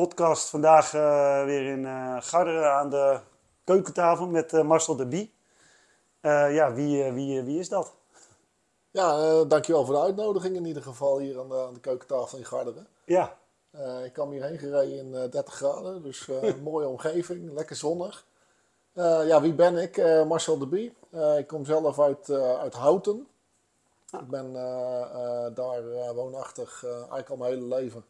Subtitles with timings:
[0.00, 0.48] podcast.
[0.48, 3.20] Vandaag eh, weer in eh Garderen aan de
[3.64, 5.34] keukentafel met eh, Marcel de Bie.
[6.22, 7.92] Ja, wie, wie, wie is dat?
[8.90, 12.44] Ja, dankjewel voor de uitnodiging in ieder geval hier aan de, aan de keukentafel in
[12.44, 12.86] Garderen.
[13.04, 13.36] Ja,
[14.04, 18.26] ik kwam hierheen gereden in eh, 30 graden, dus een mooie omgeving, lekker zonnig.
[18.94, 19.96] Ja, wie ben ik?
[20.26, 20.96] Marcel de Bie.
[21.36, 23.28] Ik kom zelf uit, uit Houten.
[24.12, 24.52] Ik ben
[25.54, 28.04] daar woonachtig eigenlijk al mijn hele leven.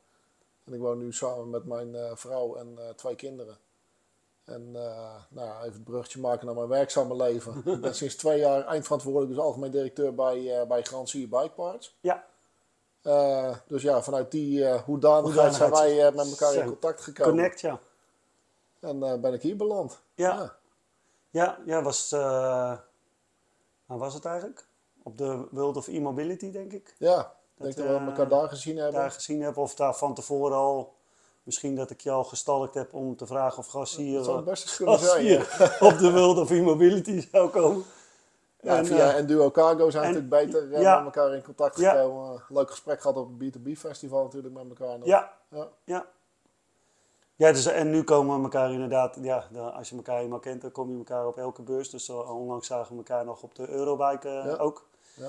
[0.70, 3.56] En ik woon nu samen met mijn eh, vrouw en eh, twee kinderen.
[4.44, 7.62] En eh, nou, even het bruggetje maken naar mijn werkzame leven.
[7.74, 11.98] ik ben sinds twee jaar eindverantwoordelijk, dus algemeen directeur bij, bij Garantie Bike Parts.
[12.00, 12.24] ja,
[13.66, 17.32] dus ja, vanuit die hoedanigheid zijn wij met elkaar in contact gekomen.
[17.32, 17.80] Connect, ja.
[18.80, 20.00] En ben ik hier beland.
[20.14, 20.56] Ja.
[21.30, 22.84] Ja, ja was, waar
[23.86, 24.66] was het eigenlijk?
[25.02, 26.94] Op de World of E-Mobility, denk ik.
[26.98, 29.00] Ja, denk dat we eh, elkaar daar gezien hebben.
[29.00, 30.98] Daar gezien heb, of daar van tevoren al...
[31.42, 34.38] Misschien dat ik je al gestalkt heb om te vragen of gas hier, dat zou
[34.38, 35.24] eh, best gas zijn.
[35.24, 35.38] Ja.
[35.88, 37.84] op de World of E-Mobility zou komen.
[38.62, 40.96] Ja, En, via eh, Enduro Cargo zijn we natuurlijk beter eh, ja.
[40.96, 41.90] met elkaar in contact Ja.
[41.90, 42.42] gekomen.
[42.48, 44.98] Leuk gesprek gehad op het B2B festival natuurlijk met elkaar.
[45.04, 45.68] Ja, Ja.
[45.84, 46.06] ja.
[47.40, 50.72] Ja, dus, en nu komen we elkaar inderdaad, ja, als je elkaar eenmaal kent, dan
[50.72, 51.90] kom je elkaar op elke beurs.
[51.90, 54.88] Dus eh, onlangs zagen we elkaar nog op de Eurobike eh, ook.
[55.14, 55.28] Ja.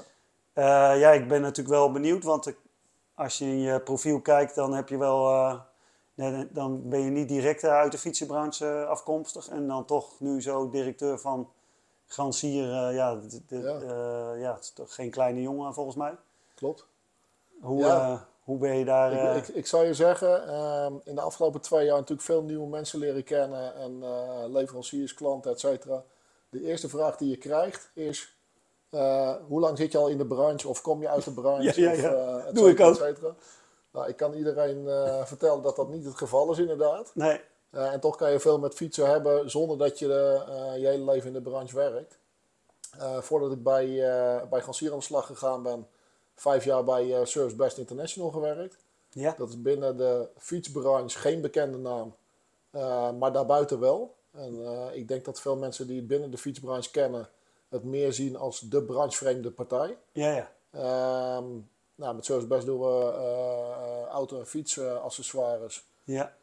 [0.53, 0.63] Eh,
[0.99, 2.53] ja, ik ben natuurlijk wel benieuwd, want
[3.15, 7.27] als je in je profiel kijkt, dan heb je wel, eh, dan ben je niet
[7.27, 9.47] direct eh, uit de fietsenbranche afkomstig.
[9.49, 11.49] En dan toch nu zo directeur van
[12.07, 14.33] Gransier, ja, de, de- Ja.
[14.33, 16.15] ja, het is toch geen kleine jongen volgens mij.
[16.55, 16.85] Klopt.
[17.61, 18.27] Hoe, Ja.
[18.43, 19.35] hoe ben je daar?
[19.37, 22.67] Ik, ik, ik zou je zeggen, ehm, in de afgelopen twee jaar natuurlijk veel nieuwe
[22.67, 23.75] mensen leren kennen.
[23.75, 24.03] En
[24.51, 26.03] leveranciers, klanten, et cetera.
[26.49, 28.35] De eerste vraag die je krijgt is...
[28.91, 30.67] eh, hoe lang zit je al in de branche?
[30.67, 31.81] Of kom je uit de branche?
[31.81, 32.37] Ja, ja, ja.
[32.37, 33.01] Of, eh, Doe ik ook.
[33.91, 37.11] Nou, ik kan iedereen eh, vertellen dat dat niet het geval is inderdaad.
[37.13, 40.07] nee, en toch kan je veel met fietsen hebben zonder dat je
[40.79, 42.17] je hele leven in de branche werkt.
[43.19, 43.87] Voordat ik bij,
[44.49, 45.87] bij Gansier aan de slag gegaan ben,
[46.35, 48.77] vijf jaar bij Service Best International gewerkt.
[49.09, 52.15] ja, Dat is binnen de fietsbranche geen bekende naam,
[53.19, 54.15] maar daarbuiten wel.
[54.31, 54.59] En
[54.93, 57.29] ik denk dat veel mensen die het binnen de fietsbranche kennen,
[57.71, 59.97] het meer zien als de branchevreemde partij.
[60.11, 60.51] ja, ja.
[60.71, 61.45] Ehm,
[61.95, 65.87] nou, met Service Best doen we eh, auto- en fietsaccessoires.
[66.03, 66.33] ja.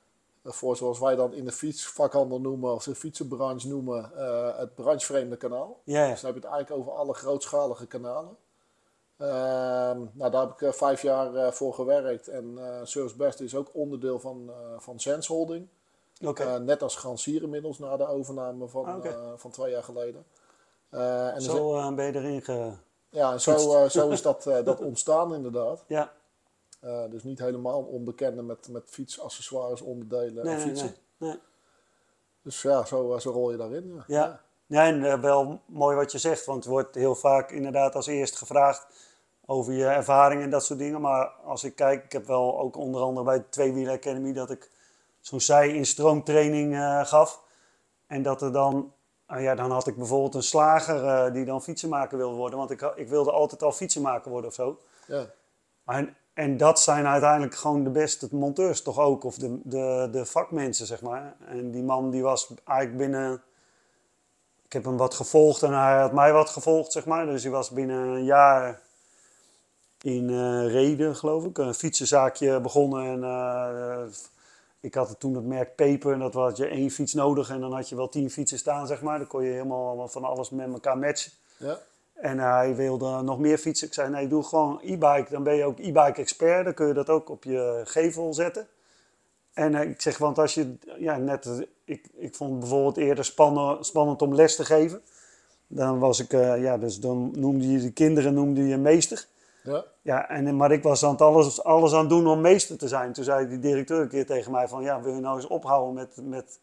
[0.50, 5.36] Voor zoals wij dan in de fietsvakhandel noemen, of de fietsenbranche noemen, eh, het branchevreemde
[5.36, 5.80] kanaal.
[5.84, 6.10] Ja, ja.
[6.10, 8.36] Dus dan heb je het eigenlijk over alle grootschalige kanalen.
[9.16, 12.28] Ehm, nou, daar heb ik eh, vijf jaar voor gewerkt.
[12.28, 15.66] En eh Service Best is ook onderdeel van, van Sense Holding.
[16.24, 16.42] Oké.
[16.42, 20.24] Eh, net als Gransier inmiddels na de overname van, Ah, van twee jaar geleden.
[20.90, 22.70] Eh, en zit- Zo eh, ben je erin ge...
[23.10, 25.84] ja, en zo, eh, zo is dat, dat ontstaan inderdaad.
[25.86, 26.12] Ja,
[27.10, 30.94] dus niet helemaal onbekende met, met fietsaccessoires, onderdelen nee, en fietsen.
[31.16, 31.30] nee.
[31.30, 31.38] nee.
[32.42, 33.94] Dus ja, zo, zo rol je daarin.
[33.94, 34.04] Ja.
[34.06, 34.40] Ja.
[34.66, 38.36] Ja, en wel mooi wat je zegt, want het wordt heel vaak inderdaad als eerst
[38.36, 38.86] gevraagd
[39.46, 41.00] over je ervaring en dat soort dingen.
[41.00, 44.50] Maar als ik kijk, ik heb wel ook onder andere bij de Tweewiel Academy dat
[44.50, 44.70] ik
[45.20, 46.76] zo'n zij in stroomtraining
[47.08, 47.42] gaf.
[48.06, 48.92] En dat er dan,
[49.28, 52.58] ah ja, dan had ik bijvoorbeeld een slager eh, die dan fietsenmaker wilde worden.
[52.58, 54.78] Want ik, ik wilde altijd al fietsenmaker worden of zo.
[55.06, 55.26] Ja.
[55.86, 60.26] En, en dat zijn uiteindelijk gewoon de beste monteurs toch ook, of de, de, de
[60.26, 61.36] vakmensen, zeg maar.
[61.46, 63.42] En die man die was eigenlijk binnen...
[64.64, 67.26] Ik heb hem wat gevolgd en hij had mij wat gevolgd, zeg maar.
[67.26, 68.80] Dus hij was binnen een jaar
[70.02, 71.58] in eh Reden, geloof ik.
[71.58, 74.02] Een fietsenzaakje begonnen en eh,
[74.80, 76.12] ik had toen het merk Peper.
[76.12, 78.86] En dat had je één fiets nodig en dan had je wel tien fietsen staan,
[78.86, 79.18] zeg maar.
[79.18, 81.32] Dan kon je helemaal van alles met elkaar matchen.
[81.56, 81.78] Ja.
[82.14, 83.86] En hij wilde nog meer fietsen.
[83.86, 85.26] Ik zei, nee, doe gewoon e-bike.
[85.30, 86.64] Dan ben je ook e-bike expert.
[86.64, 88.68] Dan kun je dat ook op je gevel zetten.
[89.52, 92.96] En eh, ik zeg, want als je, ja, net, eh, ik, ik vond het bijvoorbeeld
[92.96, 95.02] eerder spannen, spannend om les te geven.
[95.66, 99.26] Dan was ik, eh, ja, dus dan noemde je de kinderen noemde je meester.
[99.68, 99.84] Ja.
[100.02, 102.88] Ja, en, maar ik was aan het alles, alles aan het doen om meester te
[102.88, 103.12] zijn.
[103.12, 105.94] Toen zei die directeur een keer tegen mij van, ja, wil je nou eens ophouden
[105.94, 106.60] met, met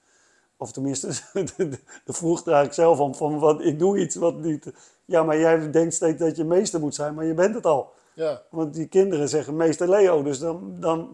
[0.57, 1.07] of tenminste,
[1.57, 4.74] de, vroeg er eigenlijk zelf om van, wat, ik doe iets wat niet...
[5.06, 7.94] Ja, maar jij denkt steeds dat je meester moet zijn, maar je bent het al.
[8.13, 8.42] Ja.
[8.50, 11.10] Want die kinderen zeggen meester Leo, dus dan, dan,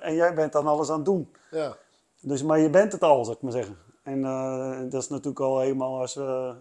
[0.00, 1.32] en jij bent dan alles aan het doen.
[1.50, 1.76] Ja.
[2.20, 3.76] Dus, maar je bent het al, zou ik maar zeggen.
[4.02, 6.54] En eh, dat is natuurlijk al helemaal als we...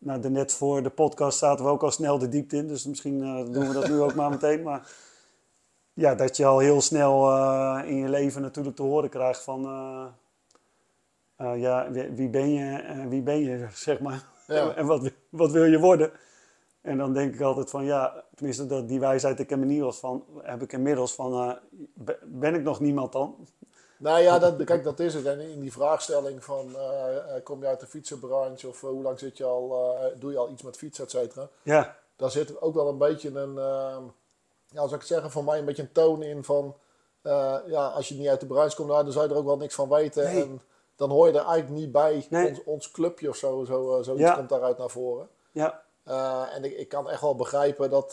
[0.00, 2.68] Nou, de net voor de podcast zaten we ook al snel de diepte in.
[2.68, 4.62] Dus misschien eh, doen we dat nu ook maar meteen.
[4.62, 4.92] Maar
[5.92, 9.64] ja, dat je al heel snel eh, in je leven natuurlijk te horen krijgt van...
[11.36, 14.24] eh, ja, wie, wie ben je en wie ben je, zeg maar.
[14.46, 14.74] Ja.
[14.76, 16.10] en wat, wat wil je worden?
[16.80, 20.24] En dan denk ik altijd van, ja, tenminste dat, die wijsheid ik heb inmiddels van,
[20.42, 21.58] heb ik inmiddels van,
[21.94, 23.36] be- ben ik nog niemand dan?
[24.00, 25.26] Nou ja, dat, kijk, dat is het.
[25.26, 29.02] En in die vraagstelling van eh, eh, kom je uit de fietsenbranche of eh, hoe
[29.02, 31.48] lang zit je al, doe je al iets met fietsen, et cetera.
[31.62, 34.02] Ja, Daar zit ook wel een beetje een, ehm,
[34.66, 36.76] ja, zou ik het zeggen, voor mij een beetje een toon in van,
[37.66, 39.56] ja, als je niet uit de branche komt, nou, dan zou je er ook wel
[39.56, 40.24] niks van weten.
[40.24, 40.42] Nee.
[40.42, 40.60] En
[40.96, 42.26] dan hoor je er eigenlijk niet bij.
[42.30, 42.48] Nee.
[42.48, 44.34] Ons, ons clubje of zo, zo zoiets Ja.
[44.34, 45.28] komt daaruit naar voren.
[45.52, 45.82] ja,
[46.52, 48.12] en ik, ik kan echt wel begrijpen dat,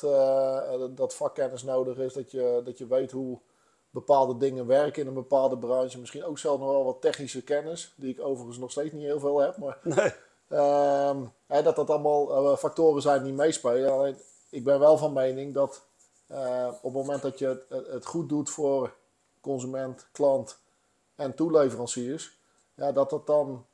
[0.95, 2.13] dat vakkennis nodig is.
[2.13, 3.39] Dat je, dat je weet hoe
[3.89, 5.99] bepaalde dingen werken in een bepaalde branche.
[5.99, 7.93] Misschien ook zelf nog wel wat technische kennis.
[7.95, 9.57] Die ik overigens nog steeds niet heel veel heb.
[9.57, 10.13] Maar nee.
[10.47, 11.17] ehm,
[11.47, 13.91] hè, dat dat allemaal eh, factoren zijn die meespelen.
[13.91, 14.17] Alleen,
[14.49, 15.85] ik ben wel van mening dat
[16.27, 18.93] eh, op het moment dat je het, het- het goed doet voor
[19.41, 20.59] consument, klant
[21.15, 22.37] en toeleveranciers.
[22.75, 23.65] Ja, dat dat dan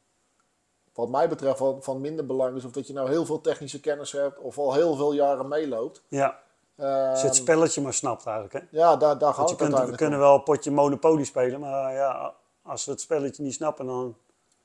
[0.94, 2.66] wat mij betreft van, van minder belang is.
[2.66, 6.02] Of dat je nou heel veel technische kennis hebt of al heel veel jaren meeloopt.
[6.08, 6.42] ja.
[6.78, 8.54] Als je het spelletje maar snapt eigenlijk.
[8.54, 8.78] Hè?
[8.78, 10.26] ja, daar, daar gaat het kunt, we kunnen om.
[10.26, 14.18] wel een potje Monopoly spelen, maar ja, als we het spelletje niet snappen, dan,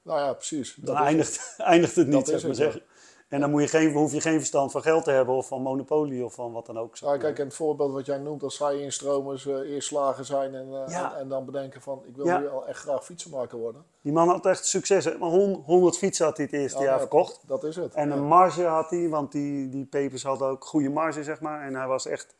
[0.02, 0.74] Nou ja, precies.
[0.74, 2.82] dan Dat eindigt, eindigt het niet, Dat ik maar zeggen.
[3.28, 5.62] En dan moet je geen, hoef je geen verstand van geld te hebben of van
[5.62, 6.96] Monopoly of van wat dan ook.
[6.96, 7.18] Ja, maar.
[7.18, 10.66] kijk, en het voorbeeld wat jij noemt, als zij instromers eh eerst slagen zijn en,
[10.66, 11.12] eh, Ja.
[11.14, 12.38] en, en dan bedenken van ik wil Ja.
[12.38, 13.84] nu al echt graag fietsenmaker worden.
[14.00, 15.04] Die man had echt succes.
[15.18, 17.40] Maar hon- 100 fietsen had hij het eerste Ja, jaar ja, verkocht.
[17.46, 17.94] Dat is het.
[17.94, 21.66] En een marge had hij, want die, die pepers hadden ook goede marge, zeg maar.
[21.66, 22.34] En hij was echt,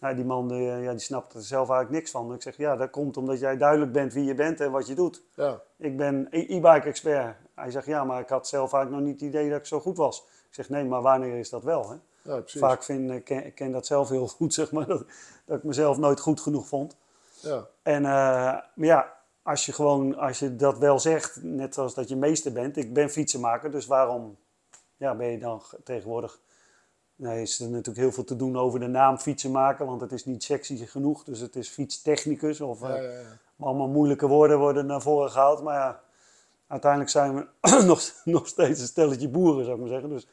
[0.00, 2.34] nou, die man die, ja, die snapte er zelf eigenlijk niks van.
[2.34, 4.94] Ik zeg, ja, dat komt omdat jij duidelijk bent wie je bent en wat je
[4.94, 5.22] doet.
[5.34, 7.36] Ja, Ik ben e- e-bike expert.
[7.58, 9.80] Hij zegt, ja, maar ik had zelf eigenlijk nog niet het idee dat ik zo
[9.80, 10.18] goed was.
[10.48, 11.90] Ik zeg, nee, maar wanneer is dat wel?
[11.90, 11.96] Hè?
[12.34, 12.42] ja.
[12.46, 15.04] Vaak vind ik, ken, ken dat zelf heel goed, zeg maar, dat,
[15.44, 16.96] dat ik mezelf nooit goed genoeg vond.
[17.42, 17.66] Ja.
[17.82, 22.08] En eh, maar ja, als je gewoon, als je dat wel zegt, net zoals dat
[22.08, 24.36] je meester bent, ik ben fietsenmaker, dus waarom
[24.96, 26.38] ja, ben je dan ge- tegenwoordig?
[27.16, 30.24] Nee, is er natuurlijk heel veel te doen over de naam fietsenmaker, want het is
[30.24, 33.38] niet sexy genoeg, dus het is fietstechnicus of Ja, eh, ja.
[33.58, 35.62] allemaal moeilijke woorden worden naar voren gehaald.
[35.62, 36.00] Maar ja,
[36.68, 37.46] uiteindelijk zijn we
[37.86, 40.08] nog, nog steeds een stelletje boeren, zou ik maar zeggen.
[40.08, 40.26] Dus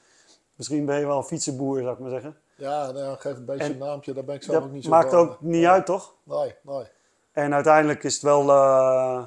[0.55, 2.37] misschien ben je wel een fietsenboer, zou ik maar zeggen.
[2.55, 4.89] Ja, nou, geef een beetje En een naampje, daar ben ik zelf ook niet zo
[4.89, 5.19] maakt van.
[5.19, 6.13] ook niet uit, toch?
[6.23, 6.85] Nee, nee.
[7.31, 8.49] En uiteindelijk is het wel.
[8.49, 9.23] eh,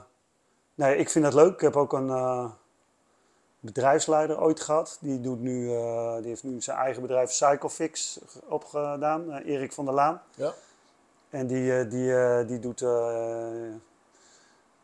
[0.74, 1.52] nee, ik vind dat leuk.
[1.52, 2.50] Ik heb ook een eh,
[3.60, 4.98] bedrijfsleider ooit gehad.
[5.00, 8.18] Die, doet nu, eh, die heeft nu zijn eigen bedrijf Cyclefix
[8.48, 10.22] opgedaan, Erik van der Laan.
[10.34, 10.52] Ja,
[11.30, 12.80] En die, die, die doet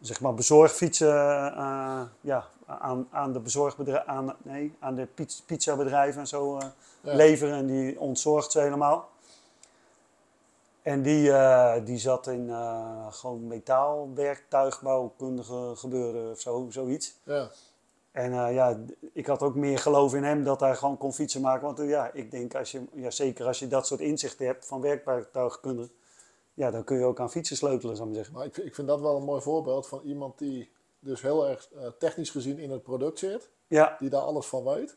[0.06, 1.14] zeg maar bezorgfietsen
[1.56, 6.66] eh, ja, aan, aan de bezorgbedrijven, aan, nee, aan de piz- pizzabedrijven en zo eh,
[7.00, 7.14] Ja.
[7.14, 7.54] leveren.
[7.54, 9.08] En die ontzorgt ze helemaal.
[10.82, 17.14] En die, eh, die zat in eh, gewoon metaalwerktuigbouwkundige gebeuren of zo, zoiets.
[17.22, 17.48] ja.
[18.12, 18.78] En eh, ja,
[19.12, 21.66] ik had ook meer geloof in hem dat hij gewoon kon fietsen maken.
[21.66, 24.66] Want eh, ja, ik denk, als je, ja, zeker als je dat soort inzichten hebt
[24.66, 25.88] van werktuigkunde,
[26.54, 28.34] ja, dan kun je ook aan fietsen sleutelen, zou ik maar zeggen.
[28.34, 31.68] Maar ik, ik vind dat wel een mooi voorbeeld van iemand die dus heel erg
[31.72, 33.50] eh, technisch gezien in het product zit.
[33.66, 34.96] Ja, die daar alles van weet.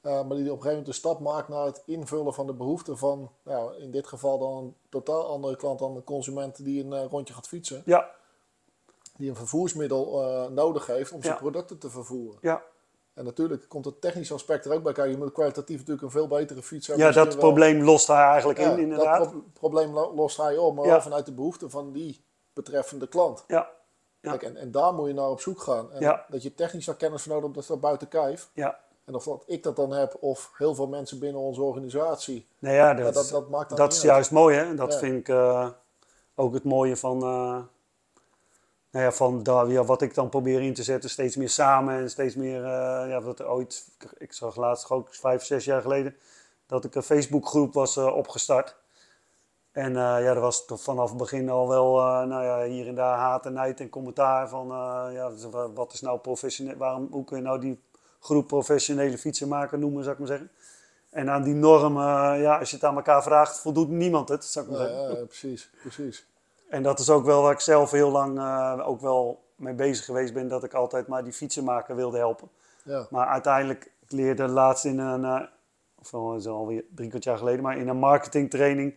[0.00, 2.52] Eh, maar die op een gegeven moment de stap maakt naar het invullen van de
[2.52, 6.84] behoeften van, nou, in dit geval dan een totaal andere klant dan een consument die
[6.84, 7.82] een eh, rondje gaat fietsen.
[7.84, 8.10] ja,
[9.16, 12.38] Die een vervoersmiddel nodig heeft om zijn producten te vervoeren.
[12.42, 12.62] ja.
[13.18, 15.12] En natuurlijk komt het technische aspect er ook bij kijken.
[15.12, 17.06] Je moet kwalitatief natuurlijk een veel betere fiets hebben.
[17.06, 19.18] ja dat wel- probleem lost hij eigenlijk Ja, in, inderdaad.
[19.18, 21.02] Dat pro- probleem lo- lost hij op, maar Ja.
[21.02, 23.44] vanuit de behoeften van die betreffende klant.
[23.46, 23.68] Ja,
[24.20, 24.30] Ja.
[24.30, 25.92] Kijk, en, en daar moet je naar op zoek gaan.
[25.92, 26.20] En.
[26.28, 28.50] Dat je technisch daar kennis voor nodig hebt, dat is buiten kijf.
[28.52, 28.78] ja.
[29.04, 32.46] En of dat ik dat dan heb, of heel veel mensen binnen onze organisatie.
[32.58, 34.74] Nou ja, dat, dat, dat maakt dan dat niet is juist mooi, hè.
[34.74, 35.68] Dat vind ik eh,
[36.34, 37.58] ook het mooie van, eh,
[38.90, 41.10] nou ja, van daar, ja, wat ik dan probeer in te zetten.
[41.10, 45.14] Steeds meer samen en steeds meer, eh, ja, wat er ooit, ik zag laatst ook
[45.14, 46.16] vijf, zes jaar geleden,
[46.66, 48.76] dat ik een Facebookgroep was eh, opgestart.
[49.72, 51.94] En eh, ja, er was toch vanaf het begin al wel,
[52.26, 54.66] nou ja, hier en daar haat en nijd en commentaar van,
[55.12, 57.80] ja, wa- wat is nou professioneel, waarom, hoe kun je nou die
[58.20, 60.50] groep professionele fietsenmaker noemen, zou ik maar zeggen.
[61.10, 64.64] En aan die norm, ja, als je het aan elkaar vraagt, voldoet niemand het, zou
[64.64, 65.10] ik maar Ja, zeggen.
[65.12, 66.26] ja, ja, precies, precies.
[66.68, 70.04] En dat is ook wel waar ik zelf heel lang eh, ook wel mee bezig
[70.04, 72.48] geweest ben, dat ik altijd maar die fietsenmaker wilde helpen.
[72.84, 75.46] Ja, Maar uiteindelijk, ik leerde laatst in een, eh,
[75.98, 78.94] of wel, dat is alweer drie kwart jaar geleden, maar in een marketingtraining,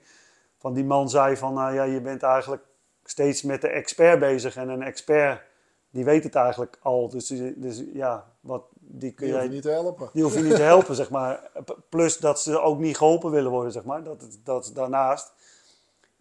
[0.57, 2.63] van die man zei van, nou ja, je bent eigenlijk
[3.03, 5.41] steeds met de expert bezig en een expert,
[5.89, 7.09] die weet het eigenlijk al.
[7.09, 10.09] Dus, dus ja, wat, die kun die hoef jij je niet te helpen.
[10.13, 11.51] die hoef je niet te helpen, zeg maar.
[11.89, 14.03] Plus dat ze ook niet geholpen willen worden, zeg maar.
[14.03, 15.33] Dat, dat daarnaast.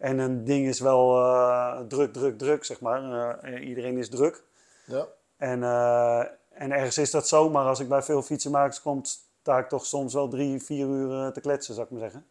[0.01, 3.37] En een ding is wel eh, druk, druk, druk, zeg maar.
[3.39, 4.43] Eh, iedereen is druk.
[4.85, 9.03] Ja, En, eh, en ergens is dat zo, maar als ik bij veel fietsenmakers kom,
[9.03, 12.25] sta ik toch soms wel drie, vier uur te kletsen, zou ik maar zeggen.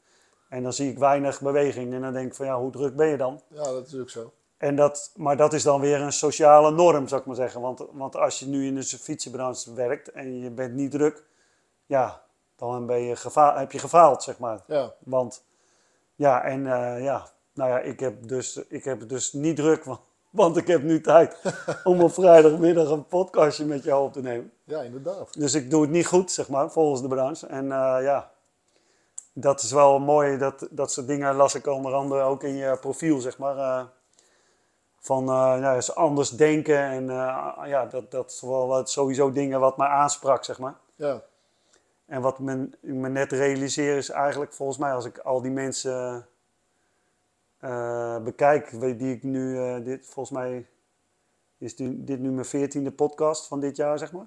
[0.49, 3.07] En dan zie ik weinig beweging en dan denk ik van ja, hoe druk ben
[3.07, 3.41] je dan?
[3.49, 4.33] ja, dat is ook zo.
[4.57, 7.61] En dat, maar dat is dan weer een sociale norm, zou ik maar zeggen.
[7.61, 11.25] Want, want als je nu in de fietsenbranche werkt en je bent niet druk,
[11.87, 12.23] ja,
[12.57, 14.61] dan ben je heb je gefaald, zeg maar.
[14.67, 14.95] Ja.
[14.99, 15.45] Want,
[16.15, 16.65] ja, en
[17.03, 20.83] ja, nou ja, ik heb dus, ik heb dus niet druk, want, want ik heb
[20.83, 21.37] nu tijd
[21.85, 24.53] om op vrijdagmiddag een podcastje met jou op te nemen.
[24.65, 25.35] ja, inderdaad.
[25.39, 27.47] Dus ik doe het niet goed, zeg maar, volgens de branche.
[27.47, 28.31] En eh, ja,
[29.33, 30.39] dat is wel mooi.
[30.39, 33.57] Dat, dat soort dingen las ik onder andere ook in je profiel, zeg maar.
[33.57, 33.85] eh,
[35.01, 36.79] van eh ja, anders denken.
[36.79, 37.07] En
[37.67, 40.75] ja, dat, dat is wel wat, sowieso dingen wat mij aansprak, zeg maar.
[40.97, 41.23] Ja.
[42.07, 45.51] En wat men, ik me net realiseer is eigenlijk volgens mij als ik al die
[45.51, 46.27] mensen
[47.61, 50.67] eh, bekijk, die ik nu, eh, dit, volgens mij
[51.59, 54.27] is dit, dit nu mijn veertiende podcast van dit jaar, zeg maar.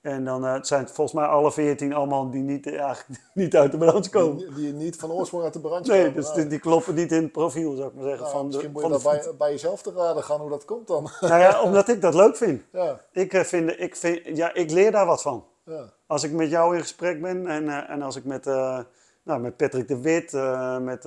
[0.00, 3.56] En dan eh, het zijn het volgens mij alle veertien allemaal die niet, eigenlijk niet
[3.56, 4.36] uit de branche komen.
[4.36, 6.14] Die, die niet van oorsprong uit de branche Nee, komen.
[6.14, 8.22] dus Nou, die, kloppen niet in het profiel, zou ik maar zeggen.
[8.22, 10.50] nou, van de, misschien moet van je dat bij, bij jezelf te raden gaan hoe
[10.50, 11.10] dat komt dan.
[11.20, 12.62] Nou ja, omdat ik dat leuk vind.
[12.72, 15.44] ja, Ik, vind, ik, vind ja, ik leer daar wat van.
[15.64, 19.56] ja, Als ik met jou in gesprek ben en, en als ik met, nou, met
[19.56, 20.32] Patrick de Wit,
[20.82, 21.04] met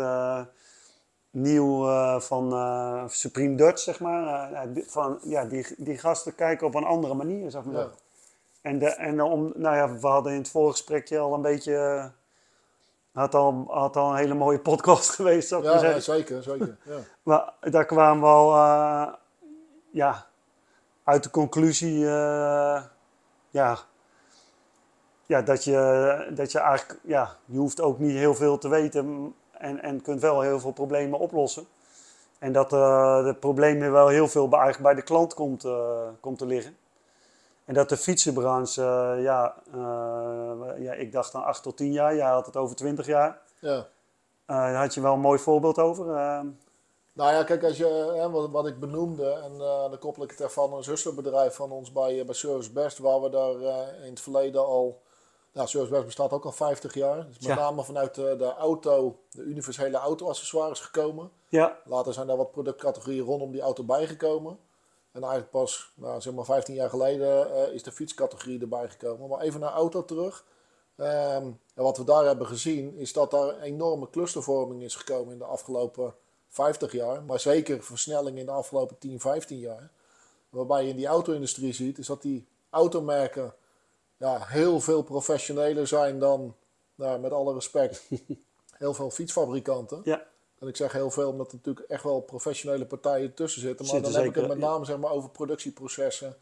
[1.34, 4.22] Nieuw eh, van eh, Supreme Dutch, zeg maar.
[4.46, 7.76] eh, ja, die- van, ja, die, die gasten kijken op een andere manier, zeg maar.
[7.82, 7.90] ja.
[8.62, 12.12] En, de, en om, nou ja, we hadden in het vorige gesprekje al een beetje...
[13.14, 16.14] had al, had al een hele mooie podcast geweest, zou ik maar Ja, zeggen.
[16.16, 16.78] nee, zeker, zeker.
[16.84, 16.98] Ja.
[17.24, 18.52] Maar daar kwamen we al
[19.92, 20.26] ja,
[21.04, 22.00] uit de conclusie
[23.50, 23.78] ja,
[25.26, 29.36] ja, dat, je, dat je eigenlijk, ja, je hoeft ook niet heel veel te weten
[29.64, 31.66] en, en kunt wel heel veel problemen oplossen.
[32.40, 36.08] En dat eh de problemen wel heel veel bij, eigenlijk bij de klant komt, eh,
[36.20, 36.78] komt te liggen.
[37.66, 39.56] En dat de fietsenbranche, eh, ja,
[40.78, 43.42] ja, ik dacht dan 8 tot 10 jaar, jij had het over 20 jaar.
[43.60, 43.88] ja.
[44.46, 46.06] Daar had je wel een mooi voorbeeld over.
[47.14, 50.30] Nou ja, kijk, als je, hè, wat, wat ik benoemde, en eh, dan koppel ik
[50.30, 53.56] het even aan een zusterbedrijf van ons bij, bij Service Best, waar we daar
[54.04, 55.02] in het verleden al,
[55.54, 57.16] nou, Service Best bestaat ook al 50 jaar.
[57.28, 57.56] Dus met Ja.
[57.56, 61.32] name vanuit de, de auto, de universele auto-accessoires gekomen.
[61.50, 64.58] ja, Later zijn daar wat productcategorieën rondom die auto bijgekomen.
[65.12, 69.30] En eigenlijk pas, nou, zeg maar 15 jaar geleden, eh, is de fietscategorie erbij gekomen.
[69.30, 70.46] Maar even naar auto terug.
[70.96, 71.46] Ehm,
[71.76, 75.46] en wat we daar hebben gezien, is dat daar enorme clustervorming is gekomen in de
[75.46, 76.16] afgelopen
[76.50, 77.24] 50 jaar.
[77.24, 79.92] Maar zeker versnelling in de afgelopen 10, 15 jaar.
[80.50, 83.54] Waarbij je in die auto-industrie ziet, is dat die automerken
[84.24, 86.56] ja, heel veel professioneler zijn dan,
[86.96, 88.10] nou, met alle respect,
[88.84, 90.02] heel veel fietsfabrikanten.
[90.04, 90.32] ja.
[90.60, 93.86] En ik zeg heel veel omdat er natuurlijk echt wel professionele partijen tussen zitten.
[93.86, 94.70] Maar Zitten dan heb ik het met ja.
[94.72, 96.36] name zeg maar, over productieprocessen,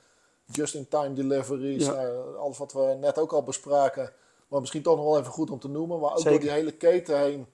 [0.45, 1.91] just-in-time deliveries, Ja.
[1.93, 4.13] nou, alles wat we net ook al bespraken.
[4.47, 5.99] Maar misschien toch nog wel even goed om te noemen.
[5.99, 6.31] Maar ook Zeker.
[6.31, 7.47] door die hele keten heen,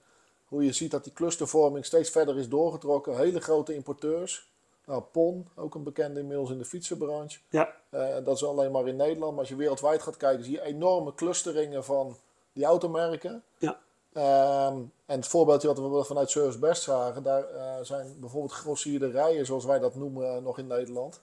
[0.46, 3.16] hoe je ziet dat die clustervorming steeds verder is doorgetrokken.
[3.16, 4.50] Hele grote importeurs.
[4.88, 7.38] Nou, PON, ook een bekende inmiddels in de fietsenbranche.
[7.48, 9.30] Ja, Eh, dat is alleen maar in Nederland.
[9.30, 12.16] Maar als je wereldwijd gaat kijken, zie je enorme clusteringen van
[12.52, 13.42] die automerken.
[13.58, 13.78] ja,
[14.12, 14.76] Ehm,
[15.06, 19.46] en het voorbeeldje wat we vanuit Service Best zagen, daar eh, zijn bijvoorbeeld grossierde rijen,
[19.46, 21.20] zoals wij dat noemen, eh, nog in Nederland.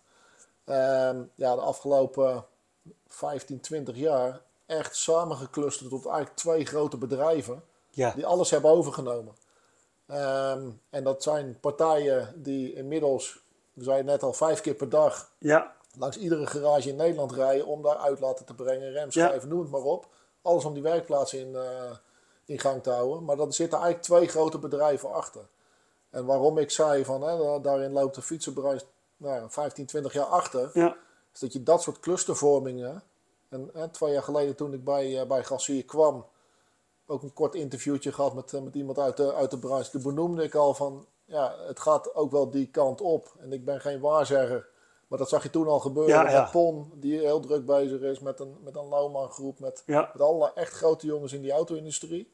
[0.64, 2.46] Ehm, ja, de afgelopen
[3.08, 9.36] 15, 20 jaar echt samengeclusterd tot eigenlijk twee grote bedrijven ja, die alles hebben overgenomen.
[10.08, 13.45] Ehm, en dat zijn partijen die inmiddels,
[13.76, 17.66] we zeiden net al, vijf keer per dag ja, langs iedere garage in Nederland rijden
[17.66, 20.08] om daar uitlaten te brengen, remschijven, noem het maar op.
[20.42, 21.92] Alles om die werkplaats in, eh,
[22.46, 23.24] in gang te houden.
[23.26, 25.48] Maar er zitten eigenlijk twee grote bedrijven achter.
[26.10, 28.86] En waarom ik zei van, hè, da- daarin loopt de fietsenbranche
[29.18, 30.96] nou, 15, 20 jaar achter, ja,
[31.34, 33.04] is dat je dat soort clustervormingen,
[33.50, 36.26] en hè, twee jaar geleden toen ik bij, eh, bij Grassier kwam,
[37.06, 39.90] ook een kort interviewtje gehad met, eh, met iemand uit de, uit de branche.
[39.92, 43.34] Toen benoemde ik al van, ja, het gaat ook wel die kant op.
[43.40, 44.68] En ik ben geen waarzegger,
[45.08, 46.50] maar dat zag je toen al gebeuren Ja, met ja.
[46.52, 50.22] Pon, die heel druk bezig is met een, met een Lauwman groep, met, ja, met
[50.22, 52.34] alle echt grote jongens in die auto-industrie.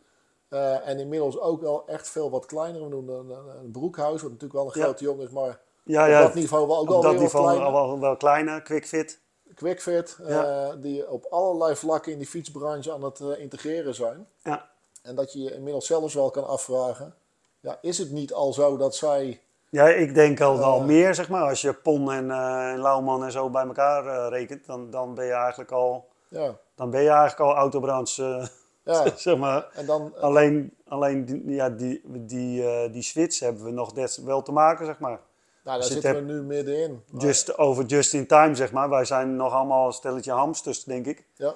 [0.49, 2.81] Eh, en inmiddels ook wel echt veel wat kleiner.
[2.81, 6.05] We noemden een, een, een Broekhuis, wat natuurlijk wel een grote jongen is, maar ja,
[6.05, 7.71] op dat niveau wel ook wel dat weer wat niveau kleiner.
[7.71, 9.19] wel, wel kleiner, quickfit.
[9.55, 14.27] Quickfit, eh, die op allerlei vlakken in die fietsbranche aan het eh, integreren zijn.
[14.43, 14.69] Ja,
[15.01, 17.15] En dat je je inmiddels zelfs wel kan afvragen,
[17.61, 19.41] ja, is het niet al zo dat zij...
[19.69, 20.85] ja ik denk al wel Eh.
[20.85, 21.49] meer, zeg maar.
[21.49, 25.15] Als je Pon en, eh en Lauwman en zo bij elkaar eh, rekent, dan, dan
[25.15, 28.49] ben je eigenlijk al, Ja, dan ben je eigenlijk al autobranche,
[28.83, 29.03] ja.
[29.17, 29.67] zeg maar.
[29.73, 30.13] en dan...
[30.19, 34.51] Alleen, alleen die, ja, die, die, eh, die switch hebben we nog des, wel te
[34.51, 35.19] maken, zeg maar.
[35.63, 37.03] nou, daar zit zitten we nu middenin.
[37.11, 38.89] Maar- Just, over just in time, zeg maar.
[38.89, 41.25] Wij zijn nog allemaal een stelletje hamsters, denk ik.
[41.35, 41.55] Ja,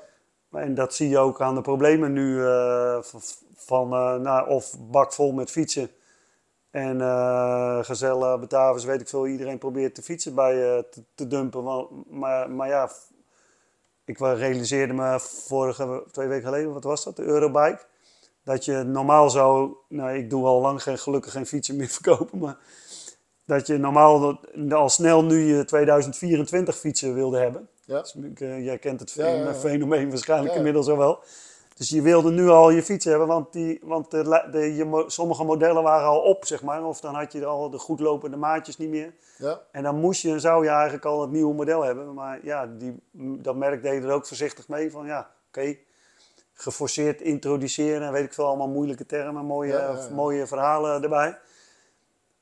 [0.55, 2.97] En dat zie je ook aan de problemen nu eh,
[3.55, 5.89] van, eh, nou, of bak vol met fietsen.
[6.71, 10.83] En uh, Gazelle, Batavus, weet ik veel, iedereen probeert de fietsen bij uh,
[11.15, 11.87] te, dumpen.
[12.09, 12.89] Maar, maar ja,
[14.05, 17.85] ik realiseerde me vorige, twee weken geleden, wat was dat, de Eurobike.
[18.43, 22.39] Dat je normaal zou, nou ik doe al lang geen, gelukkig geen fietsen meer verkopen,
[22.39, 22.57] maar
[23.45, 27.69] dat je normaal al snel nu je 2024 fietsen wilde hebben.
[27.85, 27.99] Ja.
[28.01, 29.11] Dus, uh, jij kent het
[29.57, 31.23] fenomeen waarschijnlijk inmiddels al wel.
[31.75, 35.43] Dus je wilde nu al je fiets hebben, want, die, want de, de, je, sommige
[35.43, 36.85] modellen waren al op, zeg maar.
[36.85, 39.13] Of dan had je al de goedlopende maatjes niet meer.
[39.37, 39.61] Ja.
[39.71, 42.13] En dan moest je, zou je eigenlijk al het nieuwe model hebben.
[42.13, 42.99] Maar ja, die,
[43.41, 45.77] dat merk deed er ook voorzichtig mee van ja, oké.
[46.53, 51.37] geforceerd introduceren, weet ik veel, allemaal moeilijke termen, mooie, mooie verhalen erbij.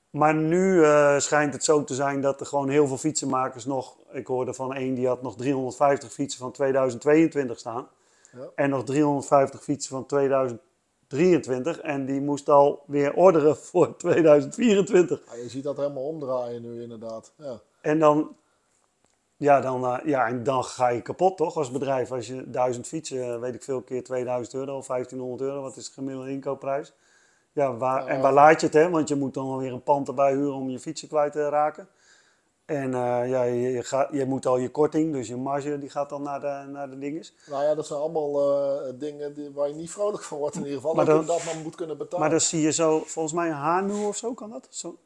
[0.09, 3.97] Maar nu uh, schijnt het zo te zijn dat er gewoon heel veel fietsenmakers nog...
[4.13, 7.87] Ik hoorde van één die had nog 350 fietsen van 2022 staan.
[8.31, 8.49] Ja.
[8.55, 11.79] En nog 350 fietsen van 2023.
[11.79, 15.21] En die moest al weer orderen voor 2024.
[15.25, 17.33] Ja, je ziet dat helemaal omdraaien nu inderdaad.
[17.37, 17.59] Ja.
[17.81, 18.35] En dan,
[19.37, 22.11] ja, dan, uh, ja, en dan ga je kapot toch als bedrijf.
[22.11, 25.61] Als je 1000 fietsen, weet ik veel, keer 2000 euro of 1500 euro.
[25.61, 26.93] Wat is de gemiddelde inkoopprijs?
[27.51, 28.89] Ja, waar, en waar laat je het, hè?
[28.89, 31.87] Want je moet dan weer een pand erbij huren om je fietsen kwijt te raken.
[32.65, 35.89] En uh, ja, je, je, gaat, je moet al je korting, dus je marge, die
[35.89, 37.33] gaat dan naar de, naar de dinges.
[37.49, 40.61] Nou ja, dat zijn allemaal uh, dingen die, waar je niet vrolijk van wordt in
[40.61, 40.93] ieder geval.
[40.93, 42.19] Maar dat, dat man moet kunnen betalen.
[42.19, 44.67] Maar dan zie je zo, volgens mij een Hanu of zo kan dat?
[44.69, 44.97] Zo,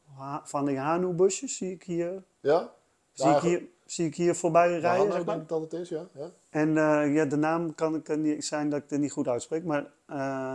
[0.44, 2.22] van die Hanu-busjes zie ik hier.
[2.40, 2.72] Ja?
[3.12, 5.46] Zie, ik hier, zie ik hier voorbij rijden, zeg maar.
[5.46, 6.06] dat het is, ja.
[6.14, 6.30] ja.
[6.50, 9.64] En uh, ja, de naam kan ik niet zijn dat ik het niet goed uitspreek,
[9.64, 9.86] maar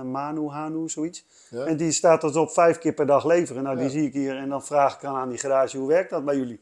[0.05, 1.25] Manu, Hanu, zoiets.
[1.49, 1.65] Ja.
[1.65, 3.63] En die staat dus op vijf keer per dag leveren.
[3.63, 6.25] Nou, die zie ik hier en dan vraag ik aan die garage, hoe werkt dat
[6.25, 6.61] bij jullie?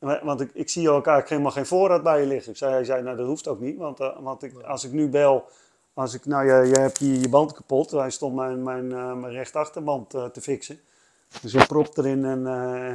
[0.00, 2.52] Want ik, ik zie elkaar helemaal geen voorraad bij je liggen.
[2.52, 3.76] Ik zei, hij zei, nou dat hoeft ook niet.
[3.76, 5.44] Want, uh, want ik, als ik nu bel,
[5.94, 7.90] als ik, nou je, je hebt hier je band kapot.
[7.90, 10.80] Hij stond mijn, mijn, uh, mijn rechtachterband uh, te fixen.
[11.42, 12.46] Dus ik prop erin en,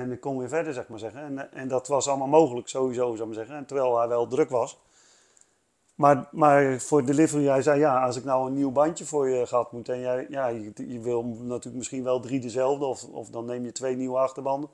[0.02, 1.22] en ik kom weer verder, zeg maar zeggen.
[1.22, 3.56] En, en dat was allemaal mogelijk, sowieso, zou ik zeggen.
[3.56, 4.80] En terwijl hij wel druk was.
[5.96, 9.48] Maar, maar voor delivery, hij zei, ja, als ik nou een nieuw bandje voor je
[9.48, 9.90] gehad moet...
[9.90, 12.86] en jij, ja, je, je wil natuurlijk misschien wel drie dezelfde...
[12.86, 14.70] Of, of dan neem je twee nieuwe achterbanden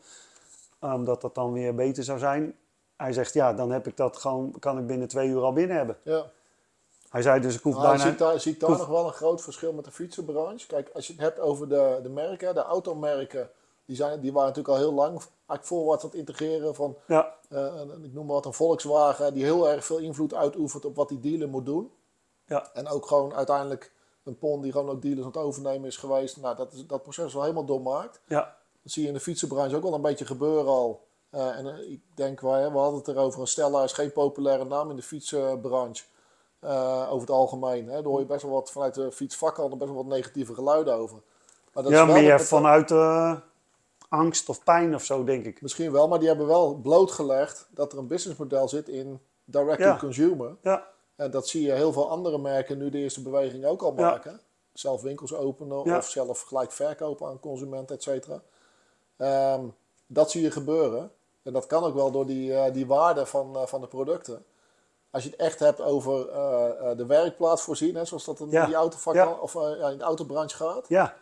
[0.81, 2.55] omdat dat dan weer beter zou zijn.
[2.95, 5.77] Hij zegt, ja, dan heb ik dat gewoon, kan ik binnen twee uur al binnen
[5.77, 5.97] hebben.
[6.03, 6.25] Ja.
[7.09, 8.03] Hij zei dus, ik hoef nou, bijna...
[8.03, 10.67] Ziet daar, ziet daar nog wel een groot verschil met de fietsenbranche.
[10.67, 13.49] Kijk, als je het hebt over de, de merken, de automerken,
[13.85, 17.35] die, zijn, die waren natuurlijk al heel lang eigenlijk voorwaarts aan het integreren van, ja.
[17.49, 21.09] Uh, ik noem maar wat, een Volkswagen, die heel erg veel invloed uitoefent op wat
[21.09, 21.91] die dealer moet doen.
[22.45, 22.69] Ja.
[22.73, 23.91] En ook gewoon uiteindelijk
[24.23, 26.37] een PON die gewoon ook dealers aan het overnemen is geweest.
[26.37, 28.19] Nou, dat, is, dat proces is wel helemaal doormaakt.
[28.27, 28.57] Ja.
[28.83, 31.07] Dat zie je in de fietsenbranche ook wel een beetje gebeuren al.
[31.31, 34.89] Uh, en uh, ik denk, we, we hadden het erover, Stella is geen populaire naam
[34.89, 36.03] in de fietsenbranche.
[36.63, 37.87] Uh, over het algemeen.
[37.87, 37.93] Hè.
[37.93, 41.21] Daar hoor je best wel wat vanuit de fietsvakkant best wel wat negatieve geluiden over.
[41.73, 42.93] Maar dat ja, is meer vanuit
[44.09, 45.61] angst of pijn of zo, denk ik.
[45.61, 50.55] Misschien wel, maar die hebben wel blootgelegd dat er een businessmodel zit in direct-to-consumer.
[50.61, 50.87] Ja.
[51.15, 54.39] En dat zie je heel veel andere merken nu de eerste beweging ook al maken.
[54.73, 58.41] Zelf winkels openen of zelf gelijk verkopen aan consumenten, et cetera.
[59.21, 59.65] Ehm,
[60.07, 61.11] dat zie je gebeuren.
[61.43, 64.45] En dat kan ook wel door die, uh, die waarde van, uh, van de producten.
[65.11, 68.65] Als je het echt hebt over uh, de werkplaats voorzien, hè, zoals dat in, ja.
[68.65, 69.31] die autovak ja.
[69.31, 70.85] of in de autobranche gaat.
[70.87, 71.15] Ja.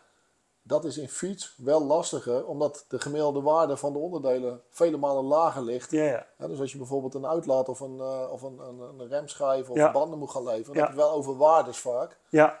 [0.62, 5.24] Dat is in fiets wel lastiger, omdat de gemiddelde waarde van de onderdelen vele malen
[5.24, 5.90] lager ligt.
[5.90, 9.92] Ja, dus als je bijvoorbeeld een uitlaat of een, of een, een, een remschijf of
[9.92, 12.18] banden moet gaan leveren, dan heb je het wel over waardes vaak.
[12.28, 12.60] Ja.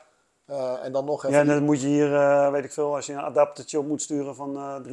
[0.50, 1.38] Uh, en dan nog even...
[1.38, 4.02] Ja, dan moet je hier, uh, weet ik veel, als je een adaptertje op moet
[4.02, 4.92] sturen van uh, 3,50.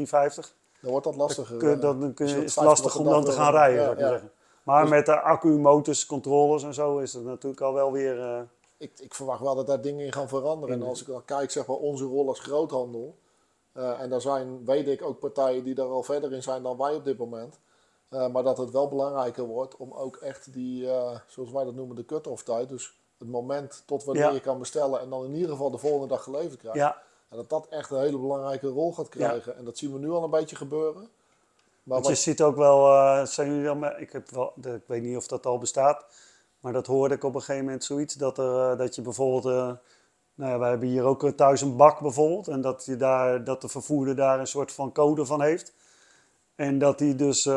[0.81, 1.59] Dan wordt dat lastiger.
[1.59, 3.99] Dan, dan, dan kun je, is het lastig om dan te gaan rijden, zou ik
[3.99, 4.31] zeggen.
[4.63, 8.47] Maar dus, met de accu, motors, controllers en zo is het natuurlijk al wel weer...
[8.77, 10.81] Ik, ik, verwacht wel dat daar dingen in gaan veranderen.
[10.81, 13.15] En als ik dan kijk, zeg maar, onze rol als groothandel...
[13.73, 16.95] en daar zijn, weet ik, ook partijen die daar al verder in zijn dan wij
[16.95, 17.59] op dit moment...
[18.09, 20.89] maar dat het wel belangrijker wordt om ook echt die,
[21.27, 22.69] zoals wij dat noemen, de cut-off tijd...
[22.69, 26.07] Dus het moment tot wanneer je kan bestellen en dan in ieder geval de volgende
[26.07, 26.77] dag geleverd krijgt.
[26.77, 27.01] Ja.
[27.29, 29.57] En dat dat echt een hele belangrijke rol gaat krijgen.
[29.57, 31.09] En dat zien we nu al een beetje gebeuren.
[31.83, 32.07] Maar wat...
[32.07, 35.27] je ziet ook wel, uh, zijn jullie dan, ik, heb wel, ik weet niet of
[35.27, 36.05] dat al bestaat,
[36.59, 38.13] maar dat hoorde ik op een gegeven moment zoiets.
[38.13, 39.71] Dat, er, uh, dat je bijvoorbeeld, uh,
[40.35, 42.47] nou ja, wij hebben hier ook thuis een bak bijvoorbeeld.
[42.47, 45.73] En dat, je daar, dat de vervoerder daar een soort van code van heeft.
[46.57, 47.53] En dat die dus, uh,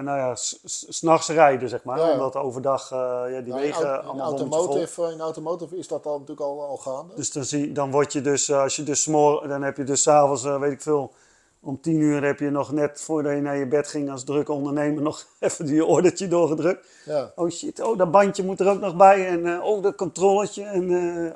[0.00, 1.98] nou ja, s'nachts rijden, zeg maar.
[1.98, 5.88] Ja, Omdat overdag uh, ja, die nou, wegen in, allemaal in automotive, In automotive is
[5.88, 7.14] dat dan natuurlijk al, al gaande.
[7.14, 9.84] Dus dan, zie, dan word je dus, uh, als je dus smor, dan heb je
[9.84, 11.12] dus s'avonds, weet ik veel,
[11.60, 14.52] om tien uur heb je nog net voordat je naar je bed ging als drukke
[14.52, 16.88] ondernemer nog even die ordertje doorgedrukt.
[17.04, 17.32] Ja.
[17.34, 20.90] Oh shit, oh dat bandje moet er ook nog bij en oh dat controletje en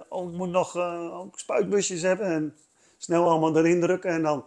[0.09, 0.77] oh ik moet nog
[1.13, 2.55] ook spuitbusjes hebben en
[2.99, 4.45] snel allemaal erin drukken en dan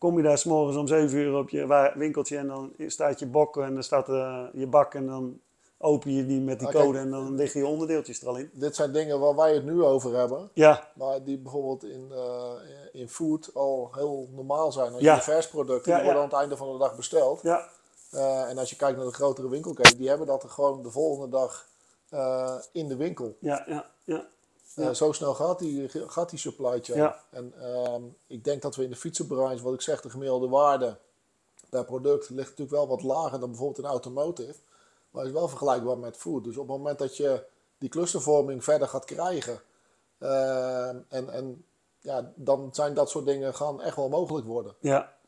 [0.00, 3.56] kom je daar s'morgens om 7 uur op je winkeltje en dan staat je bok
[3.56, 5.40] en dan staat eh, je bak en dan
[5.78, 8.50] open je die met die Ah, code en dan liggen je onderdeeltjes er al in.
[8.52, 10.50] Dit zijn dingen waar wij het nu over hebben.
[10.54, 12.52] Ja, Maar die bijvoorbeeld in, eh,
[12.92, 14.92] in food al heel normaal zijn.
[14.92, 15.14] Als Ja.
[15.14, 16.28] je versproducten, Ja, die worden ja.
[16.28, 17.42] aan het einde van de dag besteld.
[17.42, 17.68] ja,
[18.10, 20.90] Eh, en als je kijkt naar de grotere winkelketen, die hebben dat er gewoon de
[20.90, 21.66] volgende dag
[22.72, 23.36] in de winkel.
[23.40, 24.26] ja, ja, ja.
[24.80, 24.94] Eh, Ja.
[24.94, 26.98] zo snel gaat die, gaat die supply chain.
[26.98, 27.20] Ja.
[27.30, 30.96] En ehm, ik denk dat we in de fietsenbranche, wat ik zeg, de gemiddelde waarde
[31.68, 34.54] per product ligt natuurlijk wel wat lager dan bijvoorbeeld in automotive.
[35.10, 36.44] Maar is wel vergelijkbaar met food.
[36.44, 37.44] Dus op het moment dat je
[37.78, 39.60] die clustervorming verder gaat krijgen,
[40.18, 41.64] ehm, en, en
[42.00, 44.74] ja, dan zijn dat soort dingen gaan echt wel mogelijk worden.
[44.80, 45.18] ja.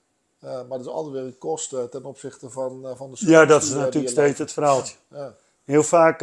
[0.40, 3.44] Eh, maar dat is altijd weer een kosten ten opzichte van, eh, van de ja
[3.44, 4.96] dat is natuurlijk steeds het verhaaltje.
[5.10, 5.34] Ja.
[5.64, 6.18] Heel vaak,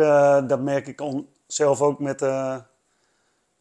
[0.49, 2.21] dat merk ik on- zelf ook met,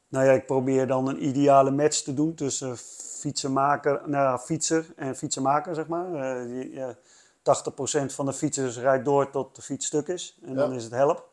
[0.08, 2.76] nou ja, ik probeer dan een ideale match te doen tussen
[3.18, 6.14] fietsenmaker, nou ja, fietser en fietsenmaker, zeg maar.
[6.14, 6.88] Eh, die, eh,
[7.42, 10.92] 80% van de fietsers rijdt door tot de fiets stuk is en dan is het
[10.92, 11.26] help.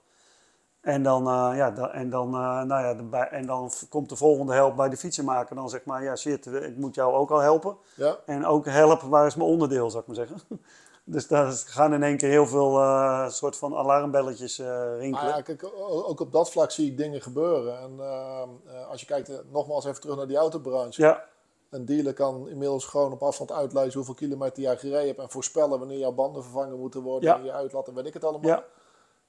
[0.82, 4.16] En dan, eh, ja, da- en dan, eh, nou ja, de- en dan komt de
[4.16, 5.56] volgende help bij de fietsenmaker.
[5.56, 7.78] Dan zeg maar, ja shit, ik moet jou ook al helpen.
[7.96, 8.18] Ja.
[8.26, 10.40] En ook helpen, waar is mijn onderdeel, zou ik maar zeggen.
[11.08, 15.12] Dus daar gaan in één keer heel veel eh, soort van alarmbelletjes eh, rinkelen.
[15.12, 17.80] Maar ja, kijk, ook op dat vlak zie ik dingen gebeuren.
[17.80, 21.02] En eh, als je kijkt, nogmaals even terug naar die autobranche.
[21.02, 21.26] Ja,
[21.70, 25.20] Een dealer kan inmiddels gewoon op afstand uitlezen hoeveel kilometer jij gereden hebt.
[25.20, 27.30] En voorspellen wanneer jouw banden vervangen moeten worden.
[27.30, 27.38] Ja.
[27.38, 28.50] En je uitlaat en weet ik het allemaal.
[28.50, 28.66] ja,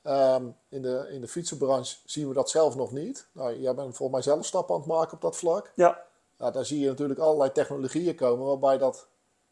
[0.03, 3.29] Ehm, in, de, in de fietsenbranche zien we dat zelf nog niet.
[3.33, 5.73] Nou, jij bent volgens mij zelf stappen aan het maken op dat vlak.
[5.75, 6.05] ja,
[6.39, 9.07] Nou, daar zie je natuurlijk allerlei technologieën komen waarbij dat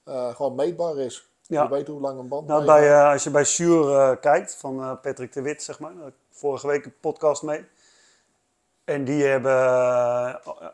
[0.04, 1.28] gewoon meetbaar is.
[1.46, 1.62] Ja.
[1.62, 4.54] Je weet hoe lang een band Nou, bij, eh, als je bij Shure eh, kijkt,
[4.54, 5.92] van eh, Patrick de Wit, zeg maar,
[6.30, 7.64] vorige week een podcast mee.
[8.84, 9.52] En die hebben,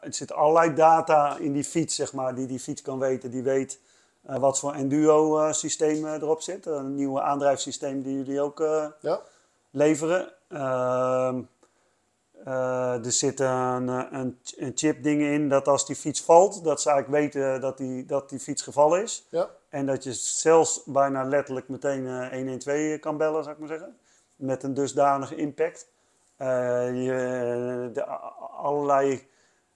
[0.01, 3.31] het zit allerlei data in die fiets, zeg maar, die die fiets kan weten.
[3.31, 3.81] Die weet
[4.21, 6.67] wat voor enduro-systeem erop zit.
[6.67, 8.59] Een nieuwe aandrijfsysteem die jullie ook
[9.01, 9.21] Ja,
[9.71, 10.33] leveren.
[12.45, 16.65] Eh, er zit een, eh, een, een chip ding in dat als die fiets valt,
[16.65, 19.27] dat ze eigenlijk weten dat die, dat die fiets gevallen is.
[19.31, 23.69] ja, En dat je zelfs bijna letterlijk meteen eh 112 kan bellen, zou ik maar
[23.69, 23.97] zeggen.
[24.37, 25.89] Met een dusdanige impact.
[26.37, 29.29] Eh, je, de, allerlei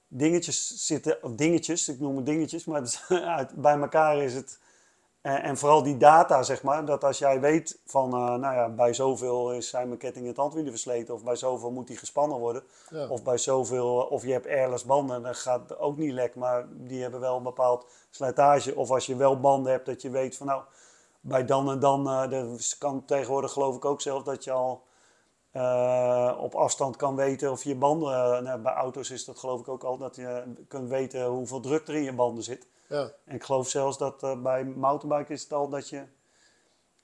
[0.08, 4.58] dingetjes zitten, of dingetjes, ik noem het dingetjes, maar het bij elkaar is het.
[5.24, 8.68] En, en vooral die data, zeg maar, dat als jij weet van, eh, nou ja,
[8.68, 11.96] bij zoveel is zijn mijn ketting in het tandwielen versleten, of bij zoveel moet die
[11.96, 13.08] gespannen worden, ja.
[13.08, 16.66] of bij zoveel, of je hebt airless banden, dan gaat het ook niet lek, maar
[16.70, 18.76] die hebben wel een bepaald slijtage.
[18.76, 20.62] Of als je wel banden hebt, dat je weet van nou,
[21.20, 24.82] bij dan en dan, eh dat kan tegenwoordig geloof ik ook zelf dat je al
[25.50, 29.60] eh, op afstand kan weten of je banden, eh, nou, bij auto's is dat geloof
[29.60, 32.66] ik ook al, dat je kunt weten hoeveel druk er in je banden zit.
[32.88, 33.10] Ja.
[33.24, 36.02] En ik geloof zelfs dat eh, bij mountainbike is het al dat je,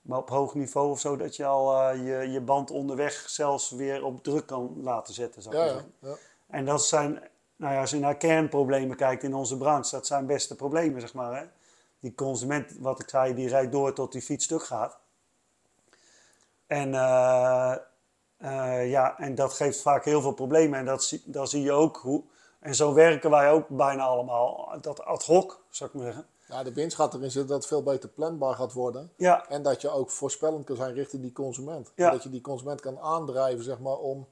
[0.01, 3.69] maar op hoog niveau of zo, dat je al eh, je, je band onderweg zelfs
[3.69, 5.41] weer op druk kan laten zetten.
[5.41, 5.93] Zou ik ja, zeggen.
[5.99, 6.15] ja.
[6.47, 10.25] En dat zijn, nou ja, als je naar kernproblemen kijkt in onze branche, dat zijn
[10.25, 11.37] beste problemen, zeg maar.
[11.39, 11.45] Hè?
[11.99, 14.99] Die consument, wat ik zei, die rijdt door tot die fiets stuk gaat.
[16.67, 20.79] En, eh, ja, en dat geeft vaak heel veel problemen.
[20.79, 22.23] En dat zie, dan zie je ook hoe.
[22.59, 24.77] En zo werken wij ook bijna allemaal.
[24.81, 26.25] Dat ad hoc, zou ik maar zeggen.
[26.47, 29.11] Ja, de winst gaat erin zitten dat het veel beter planbaar gaat worden.
[29.15, 31.91] Ja, En dat je ook voorspellend kan zijn richting die consument.
[31.95, 32.11] Ja.
[32.11, 34.27] Dat je die consument kan aandrijven zeg maar, om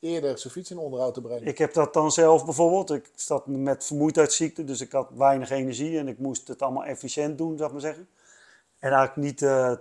[0.00, 1.46] eerder zijn fiets in onderhoud te brengen.
[1.46, 2.90] ik heb dat dan zelf bijvoorbeeld.
[2.90, 7.38] Ik zat met vermoeidheidsziekte, dus ik had weinig energie en ik moest het allemaal efficiënt
[7.38, 8.08] doen, zou ik maar zeggen.
[8.78, 9.72] En eigenlijk niet, eh,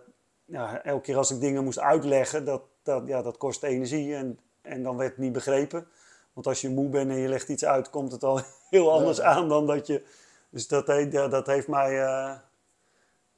[0.46, 4.40] ja, elke keer als ik dingen moest uitleggen, dat, dat, ja, dat kost energie en,
[4.62, 5.88] en dan werd het niet begrepen.
[6.34, 9.18] Want als je moe bent en je legt iets uit, komt het al heel anders
[9.18, 9.24] Ja.
[9.24, 10.04] aan dan dat je.
[10.50, 12.36] Dus dat, dat heeft mij, eh,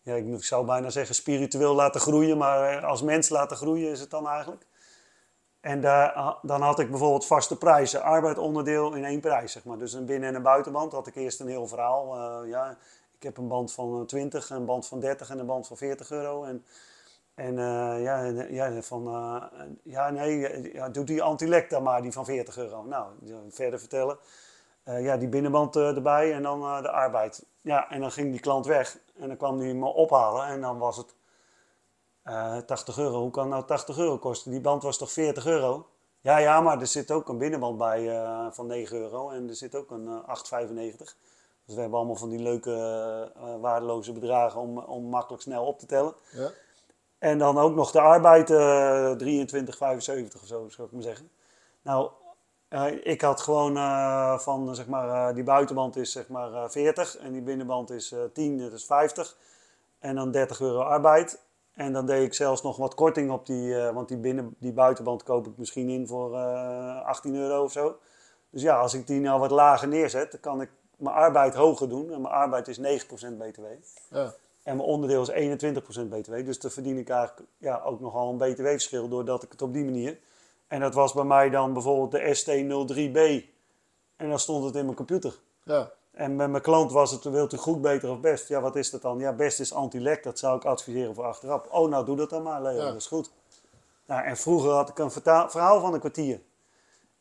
[0.02, 4.00] ja, ik zou bijna zeggen spiritueel laten groeien, maar eh, als mens laten groeien is
[4.00, 4.66] het dan eigenlijk.
[5.60, 9.78] En daar, dan had ik bijvoorbeeld vaste prijzen, arbeidonderdeel in één prijs, zeg maar.
[9.78, 12.16] Dus een binnen- en een buitenband had ik eerst een heel verhaal.
[12.16, 12.78] eh, ja,
[13.16, 15.78] ik heb een band van eh, 20, een band van 30 en een band van
[15.78, 16.44] 40 euro.
[16.44, 16.66] En,
[17.36, 17.56] en
[18.02, 19.04] ja, ja, van,
[19.84, 22.84] ja, nee, ja, doe die antilek dan maar, die van 40 euro.
[22.84, 23.12] Nou,
[23.50, 24.18] verder vertellen.
[24.84, 27.46] Eh, ja, die binnenband eh, erbij en dan eh, de arbeid.
[27.62, 30.78] Ja, en dan ging die klant weg en dan kwam die me ophalen en dan
[30.78, 31.16] was het
[32.24, 33.22] eh 80 euro.
[33.22, 34.52] Hoe kan nou 80 euro kosten?
[34.52, 35.88] Die band was toch 40 euro?
[36.22, 39.76] Ja, ja, maar er zit ook een binnenband bij van 9 euro en er zit
[39.76, 41.16] ook een eh 8,95.
[41.66, 42.72] Dus we hebben allemaal van die leuke
[43.62, 46.14] waardeloze bedragen om, om makkelijk snel op te tellen.
[46.32, 46.50] Ja.
[47.18, 51.32] En dan ook nog de arbeid, eh 23,75 of zo, zou ik maar zeggen.
[51.82, 52.12] Nou,
[53.04, 57.18] ik had gewoon eh, van, zeg maar, eh, die buitenband is zeg maar eh, 40
[57.18, 59.38] en die binnenband is eh 10, dat is 50.
[60.00, 61.40] En dan 30 euro arbeid.
[61.74, 64.72] En dan deed ik zelfs nog wat korting op die, eh, want die, binnen, die
[64.74, 67.98] buitenband koop ik misschien in voor eh 18 euro of zo.
[68.50, 71.90] Dus ja, als ik die nou wat lager neerzet, dan kan ik mijn arbeid hoger
[71.90, 72.14] doen.
[72.14, 73.64] En mijn arbeid is 9% BTW.
[74.10, 74.34] Ja.
[74.64, 76.46] En mijn onderdeel is 21% BTW.
[76.46, 79.84] Dus dan verdien ik eigenlijk ja, ook nogal een BTW-verschil doordat ik het op die
[79.84, 80.18] manier.
[80.72, 83.50] En dat was bij mij dan bijvoorbeeld de ST03B.
[84.16, 85.40] En dan stond het in mijn computer.
[85.64, 85.92] Ja.
[86.12, 88.48] En met mijn klant was het, wilt u goed, beter of best?
[88.48, 89.20] Ja, wat is dat dan?
[89.20, 90.24] Ja, best is anti-lek.
[90.24, 91.68] Dat zou ik adviseren voor achteraf.
[91.70, 92.76] Oh, nou doe dat dan maar, Leo.
[92.76, 92.86] Ja.
[92.86, 93.32] Dat is goed.
[94.06, 96.42] Nou, en vroeger had ik een verhaal van een kwartier.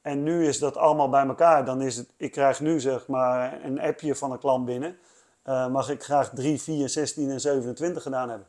[0.02, 1.64] En nu is dat allemaal bij elkaar.
[1.64, 4.98] Dan is het, ik krijg nu zeg maar een appje van een klant binnen.
[5.42, 8.46] Eh, mag ik graag 3, 4, 16 en 27 gedaan hebben?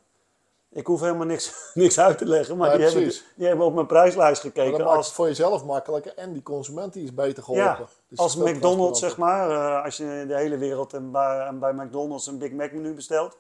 [0.74, 3.74] Ik hoef helemaal niks, niks uit te leggen, maar Ja, die, hebben, die hebben op
[3.74, 4.72] mijn prijslijst Maar gekeken.
[4.78, 7.66] dat maakt Als, het voor jezelf makkelijker en die consument die is beter geholpen.
[7.66, 11.50] ja, Dus als McDonald's, zeg maar, eh, als je in de hele wereld en bij,
[11.60, 13.38] bij McDonald's een Big Mac menu bestelt,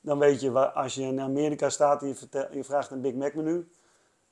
[0.00, 3.00] dan weet je, waar- als je in Amerika staat en je, vertel- je vraagt een
[3.00, 3.68] Big Mac menu,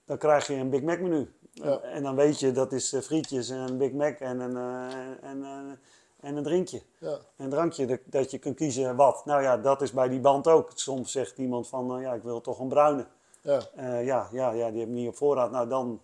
[0.05, 1.33] dan krijg je een Big Mac menu.
[1.53, 1.79] Ja.
[1.81, 5.31] En dan weet je, dat is eh, frietjes en een Big Mac en een, eh,
[5.31, 5.73] en, eh,
[6.23, 6.83] en een drinkje.
[6.99, 7.19] Ja.
[7.37, 9.25] Een drankje, dat, dat je kunt kiezen wat.
[9.25, 10.71] Nou ja, dat is bij die band ook.
[10.75, 13.07] Soms zegt iemand van, eh, ja, ik wil toch een bruine.
[13.41, 13.61] Ja.
[13.77, 15.51] Eh, ja, ja, ja, die heb ik niet op voorraad.
[15.51, 16.01] Nou, dan...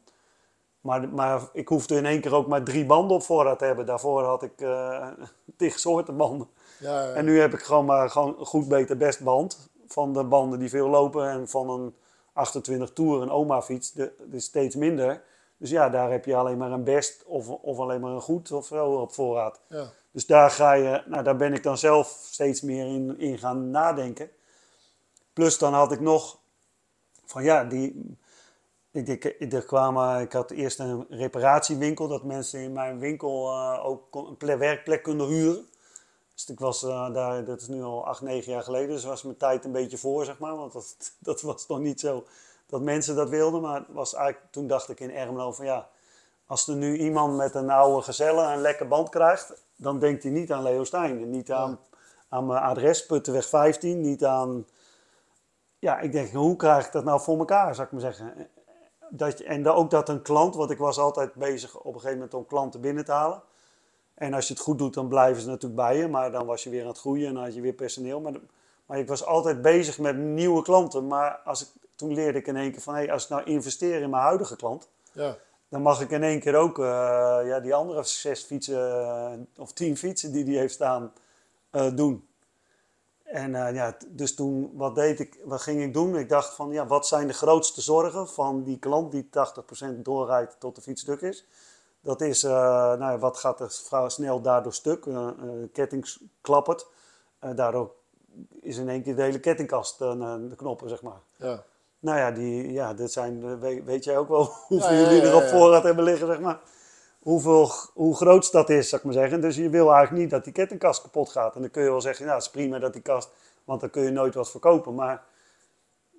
[0.80, 3.86] Maar, maar ik hoefde in één keer ook maar drie banden op voorraad te hebben.
[3.86, 5.08] Daarvoor had ik eh
[5.56, 6.48] tig soorten banden.
[6.78, 7.12] Ja, ja.
[7.12, 9.68] En nu heb ik gewoon maar gewoon een goed, beter, best band.
[9.86, 11.30] Van de banden die veel lopen.
[11.30, 11.94] En van een
[12.32, 15.22] 28 Tour, een oma fiets, de, de is steeds minder.
[15.56, 18.52] Dus ja, daar heb je alleen maar een best of, of alleen maar een goed
[18.52, 19.60] of zo op voorraad.
[19.68, 19.90] ja.
[20.10, 23.70] Dus daar, ga je, nou, daar ben ik dan zelf steeds meer in, in gaan
[23.70, 24.30] nadenken.
[25.32, 26.38] Plus dan had ik nog
[27.24, 28.16] van ja, die,
[28.90, 29.52] ik, ik, ik,
[30.20, 35.02] ik had eerst een reparatiewinkel, dat mensen in mijn winkel eh, ook een ple- werkplek
[35.02, 35.66] konden huren.
[36.34, 39.22] Dus ik was eh, daar, dat is nu al acht, negen jaar geleden, dus was
[39.22, 40.56] mijn tijd een beetje voor, zeg maar.
[40.56, 42.24] Want dat, dat was nog niet zo
[42.66, 43.60] dat mensen dat wilden.
[43.60, 45.88] Maar was eigenlijk, toen dacht ik in Ermelo van ja,
[46.46, 50.32] als er nu iemand met een oude gezelle een lekker band krijgt, dan denkt hij
[50.32, 51.22] niet aan Leo Stijn.
[51.22, 51.78] En niet aan,
[52.28, 54.66] aan mijn adres, Puttenweg 15, niet aan...
[55.78, 58.48] Ja, ik denk, hoe krijg ik dat nou voor elkaar, zou ik maar zeggen.
[59.10, 62.14] Dat, en dan ook dat een klant, want ik was altijd bezig op een gegeven
[62.14, 63.42] moment om klanten binnen te halen.
[64.14, 66.08] En als je het goed doet, dan blijven ze natuurlijk bij je.
[66.08, 68.20] Maar dan was je weer aan het groeien en dan had je weer personeel.
[68.20, 68.32] Maar,
[68.86, 71.06] maar ik was altijd bezig met nieuwe klanten.
[71.06, 74.00] Maar als ik, toen leerde ik in één keer van, hé, als ik nou investeer
[74.00, 75.36] in mijn huidige klant, ja.
[75.68, 76.84] Dan mag ik in één keer ook eh,
[77.44, 81.12] ja, die andere zes fietsen eh, of tien fietsen die die heeft staan
[81.70, 82.28] eh, doen.
[83.24, 86.16] En ja, dus toen, wat deed ik, wat ging ik doen?
[86.16, 89.28] Ik dacht van, ja, wat zijn de grootste zorgen van die klant die
[89.94, 91.46] 80% doorrijdt tot de fiets stuk is?
[92.00, 95.04] Dat is, nou, wat gaat er vrij snel daardoor stuk?
[95.04, 96.86] De ketting klappert.
[97.54, 97.94] Daardoor
[98.60, 101.20] is in één keer de hele kettingkast de knoppen, zeg maar.
[101.36, 101.64] ja.
[101.98, 105.00] Nou ja, die, ja dit zijn, eh, weet, weet jij ook wel hoeveel Ja, ja,
[105.00, 105.48] jullie ja, er op ja.
[105.48, 106.60] voorraad hebben liggen, zeg maar.
[107.18, 109.40] Hoeveel, hoe groot dat is, zou ik maar zeggen.
[109.40, 111.54] Dus je wil eigenlijk niet dat die kettingkast kapot gaat.
[111.54, 113.30] En dan kun je wel zeggen, nou, het is prima dat die kast,
[113.64, 114.94] want dan kun je nooit wat verkopen.
[114.94, 115.22] Maar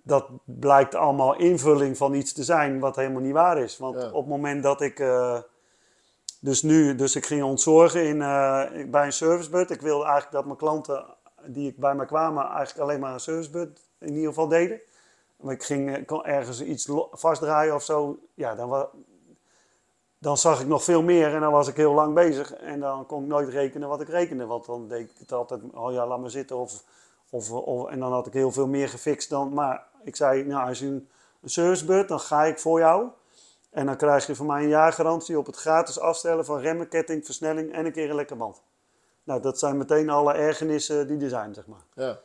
[0.03, 3.77] dat blijkt allemaal invulling van iets te zijn wat helemaal niet waar is.
[3.77, 4.07] Want Ja.
[4.07, 5.37] op het moment dat ik, eh,
[6.39, 9.69] dus nu, dus ik ging ontzorgen in, eh, bij een servicebud.
[9.69, 11.05] Ik wilde eigenlijk dat mijn klanten
[11.45, 14.81] die ik bij mij kwamen eigenlijk alleen maar een servicebud in ieder geval deden.
[15.41, 18.19] Maar ik ging eh, kon ergens iets vastdraaien of zo.
[18.33, 18.87] Ja, dan,
[20.17, 22.53] dan zag ik nog veel meer en dan was ik heel lang bezig.
[22.53, 24.45] En dan kon ik nooit rekenen wat ik rekende.
[24.45, 26.57] Want dan deed ik het altijd, oh ja, laat maar zitten.
[26.57, 26.83] Of,
[27.29, 29.53] of, of, en dan had ik heel veel meer gefixt dan.
[29.53, 31.09] Maar ik zei, nou, als je een,
[31.41, 33.07] een servicebud, dan ga ik voor jou.
[33.69, 37.25] En dan krijg je van mij een jaargarantie op het gratis afstellen van remmen, ketting,
[37.25, 38.61] versnelling en een keer een lekker band.
[39.23, 41.83] Nou, dat zijn meteen alle ergernissen die er zijn, zeg maar.
[41.93, 42.19] ja.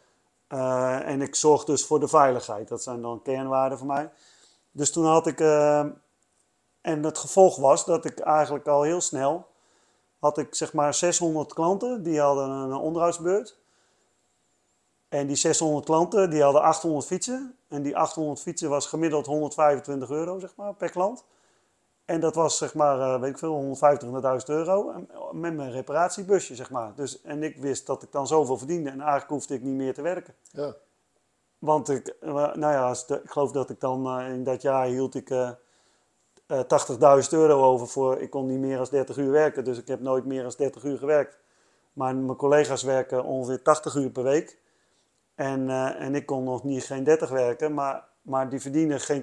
[0.55, 2.69] Eh, en ik zorg dus voor de veiligheid.
[2.69, 4.11] Dat zijn dan kernwaarden voor mij.
[4.71, 5.41] Dus toen had ik.
[5.41, 5.81] eh,
[6.81, 9.47] en het gevolg was dat ik eigenlijk al heel snel.
[10.19, 13.59] had ik zeg maar 600 klanten die hadden een onderhoudsbeurt.
[15.09, 17.57] En die 600 klanten die hadden 800 fietsen.
[17.69, 21.25] En die 800 fietsen was gemiddeld 125 euro zeg maar, per klant.
[22.05, 24.91] En dat was zeg maar, eh, weet ik veel, 125.000 euro.
[24.91, 25.09] En
[25.41, 26.95] Met mijn reparatiebusje, zeg maar.
[26.95, 28.91] Dus, en ik wist dat ik dan zoveel verdiende.
[28.91, 30.35] En eigenlijk hoefde ik niet meer te werken.
[30.51, 30.75] ja.
[31.59, 32.91] Want ik, eh, nou ja,
[33.23, 35.51] ik geloof dat ik dan eh, in dat jaar hield ik eh,
[36.47, 38.21] eh, 80.000 euro over voor.
[38.21, 40.85] Ik kon niet meer dan 30 uur werken, dus ik heb nooit meer dan 30
[40.85, 41.39] uur gewerkt.
[41.93, 44.59] Maar mijn collega's werken ongeveer 80 uur per week.
[45.35, 49.23] En, eh, en ik kon nog niet geen 30 werken, maar maar die verdienen geen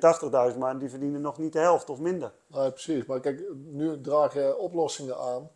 [0.51, 2.31] 80.000, maar die verdienen nog niet de helft of minder.
[2.47, 3.05] Nee, precies.
[3.05, 5.49] Maar kijk, nu draag je oplossingen aan.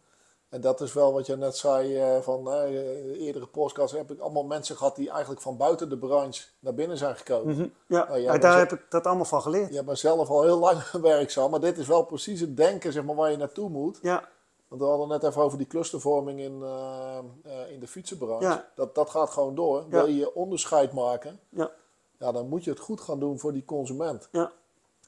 [0.49, 4.19] En dat is wel wat je net zei eh, van eh, eerdere podcasts heb ik
[4.19, 7.55] allemaal mensen gehad die eigenlijk van buiten de branche naar binnen zijn gekomen.
[7.55, 7.67] Mhm.
[7.87, 9.73] Ja, Nou ja, daar heb ik dat allemaal van geleerd.
[9.73, 13.03] Je bent zelf al heel lang werkzaam, maar dit is wel precies het denken zeg
[13.03, 13.99] maar, waar je naartoe moet.
[14.01, 14.29] Ja,
[14.67, 18.47] Want we hadden net even over die clustervorming in, eh, in de fietsenbranche.
[18.47, 18.69] Ja.
[18.75, 19.85] Dat, dat gaat gewoon door.
[19.89, 21.71] Wil je je onderscheid maken, ja,
[22.19, 24.29] ja, dan moet je het goed gaan doen voor die consument.
[24.31, 24.51] ja.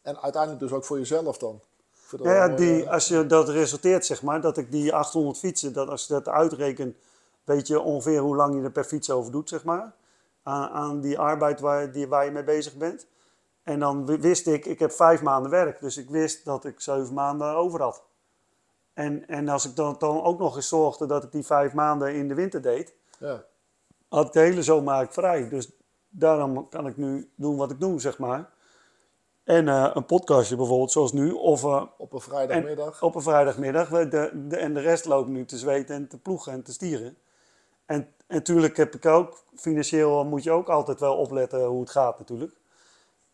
[0.02, 1.62] En uiteindelijk dus ook voor jezelf dan.
[2.24, 6.08] Ja, die, als je dat resulteert, zeg maar, dat ik die 800 fietsen, dat als
[6.08, 6.96] je dat uitrekent,
[7.43, 9.93] weet je ongeveer hoe lang je er per fiets over doet, zeg maar.
[10.43, 13.08] Aan, aan die arbeid waar, die, waar je mee bezig bent.
[13.63, 16.82] En dan wi- wist ik, ik heb vijf maanden werk, dus ik wist dat ik
[16.82, 18.04] zeven maanden over had.
[18.93, 22.15] En, en als ik dan, dan ook nog eens zorgde dat ik die vijf maanden
[22.15, 23.43] in de winter deed, ja.
[24.10, 25.50] had ik de hele zomer eigenlijk vrij.
[25.50, 25.72] Dus
[26.20, 28.50] daarom kan ik nu doen wat ik doe, zeg maar.
[29.44, 33.04] En eh, een podcastje bijvoorbeeld, zoals nu, of eh, Op een vrijdagmiddag.
[33.04, 33.90] op een vrijdagmiddag.
[33.90, 37.18] De, de, en de rest loopt nu te zweten en te ploegen en te stieren.
[37.86, 41.90] En, en natuurlijk heb ik ook, financieel moet je ook altijd wel opletten hoe het
[41.90, 42.58] gaat natuurlijk.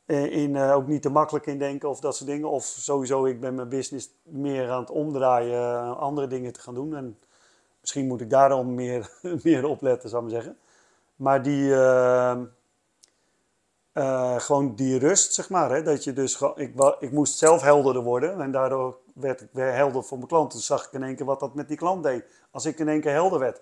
[0.06, 2.50] Eh, In, eh, ook niet te makkelijk in denken of dat soort dingen.
[2.50, 6.96] Of sowieso, ik ben mijn business meer aan het omdraaien, andere dingen te gaan doen.
[6.96, 7.18] En
[7.82, 9.10] misschien moet ik daarom meer,
[9.44, 10.60] meer opletten, zou ik maar zeggen.
[11.16, 11.70] Maar die,
[13.94, 15.72] eh, gewoon die rust, zeg maar.
[15.72, 15.84] Hè?
[15.84, 20.04] Dat je dus, ik, ik moest zelf helderder worden en daardoor werd ik weer helder
[20.04, 20.52] voor mijn klant.
[20.52, 22.26] Toen zag ik in één keer wat dat met die klant deed.
[22.52, 23.62] Als ik in één keer helder werd.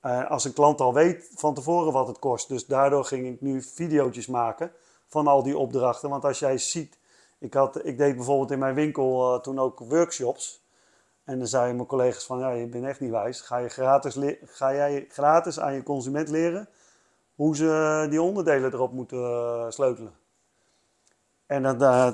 [0.00, 2.48] Eh, als een klant al weet van tevoren wat het kost.
[2.48, 4.72] Dus daardoor ging ik nu video's maken
[5.06, 6.10] van al die opdrachten.
[6.10, 6.98] Want als jij ziet,
[7.38, 10.62] ik, had, ik deed bijvoorbeeld in mijn winkel eh, toen ook workshops.
[11.24, 13.40] En dan zeiden mijn collega's van, ja, je bent echt niet wijs.
[13.40, 16.68] Ga, je gratis ga jij gratis aan je consument leren
[17.34, 20.12] hoe ze die onderdelen erop moeten eh, sleutelen?
[21.46, 22.12] En dan, eh,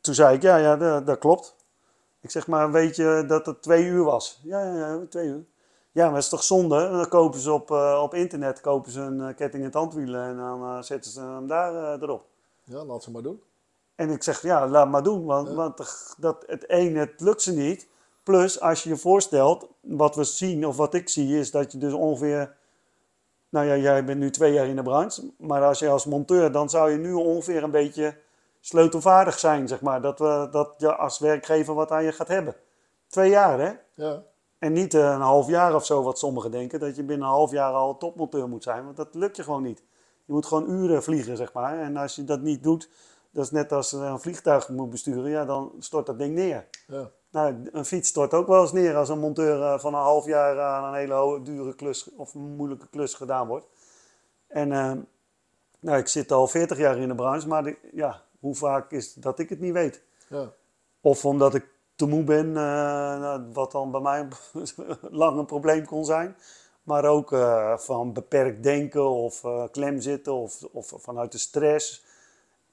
[0.00, 1.56] toen zei ik, ja, ja, dat, dat klopt.
[2.20, 4.40] Ik zeg, maar weet je dat het twee uur was?
[4.42, 5.44] Ja, ja, ja, twee uur.
[5.92, 6.90] Ja, maar dat is toch zonde?
[6.90, 10.84] Dan kopen ze op, eh, op internet kopen ze een ketting en tandwielen en dan
[10.84, 12.26] zetten ze hem daar erop.
[12.64, 13.42] Ja, laat ze maar doen.
[13.94, 15.54] En ik zeg, ja, laat maar doen, want, Ja.
[15.54, 15.76] want
[16.18, 17.88] dat, het ene, het lukt ze niet.
[18.22, 21.78] Plus, als je je voorstelt, wat we zien, of wat ik zie, is dat je
[21.78, 22.56] dus ongeveer...
[23.48, 26.52] Nou ja, jij bent nu twee jaar in de branche, maar als je als monteur,
[26.52, 28.16] dan zou je nu ongeveer een beetje
[28.60, 30.00] sleutelvaardig zijn, zeg maar.
[30.00, 32.54] Dat, we, dat je als werkgever wat aan je gaat hebben.
[33.06, 33.72] Twee jaar, hè?
[33.94, 34.22] Ja,
[34.58, 37.32] En niet eh, een half jaar of zo, wat sommigen denken, dat je binnen een
[37.32, 38.84] half jaar al topmonteur moet zijn.
[38.84, 39.82] Want dat lukt je gewoon niet.
[40.24, 41.78] Je moet gewoon uren vliegen, zeg maar.
[41.78, 42.88] En als je dat niet doet,
[43.30, 46.66] dat is net als een vliegtuig moet besturen, ja, dan stort dat ding neer.
[46.86, 47.10] ja.
[47.38, 50.26] Nou, een fiets stort ook wel eens neer als een monteur eh, van een half
[50.26, 53.66] jaar aan een hele dure klus of moeilijke klus gedaan wordt.
[54.46, 54.92] En eh,
[55.80, 59.14] nou, ik zit al 40 jaar in de branche, maar de- ja, hoe vaak is
[59.14, 60.02] het dat ik het niet weet?
[60.28, 60.52] ja.
[61.00, 62.62] Of omdat ik te moe ben, eh,
[63.20, 64.28] nou, wat dan bij mij
[65.22, 66.36] lang een probleem kon zijn.
[66.82, 67.28] Maar ook
[67.76, 72.04] van beperkt denken of klem zitten of, of vanuit de stress.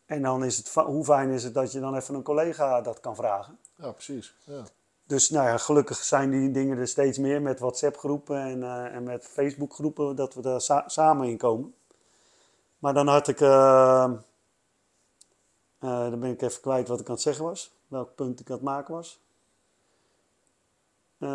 [0.05, 2.99] En dan is het, hoe fijn is het dat je dan even een collega dat
[2.99, 3.57] kan vragen.
[3.75, 4.35] Ja precies.
[4.43, 4.63] Ja.
[5.07, 9.03] Dus nou ja, gelukkig zijn die dingen er steeds meer met WhatsApp-groepen en, eh, en
[9.03, 11.75] met Facebook-groepen, dat we daar sa- samen in komen.
[12.79, 14.03] Maar dan had ik, eh,
[15.79, 18.49] eh, dan ben ik even kwijt wat ik aan het zeggen was, welk punt ik
[18.49, 19.19] aan het maken was.
[21.17, 21.29] Eh,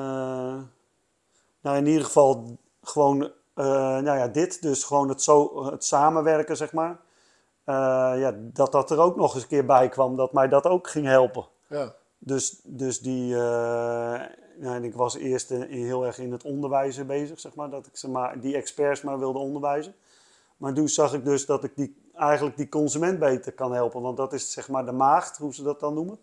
[1.61, 6.72] nou, in ieder geval gewoon, nou ja, dit, dus gewoon het, zo, het samenwerken, zeg
[6.72, 7.00] maar.
[8.16, 10.88] Ja, dat dat er ook nog eens een keer bij kwam, dat mij dat ook
[10.88, 11.46] ging helpen.
[11.66, 11.94] Ja.
[12.23, 13.35] Dus, dus die,
[14.61, 17.87] nou, en ik was eerst eh, heel erg in het onderwijzen bezig, zeg maar, dat
[17.87, 19.95] ik ze maar, die experts maar wilde onderwijzen.
[20.57, 24.17] Maar toen zag ik dus dat ik die, eigenlijk die consument beter kan helpen, want
[24.17, 26.19] dat is zeg maar de maagd, hoe ze dat dan noemen.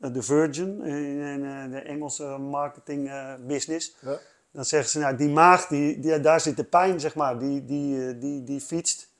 [0.00, 3.10] Eh, De virgin in, de Engelse marketing
[3.46, 3.96] business.
[4.00, 4.18] Ja.
[4.50, 7.64] Dan zeggen ze, nou, die maagd, die, die, daar zit de pijn, zeg maar, die,
[7.64, 9.10] die, die, die fietst.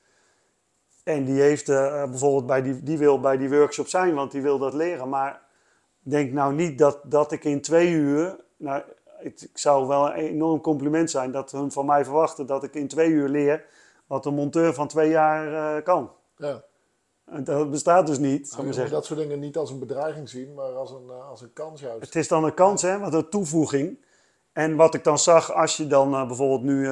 [1.03, 4.57] En die heeft bijvoorbeeld bij die, die wil bij die workshop zijn, want die wil
[4.59, 5.09] dat leren.
[5.09, 5.42] Maar
[6.03, 8.35] denk nou niet dat, dat ik in twee uur.
[8.57, 12.63] Nou, het, ik zou wel een enorm compliment zijn dat hun van mij verwachten dat
[12.63, 13.65] ik in twee uur leer
[14.07, 16.11] wat een monteur van twee jaar eh, kan.
[16.37, 16.63] ja.
[17.25, 20.53] En dat bestaat dus niet, Je moet dat soort dingen niet als een bedreiging zien,
[20.53, 22.05] maar als een, eh, als een kans juist.
[22.05, 23.97] Het is dan een kans, hè, wat een toevoeging.
[24.51, 26.87] En wat ik dan zag, als je dan eh, bijvoorbeeld nu,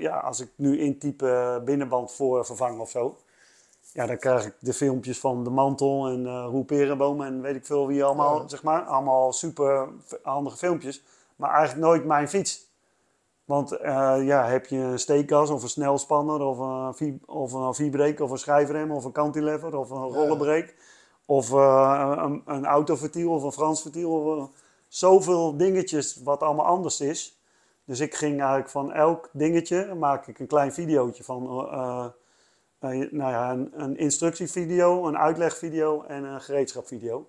[0.00, 3.16] ja, als ik nu intype binnenband voor vervang of zo.
[3.96, 7.66] Ja, dan krijg ik de filmpjes van De Mantel en Roel Perenboom en weet ik
[7.66, 8.48] veel wie allemaal, Ja.
[8.48, 8.82] zeg maar.
[8.82, 9.88] Allemaal super
[10.22, 11.02] handige filmpjes,
[11.36, 12.66] maar eigenlijk nooit mijn fiets.
[13.44, 16.58] Want eh, ja, heb je een steekkas of een snelspanner of
[17.00, 20.74] een, of een vibreek of een schijfrem of een cantilever of een rollenbreek.
[21.26, 24.10] Of eh, een, een autoventiel of een Frans ventiel.
[24.10, 24.48] Of,
[24.88, 27.38] zoveel dingetjes wat allemaal anders is.
[27.84, 31.68] Dus ik ging eigenlijk van elk dingetje maak ik een klein videootje van.
[32.90, 37.26] Eh, eh, nou ja, een, een instructievideo, een uitlegvideo en een gereedschapvideo.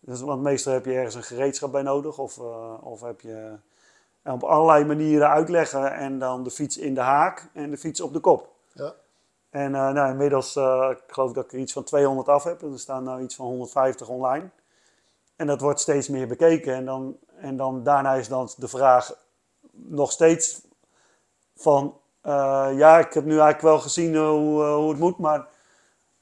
[0.00, 2.18] Dus, want meestal heb je ergens een gereedschap bij nodig.
[2.18, 3.58] Of, eh, of heb je
[4.22, 5.92] en op allerlei manieren uitleggen.
[5.92, 8.54] En dan de fiets in de haak en de fiets op de kop.
[8.72, 8.94] Ja.
[9.50, 12.62] En eh, nou, inmiddels, eh, ik geloof dat ik er iets van 200 af heb.
[12.62, 14.50] En er staan nu iets van 150 online.
[15.36, 16.74] En dat wordt steeds meer bekeken.
[16.74, 19.14] En dan, en dan daarna is dan de vraag
[19.70, 20.60] nog steeds
[21.56, 21.96] van...
[22.22, 25.46] eh, ja, ik heb nu eigenlijk wel gezien hoe, eh, hoe het moet, maar,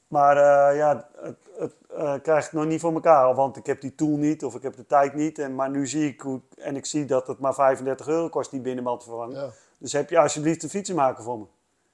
[0.07, 3.35] maar eh, ja, het, het eh, krijg ik nog niet voor elkaar.
[3.35, 5.39] Want ik heb die tool niet of ik heb de tijd niet.
[5.39, 8.51] En, maar nu zie ik hoe, en ik zie dat het maar 35 euro kost
[8.51, 9.35] die binnenband te vervangen.
[9.35, 9.49] Ja.
[9.77, 11.45] Dus heb je alsjeblieft een fietsenmaker voor me.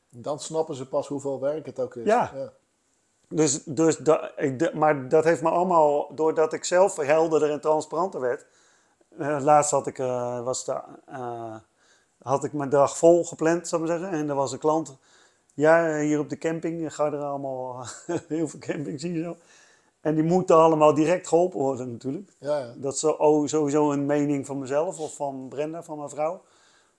[0.10, 2.06] Dan snappen ze pas hoeveel werk het ook is.
[2.06, 2.52] Ja.
[3.30, 8.20] Dus, dus da, ik, maar dat heeft me allemaal, doordat ik zelf helderder en transparanter
[8.20, 8.46] werd.
[9.18, 11.56] Eh, laatst had ik, eh, was de, eh,
[12.22, 14.18] had ik mijn dag vol gepland, zou ik maar zeggen.
[14.18, 14.98] En er was een klant.
[15.54, 17.86] Ja, hier op de camping ga er allemaal
[18.28, 19.36] heel veel campings zie je zo.
[20.02, 22.32] En die moeten allemaal direct geholpen worden natuurlijk.
[22.40, 22.74] Ja, ja.
[22.76, 26.42] Dat is oh, sowieso een mening van mezelf of van Brenda, van mijn vrouw.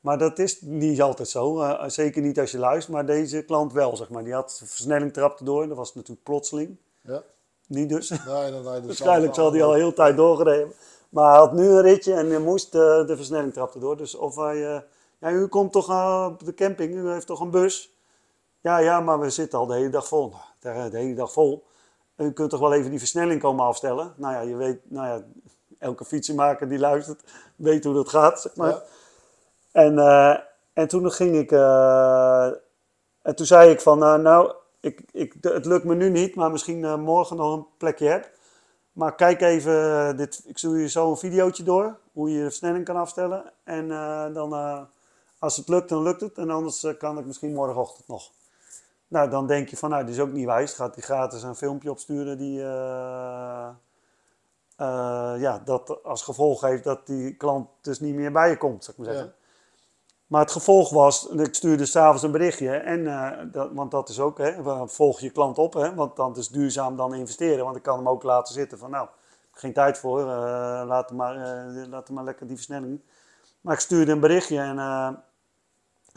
[0.00, 1.60] Maar dat is niet altijd zo.
[1.60, 2.94] eh, zeker niet als je luistert.
[2.94, 4.24] Maar deze klant wel, zeg maar.
[4.24, 5.68] Die had de versnelling trapte door.
[5.68, 6.76] Dat was natuurlijk plotseling.
[7.00, 7.22] ja.
[7.66, 8.08] Niet dus.
[8.08, 10.72] Nee, nee, nee, dat Waarschijnlijk zal hij al heel tijd doorgereden.
[11.08, 13.96] Maar hij had nu een ritje en hij moest eh, de versnelling trapte door.
[13.96, 14.74] Dus of hij...
[14.74, 14.80] eh,
[15.18, 16.94] ja, u komt toch eh, op de camping?
[16.94, 17.96] U heeft toch een bus?
[18.60, 20.34] Ja, ja, maar we zitten al de hele dag vol.
[20.60, 21.66] Nou, de, hele dag vol.
[22.16, 24.12] U kunt toch wel even die versnelling komen afstellen?
[24.16, 24.90] Nou ja, je weet...
[24.90, 25.22] Nou ja,
[25.78, 27.22] elke fietsenmaker die luistert
[27.56, 28.70] weet hoe dat gaat, zeg maar.
[28.70, 28.82] Ja.
[29.72, 30.36] En, eh,
[30.72, 31.52] en toen ging ik.
[31.52, 32.46] eh,
[33.22, 36.50] en toen zei ik van, nou, nou ik, ik, het lukt me nu niet, maar
[36.50, 38.30] misschien eh, morgen nog een plekje heb.
[38.92, 42.42] Maar kijk even, eh, dit, ik stuur je zo een videootje door, hoe je de
[42.44, 43.52] versnelling kan afstellen.
[43.64, 44.80] En eh, dan, eh,
[45.38, 46.38] als het lukt, dan lukt het.
[46.38, 48.30] En anders eh, kan ik misschien morgenochtend nog.
[49.08, 50.72] Nou, dan denk je van, nou, dit is ook niet wijs.
[50.72, 52.62] Gaat die gratis een filmpje opsturen die...
[52.62, 53.68] eh,
[54.78, 58.84] eh, ja, dat als gevolg heeft dat die klant dus niet meer bij je komt,
[58.84, 59.32] zou ik maar zeggen.
[59.38, 59.46] Ja.
[60.26, 63.04] Maar het gevolg was, ik stuurde s'avonds een berichtje, en,
[63.52, 66.96] dat, want dat is ook, hè, volg je klant op, hè, want dan is duurzaam
[66.96, 67.64] dan investeren.
[67.64, 69.08] Want ik kan hem ook laten zitten van, nou,
[69.50, 70.26] geen tijd voor, eh,
[70.86, 71.36] laat, hem maar,
[71.88, 73.00] laat hem maar lekker die versnelling.
[73.60, 74.78] Maar ik stuurde een berichtje en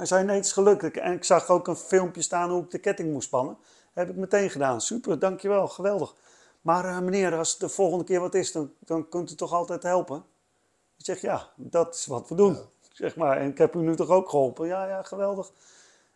[0.02, 0.84] hij zei, nee, het is gelukt.
[0.84, 3.58] Ik- En ik zag ook een filmpje staan hoe ik de ketting moest spannen.
[3.94, 4.82] heb ik meteen gedaan.
[4.82, 6.16] Super, dankjewel, geweldig.
[6.62, 9.54] Maar eh, meneer, als het de volgende keer wat is, dan, dan kunt u toch
[9.54, 10.24] altijd helpen?
[10.98, 12.58] Ik zeg, ja, dat is wat we doen.
[12.92, 14.68] Zeg maar, en ik heb u nu toch ook geholpen?
[14.68, 15.52] Ja, ja, geweldig.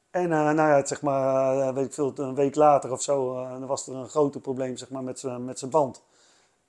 [0.09, 3.33] En eh, nou ja, zeg maar, eh, weet ik veel, een week later of zo,
[3.33, 6.01] dan was er een groter probleem zeg maar, met zijn met zijn band.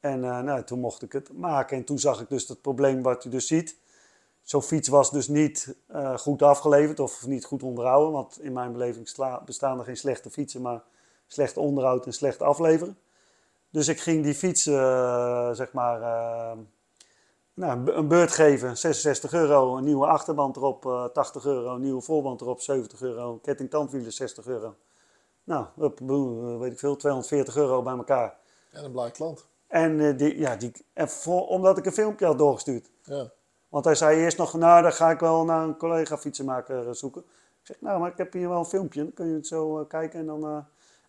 [0.01, 1.77] En nou, toen mocht ik het maken.
[1.77, 3.77] En toen zag ik dus dat probleem wat u dus ziet.
[4.47, 8.13] Zo'n fiets was dus niet eh, goed afgeleverd of niet goed onderhouden.
[8.13, 9.11] Want in mijn beleving
[9.45, 10.83] bestaan er geen slechte fietsen, maar
[11.27, 12.99] slecht onderhoud en slecht afleveren.
[13.71, 16.59] Dus ik ging die fiets, eh, zeg maar, eh,
[17.55, 18.77] nou, een be- een beurt geven.
[18.77, 23.39] 66 euro, een nieuwe achterband erop, eh, 80 euro, een nieuwe voorband erop, 70 euro,
[23.43, 24.75] ketting tandwielen 60 euro.
[25.45, 25.67] Nou,
[26.59, 28.37] weet ik veel, 240 euro bij elkaar.
[28.71, 29.47] En een blij klant.
[29.67, 32.91] En, die, ja, die, en voor, omdat ik een filmpje had doorgestuurd.
[33.03, 33.31] Ja.
[33.77, 36.93] Want hij zei eerst nog, nou, dan ga ik wel naar een collega fietsenmaker eh,
[36.95, 37.21] zoeken.
[37.61, 39.03] Ik zeg, nou, maar ik heb hier wel een filmpje.
[39.03, 40.19] Dan kun je het zo eh, kijken.
[40.21, 40.57] En, dan, eh,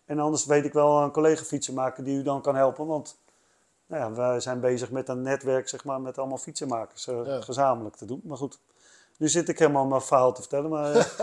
[0.04, 2.86] en anders weet ik wel een collega fietsenmaker die u dan kan helpen.
[2.86, 3.16] Want
[3.86, 7.40] nou ja, wij zijn bezig met een netwerk, zeg maar, met allemaal fietsenmakers Ja.
[7.40, 8.20] gezamenlijk te doen.
[8.24, 8.58] Maar goed,
[9.16, 10.70] nu zit ik helemaal mijn verhaal te vertellen.
[10.70, 11.14] Maar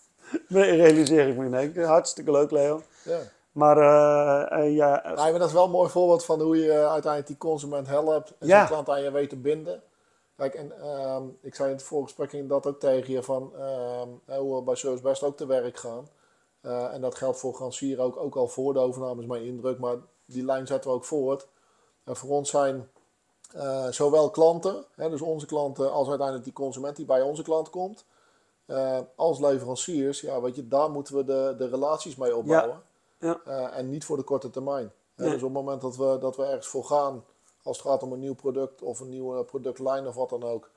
[0.48, 1.86] realiseer ik me in één keer.
[1.86, 2.82] Hartstikke leuk, Leo.
[3.02, 3.18] ja.
[3.52, 3.78] Maar
[4.68, 7.86] ja, Nee, maar dat is wel een mooi voorbeeld van hoe je uiteindelijk die consument
[7.86, 8.64] helpt en Ja.
[8.66, 9.82] klant aan je weet te binden.
[10.36, 13.52] Kijk, en ehm, ik zei in het voorgesprek dat ook tegen je van
[14.24, 16.08] hè, hoe we bij Service Best ook te werk gaan.
[16.60, 19.78] Eh, en dat geldt voor Gransier ook, ook al voor de overname is mijn indruk,
[19.78, 21.48] maar die lijn zetten we ook voort.
[22.04, 22.90] En voor ons zijn
[23.52, 27.70] eh, zowel klanten, hè, dus onze klanten, als uiteindelijk die consument die bij onze klant
[27.70, 28.04] komt,
[29.14, 32.82] als leveranciers, ja, weet je, daar moeten we de, de relaties mee opbouwen.
[33.18, 33.40] Ja.
[33.70, 34.92] En niet voor de korte termijn.
[35.14, 35.32] Hè, Nee.
[35.32, 37.24] Dus op het moment dat we, dat we ergens voor gaan,
[37.66, 40.70] als het gaat om een nieuw product of een nieuwe productlijn of wat dan ook,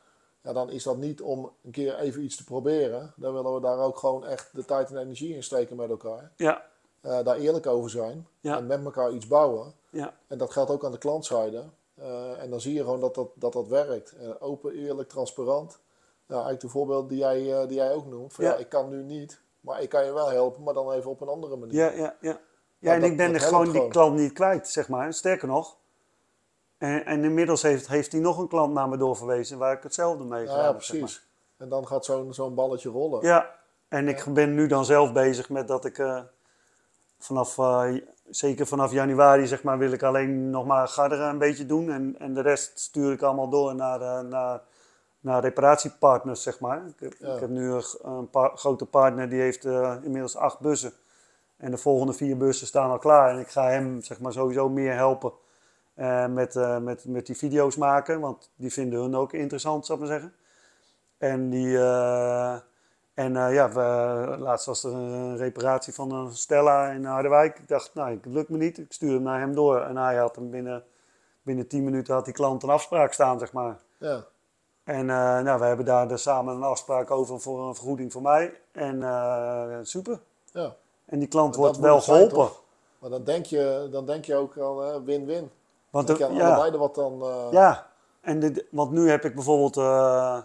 [0.44, 3.14] ja, dan is dat niet om een keer even iets te proberen.
[3.16, 6.32] Dan willen we daar ook gewoon echt de tijd en energie in steken met elkaar.
[6.36, 6.68] ja,
[7.02, 8.58] Eh, daar eerlijk over zijn Ja.
[8.58, 9.74] en met elkaar iets bouwen.
[9.90, 11.64] ja, En dat geldt ook aan de klantzijde.
[11.96, 14.12] Eh, en dan zie je gewoon dat dat, dat, dat werkt.
[14.12, 15.70] Eh, open, eerlijk, transparant.
[16.26, 18.34] Nou, eigenlijk de voorbeeld die jij, die jij ook noemt.
[18.34, 18.52] Van, ja.
[18.52, 18.58] Ja.
[18.58, 21.28] ik kan nu niet, maar ik kan je wel helpen, maar dan even op een
[21.28, 21.76] andere manier.
[21.76, 22.40] Ja, ja, ja.
[22.80, 25.14] Ja, en dat- ik ben er gewoon die klant niet kwijt, zeg maar.
[25.14, 25.78] Sterker nog.
[26.80, 30.24] En, en inmiddels heeft, heeft hij nog een klant naar me doorverwezen waar ik hetzelfde
[30.24, 31.28] mee Ja, gedaan ja, heb, zeg precies.
[31.58, 33.22] En dan gaat zo'n zo'n balletje rollen.
[33.22, 33.30] maar.
[33.30, 33.56] Ja,
[33.88, 36.20] en ik ben nu dan zelf bezig met dat ik eh,
[37.20, 37.94] vanaf, eh,
[38.30, 41.92] zeker vanaf januari, zeg maar, wil ik alleen nog maar garderen een beetje doen.
[41.92, 44.62] En, en de rest stuur ik allemaal door naar, eh, naar,
[45.20, 46.86] naar reparatiepartners, zeg maar.
[46.88, 47.34] Ik heb, Ja.
[47.34, 49.66] ik heb nu een, g- een pa- grote partner die heeft
[50.04, 50.92] inmiddels acht bussen.
[51.58, 53.34] En de volgende vier bussen staan al klaar.
[53.34, 55.32] En ik ga hem zeg maar, sowieso meer helpen
[56.00, 58.20] eh, met, eh, met, met die video's maken.
[58.20, 60.36] Want die vinden hun ook interessant, zou ik maar zeggen.
[61.18, 62.54] En, die, eh,
[63.14, 67.60] en ja, we, laatst was er een reparatie van een Stella in Harderwijk.
[67.60, 68.78] Ik dacht, nou, het lukt me niet.
[68.78, 69.82] Ik stuur hem naar hem door.
[69.82, 70.84] En hij had hem binnen,
[71.42, 73.78] binnen 10 minuten had die klant een afspraak staan, zeg maar.
[73.98, 74.26] Ja.
[74.84, 78.54] En nou, we hebben daar dus samen een afspraak over voor een vergoeding voor mij.
[78.72, 79.02] En
[79.82, 80.20] super.
[80.52, 80.76] ja.
[81.06, 82.56] En die klant wordt wel zijn, geholpen.
[83.00, 85.52] Maar dan denk je, dan denk je ook eh, win-win.
[85.90, 87.22] Want je aan ja, allebei er wat dan...
[87.22, 87.88] eh, ja,
[88.22, 90.38] en dit, want nu heb ik bijvoorbeeld, eh,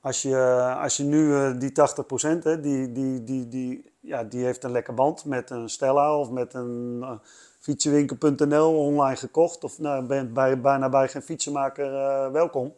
[0.00, 4.44] als, je, als je nu eh, die 80%, hè, die, die, die, die, ja, die
[4.44, 7.04] heeft een lekker band met een Stella of met een
[7.58, 9.64] fietsenwinkel.nl online gekocht.
[9.64, 11.92] Of nou, ben bij, bijna bij geen fietsenmaker
[12.32, 12.74] welkom.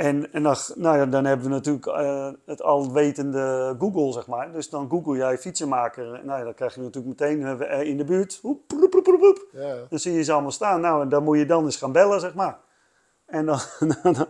[0.00, 4.52] En, en dan, nou ja, dan hebben we natuurlijk eh, het alwetende Google, zeg maar.
[4.52, 6.04] Dus dan google jij fietsenmaker.
[6.24, 8.40] Nou ja, dan krijg je natuurlijk meteen eh, in de buurt.
[9.52, 9.76] Ja.
[9.88, 10.80] Dan zie je ze allemaal staan.
[10.80, 12.58] Nou, en dan moet je dan eens gaan bellen, zeg maar.
[13.26, 13.58] En dan,
[14.02, 14.26] dan,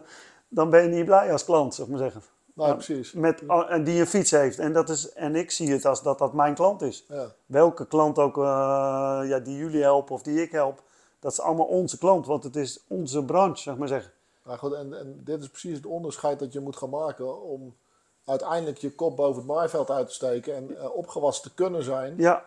[0.48, 2.22] dan ben je niet blij als klant, zeg maar zeggen.
[2.54, 2.74] Nou, Ja.
[2.74, 3.12] precies.
[3.12, 4.58] Met, en die een fiets heeft.
[4.58, 7.04] En, dat is, en ik zie het als dat dat mijn klant is.
[7.08, 7.26] Ja.
[7.46, 10.82] Welke klant ook ja, die jullie helpen of die ik help.
[11.20, 14.12] Dat is allemaal onze klant, want het is onze branche, zeg maar zeggen.
[14.50, 17.76] Maar goed, en, en dit is precies het onderscheid dat je moet gaan maken om
[18.24, 22.14] uiteindelijk je kop boven het maaiveld uit te steken en eh, opgewassen te kunnen zijn
[22.16, 22.44] Ja,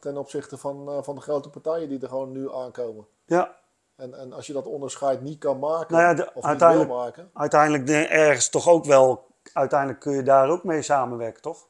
[0.00, 3.06] ten opzichte van, eh, van de grote partijen die er gewoon nu aankomen.
[3.24, 3.60] ja.
[3.96, 6.86] En, en als je dat onderscheid niet kan maken, Nou ja, de- of niet wil
[6.86, 11.66] maken, Uiteindelijk de- ergens toch ook wel, uiteindelijk kun je daar ook mee samenwerken, toch?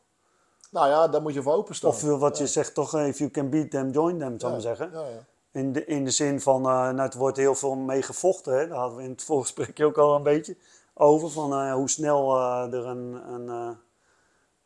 [0.70, 1.90] nou ja, daar moet je voor openstaan.
[1.90, 4.60] Of eh, wat je zegt, toch, if you can beat them, join them, zou ik
[4.60, 4.90] ja, zeggen.
[4.92, 5.24] Ja, ja.
[5.52, 8.58] In de, in de zin van, eh, nou, het wordt heel veel mee gevochten.
[8.58, 8.68] Hè?
[8.68, 10.56] Daar hadden we in het voorgesprekje ook al een beetje
[10.94, 11.30] over.
[11.30, 13.32] Van eh, hoe snel eh, er een.
[13.32, 13.76] een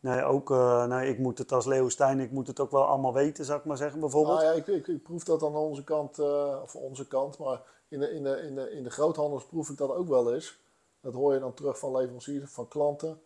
[0.00, 3.44] nee, ook, nou, ik moet het als Leeuwenstein, ik moet het ook wel allemaal weten,
[3.44, 4.40] zou ik maar zeggen, bijvoorbeeld.
[4.40, 6.18] Nou ja, ik, ik, proef dat aan onze kant,
[6.62, 9.76] of onze kant, maar in de, in, de, in, de, in de groothandels proef ik
[9.76, 10.58] dat ook wel eens.
[11.00, 13.20] Dat hoor je dan terug van leveranciers, van klanten.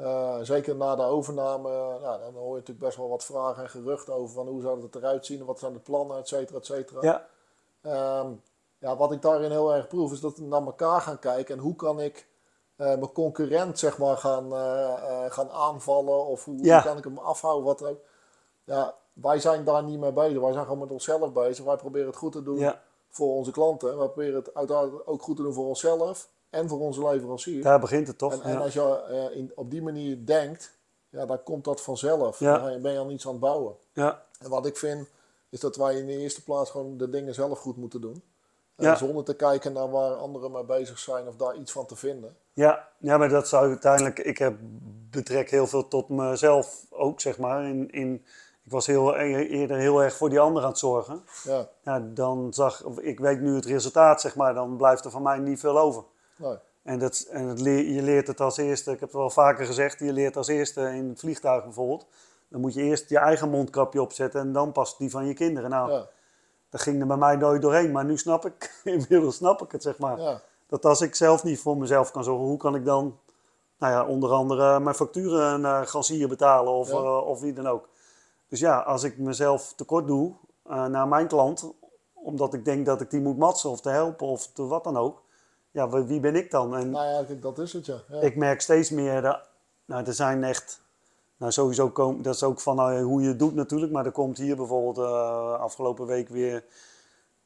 [0.00, 1.68] Eh, zeker na de overname,
[2.00, 4.94] dan hoor je natuurlijk best wel wat vragen en geruchten over van hoe zou het
[4.94, 6.98] eruit zien, wat zijn de plannen, et cetera, et cetera.
[7.02, 7.26] Ja,
[7.82, 8.30] Ehm,
[8.78, 11.60] ja, wat ik daarin heel erg proef is dat we naar elkaar gaan kijken en
[11.60, 12.28] hoe kan ik
[12.76, 16.74] eh, mijn concurrent zeg maar gaan, eh, gaan aanvallen of hoe, Ja.
[16.74, 17.98] hoe kan ik hem afhouden, wat ook.
[18.64, 21.64] Ja, wij zijn daar niet mee bezig, wij zijn gewoon met onszelf bezig.
[21.64, 23.98] Wij proberen het goed te doen ja, voor onze klanten.
[23.98, 27.62] Wij proberen het uiteindelijk ook goed te doen voor onszelf en voor onze leverancier.
[27.62, 28.32] daar begint het toch?
[28.32, 28.58] en, en ja.
[28.58, 30.72] als je eh, in, op die manier denkt,
[31.08, 32.38] ja, dan komt dat vanzelf.
[32.38, 32.58] Ja.
[32.58, 33.74] Dan ben je al iets aan het bouwen.
[33.92, 35.08] ja, En wat ik vind,
[35.48, 38.22] is dat wij in de eerste plaats gewoon de dingen zelf goed moeten doen.
[38.76, 38.96] Ja.
[38.96, 42.36] Zonder te kijken naar waar anderen mee bezig zijn of daar iets van te vinden.
[42.52, 44.56] ja, ja, maar dat zou uiteindelijk, ik heb,
[45.10, 47.64] betrek heel veel tot mezelf ook, zeg maar.
[47.64, 48.14] In, in,
[48.64, 51.22] ik was heel, e- eerder heel erg voor die ander aan het zorgen.
[51.44, 55.10] Ja, Ja, dan zag, of ik weet nu het resultaat, zeg maar, dan blijft er
[55.10, 56.04] van mij niet veel over.
[56.40, 56.56] Nee.
[56.82, 59.98] En, dat, en het je leert het als eerste, ik heb het wel vaker gezegd,
[59.98, 62.06] je leert als eerste in het vliegtuig bijvoorbeeld.
[62.48, 65.70] Dan moet je eerst je eigen mondkapje opzetten en dan pas die van je kinderen.
[65.70, 66.06] Nou, Ja,
[66.70, 69.82] dat ging er bij mij nooit doorheen, maar nu snap ik, inmiddels snap ik het,
[69.82, 70.20] zeg maar.
[70.20, 73.18] ja, Dat als ik zelf niet voor mezelf kan zorgen, hoe kan ik dan,
[73.78, 76.94] nou ja, onder andere mijn facturen naar Gansier betalen of, Ja.
[76.96, 77.88] eh, of wie dan ook.
[78.48, 80.32] Dus ja, als ik mezelf tekort doe
[80.66, 81.72] eh, naar mijn klant,
[82.14, 84.96] omdat ik denk dat ik die moet matsen of te helpen of te wat dan
[84.96, 85.22] ook.
[85.70, 86.76] Ja, wie ben ik dan?
[86.76, 88.00] En nou ja, kijk, dat is het ja.
[88.08, 88.20] ja.
[88.20, 89.48] ik merk steeds meer, dat,
[89.84, 90.80] nou er zijn echt,
[91.36, 94.12] nou sowieso, kom, dat is ook van nou, hoe je het doet natuurlijk, maar er
[94.12, 96.64] komt hier bijvoorbeeld eh, afgelopen week weer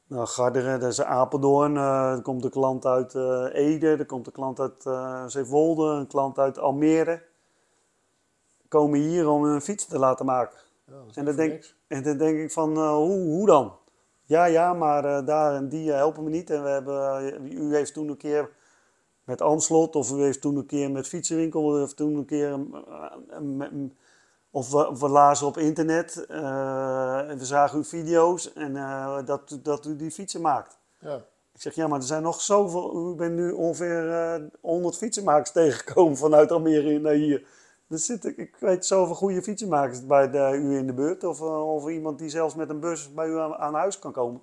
[0.07, 4.27] nou, Garderen, dat is Apeldoorn, eh, er komt een klant uit eh, Ede, er komt
[4.27, 7.23] een klant uit eh Zeewolde, een klant uit Almere.
[8.67, 10.57] Komen hier om een fiets te laten maken.
[10.85, 13.77] Ja, dat En dan denk, en dan denk ik van, eh, hoe, hoe dan?
[14.25, 16.49] Ja, ja, maar eh, daar en die eh, helpen me niet.
[16.49, 18.49] En we hebben, eh, u heeft toen een keer
[19.23, 22.59] met Anslot, of u heeft toen een keer met Fietsenwinkel, u heeft toen een keer,
[23.41, 23.71] met-
[24.51, 28.73] of we, of we lazen op internet, en we zagen uw video's en
[29.25, 30.77] dat, dat u die fietsen maakt.
[30.99, 31.15] Ja,
[31.53, 33.11] Ik zeg, ja, maar er zijn nog zoveel.
[33.11, 37.45] Ik ben nu ongeveer eh 100 fietsenmakers tegengekomen vanuit Almere naar hier.
[37.87, 41.23] Er zitten, ik weet zoveel goede fietsenmakers bij de, u in de buurt.
[41.23, 44.41] Of, eh, of iemand die zelfs met een bus bij u aan, huis kan komen.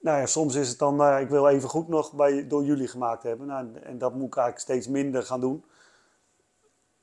[0.00, 2.88] Nou ja, soms is het dan, eh, ik wil even goed nog bij, door jullie
[2.88, 3.46] gemaakt hebben.
[3.46, 5.64] Nou, en dat moet ik eigenlijk steeds minder gaan doen.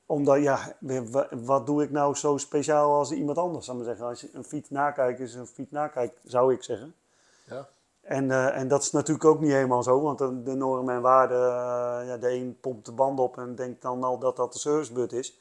[0.05, 4.05] Omdat, ja, wa- wat doe ik nou zo speciaal als iemand anders, zou maar zeggen.
[4.05, 6.95] Als je een fiets nakijkt, is een fiets nakijkt, zou ik zeggen.
[7.43, 7.67] Ja.
[8.05, 11.01] En, eh, en dat is natuurlijk ook niet helemaal zo, want de, de normen en
[11.01, 14.53] waarden, eh, ja, de een pompt de band op en denkt dan al dat dat
[14.53, 15.39] de servicebut is.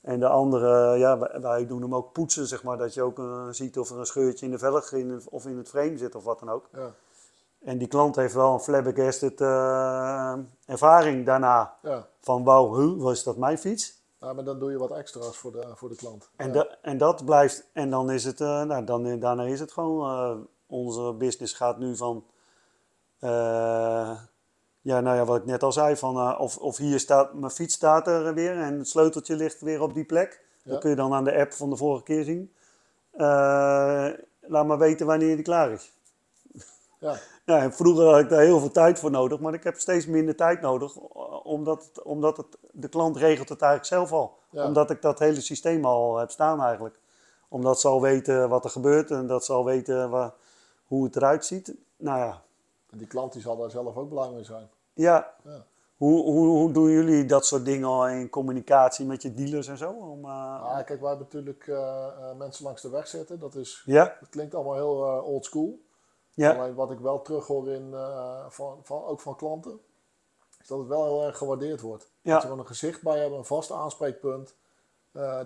[0.00, 3.18] En de andere, ja, wij, wij doen hem ook poetsen, zeg maar, dat je ook
[3.18, 6.14] eh, ziet of er een scheurtje in de velg in, of in het frame zit
[6.14, 6.68] of wat dan ook.
[6.72, 6.94] Ja.
[7.64, 10.34] En die klant heeft wel een flabbergasted eh
[10.66, 11.76] ervaring daarna.
[11.82, 12.06] ja.
[12.20, 14.02] Van, wauw, huh, was dat mijn fiets?
[14.20, 16.28] Nou, maar dan doe je wat extra's voor de, voor de klant.
[16.36, 16.66] En, ja.
[16.82, 20.36] en dat blijft, en dan is het, eh, nou, dan, daarna is het gewoon, eh,
[20.74, 22.24] onze business gaat nu van,
[23.18, 24.18] eh,
[24.80, 27.50] ja, nou ja, wat ik net al zei, van, eh, of, of hier staat, mijn
[27.52, 30.44] fiets staat er weer en het sleuteltje ligt weer op die plek.
[30.62, 30.70] Ja.
[30.70, 32.52] Dat kun je dan aan de app van de vorige keer zien.
[33.10, 34.08] Eh,
[34.40, 35.92] laat maar weten wanneer die klaar is.
[36.98, 37.16] ja.
[37.46, 40.06] Ja, en vroeger had ik daar heel veel tijd voor nodig, maar ik heb steeds
[40.06, 40.96] minder tijd nodig,
[41.42, 44.38] omdat, het, omdat het, de klant regelt het eigenlijk zelf al.
[44.50, 44.66] Ja.
[44.66, 46.98] Omdat ik dat hele systeem al heb staan eigenlijk.
[47.48, 50.34] Omdat ze al weten wat er gebeurt en dat ze al weten wa-
[50.86, 51.74] hoe het eruit ziet.
[51.96, 52.42] Nou ja,
[52.90, 54.68] En die klant die zal daar zelf ook blij mee zijn.
[54.94, 55.34] ja.
[55.44, 55.64] Ja.
[55.96, 59.78] Hoe, hoe, hoe doen jullie dat soort dingen al in communicatie met je dealers en
[59.78, 59.90] zo?
[59.90, 63.38] Om, Ah, kijk, wij hebben natuurlijk eh, eh, mensen langs de weg zetten.
[63.38, 64.16] Dat, is, ja?
[64.20, 65.78] dat klinkt allemaal heel eh, old school.
[66.32, 66.54] Ja?
[66.54, 67.94] Alleen wat ik wel terughoor in,
[68.48, 69.80] van, van, ook van klanten,
[70.60, 72.10] is dat het wel heel erg gewaardeerd wordt.
[72.20, 72.32] Ja.
[72.32, 74.54] Dat ze gewoon een gezicht bij hebben, een vast aanspreekpunt.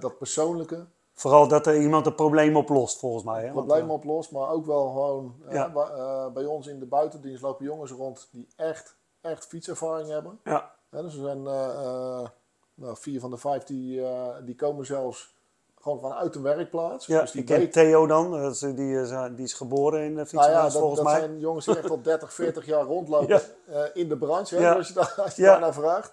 [0.01, 0.86] dat persoonlijke,
[1.19, 3.45] Vooral dat er iemand een probleem oplost, volgens mij.
[3.45, 3.51] Hè?
[3.51, 5.73] Probleem eh, oplost, maar ook wel gewoon eh, Ja.
[5.75, 10.39] eh, bij ons in de buitendienst lopen jongens rond die echt, echt fietservaring hebben.
[10.45, 11.43] ja, Hè, dus er zijn
[12.75, 14.03] nou, vier van de vijf die,
[14.45, 15.35] die komen zelfs
[15.81, 17.07] gewoon vanuit de werkplaats.
[17.07, 20.14] ja, dus die ik Theo dan, dat is, die, is, die is geboren in de
[20.14, 21.19] Nou fietsenbranche, ja, dat, volgens dat mij.
[21.21, 23.91] zijn jongens die echt al 30, 40 jaar rondlopen Ja.
[23.95, 24.73] in de branche, hè, Ja.
[24.75, 25.51] als je, daar, als je Ja.
[25.51, 26.12] daarnaar vraagt.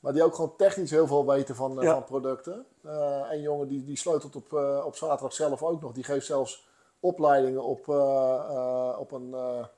[0.00, 1.92] Maar die ook gewoon technisch heel veel weten van, eh, Ja.
[1.92, 2.66] van producten.
[2.84, 5.92] Eh en jongen die, die sleutelt op, eh, op zaterdag zelf ook nog.
[5.92, 6.66] Die geeft zelfs
[7.00, 7.88] opleidingen op,
[8.98, 9.30] op een,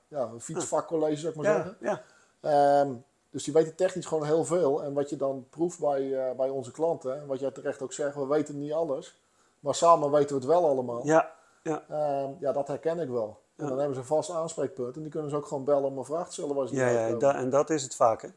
[0.09, 1.77] ja, een fietsvakcollege, zou ik maar ja, zeggen.
[1.81, 2.03] ja,
[2.41, 2.93] Ehm,
[3.31, 4.83] dus die weten technisch gewoon heel veel.
[4.83, 8.14] En wat je dan proeft bij, bij onze klanten, en wat jij terecht ook zegt,
[8.14, 9.21] we weten niet alles.
[9.61, 11.07] Maar samen weten we het wel allemaal.
[11.07, 11.83] ja, ja.
[11.89, 13.39] Ehm, ja, dat herken ik wel.
[13.57, 14.97] En dan hebben ze een vast aanspreekpunt.
[14.97, 16.87] En die kunnen ze ook gewoon bellen om een vraag te stellen waar ze Ja,
[16.87, 18.29] niet ja, da- en dat is het vaak, hè?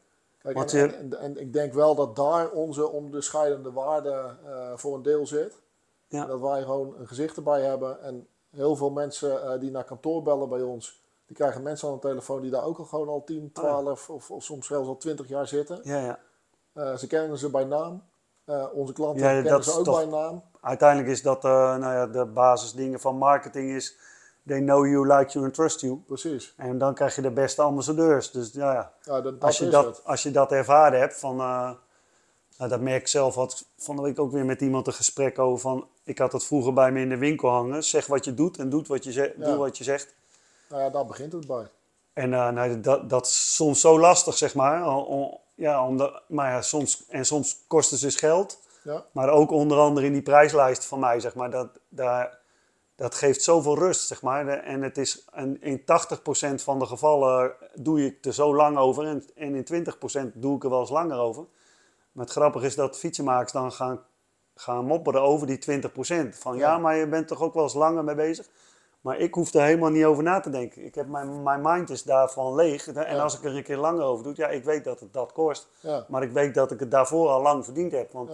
[0.52, 5.02] Kijk, en, je- en, ik denk wel dat daar onze onderscheidende waarde eh, voor een
[5.02, 5.60] deel zit.
[6.08, 6.26] Ja.
[6.26, 8.02] Dat wij gewoon een gezicht erbij hebben.
[8.02, 11.94] En heel veel mensen eh, die naar kantoor bellen bij ons, die krijgen mensen aan
[11.94, 13.60] de telefoon die daar ook al gewoon al 10, Oh ja.
[13.82, 15.80] 12 of, of soms zelfs al 20 jaar zitten.
[15.82, 16.18] Ja, ja.
[16.72, 18.02] Eh, ze kennen ze bij naam.
[18.72, 20.42] Onze klanten kennen ze ook toch- bij naam.
[20.60, 23.96] Uiteindelijk is dat, nou ja, de basisdingen van marketing is...
[24.46, 25.96] They know you, like you and trust you.
[26.06, 26.54] Precies.
[26.56, 28.30] En dan krijg je de beste ambassadeurs.
[28.30, 28.92] Dus ja, ja.
[29.02, 30.04] Ja, dat, dat Als, je is dat, het.
[30.04, 31.40] als je dat ervaren hebt van...
[31.40, 31.70] eh,
[32.58, 33.34] nou, dat merk ik zelf.
[33.34, 35.86] Had van de week ook weer met iemand een gesprek over van...
[36.04, 37.84] Ik had het vroeger bij me in de winkel hangen.
[37.84, 39.44] Zeg wat je doet en doet wat je ze- Ja.
[39.44, 40.14] doe wat je zegt.
[40.68, 41.66] Nou ja, daar begint het bij.
[42.12, 44.82] En eh, nou, dat, dat is soms zo lastig, zeg maar.
[44.82, 48.58] Al- ja, omdat, maar ja, soms, en soms kost het dus geld.
[48.82, 51.50] Ja, Maar ook onder andere in die prijslijst van mij, zeg maar.
[51.50, 52.38] Dat, daar,
[52.96, 54.48] dat geeft zoveel rust, zeg maar.
[54.48, 55.84] En het is en in 80%
[56.62, 59.06] van de gevallen doe ik er zo lang over.
[59.06, 59.86] En, en in
[60.28, 61.44] 20% doe ik er wel eens langer over.
[62.12, 64.00] Maar het grappige is dat fietsenmakers dan gaan,
[64.54, 65.88] gaan mopperen over die 20%.
[66.30, 66.70] Van ja.
[66.70, 66.78] Ja.
[66.78, 68.48] maar je bent toch ook wel eens langer mee bezig.
[69.00, 70.84] Maar ik hoef er helemaal niet over na te denken.
[70.84, 72.86] Ik heb mijn, mijn mind is daarvan leeg.
[72.86, 73.22] En Ja.
[73.22, 75.68] als ik er een keer langer over doe, ja, ik weet dat het dat kost.
[75.80, 78.12] ja, Maar ik weet dat ik het daarvoor al lang verdiend heb.
[78.12, 78.30] Want.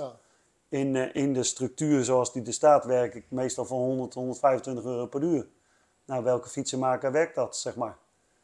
[0.70, 4.84] In, eh, in de structuur zoals die er staat, werk ik meestal voor 100, 125
[4.84, 5.48] euro per uur.
[6.04, 7.96] Nou, welke fietsenmaker werkt dat, zeg maar?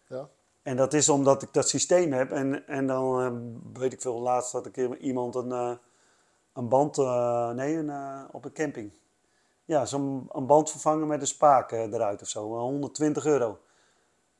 [0.08, 0.28] ja.
[0.66, 2.30] En dat is omdat ik dat systeem heb.
[2.30, 5.72] En, en dan eh, weet ik veel, laatst had een keer iemand een, eh,
[6.52, 6.96] een band,
[7.56, 7.90] nee, een,
[8.32, 8.92] op een camping.
[9.64, 13.58] Ja, zo'n een band vervangen met een spaak eruit of zo, eh, 120 euro.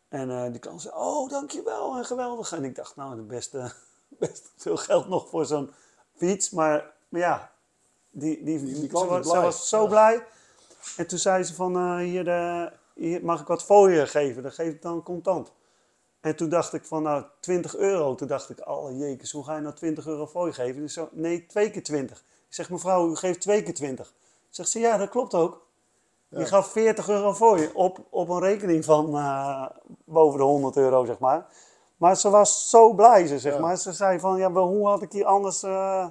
[0.09, 2.53] En die klant zei, oh dankjewel en geweldig.
[2.53, 3.57] En ik dacht, nou, best,
[4.19, 5.71] best veel geld nog voor zo'n
[6.15, 6.51] fiets.
[6.51, 7.53] Maar, maar ja,
[8.19, 9.43] die, die, Die- die ze, was, ze blij.
[9.43, 9.89] was zo Ja.
[9.89, 10.25] blij.
[10.97, 14.53] En toen zei ze van, eh, hier, eh, hier mag ik wat fooien geven, dan
[14.53, 15.53] geef ik dan contant.
[16.21, 18.15] En toen dacht ik van, nou, 20 euro.
[18.15, 20.81] Toen dacht ik, alle jekes, hoe ga je nou 20 euro fooi geven?
[20.83, 22.19] Dus zo, nee, twee keer 20.
[22.49, 24.13] Ik zeg, mevrouw, u geeft twee keer 20.
[24.49, 25.65] Zegt ze, ja, dat klopt ook.
[26.29, 29.67] Die gaf 40 euro voor je op, op een rekening van eh,
[30.05, 31.47] boven de 100 euro, zeg maar.
[31.97, 33.61] Maar ze was zo blij, ze, zeg Ja.
[33.61, 33.77] maar.
[33.77, 35.63] Ze zei van, ja, maar hoe had ik hier anders...
[35.63, 36.07] eh,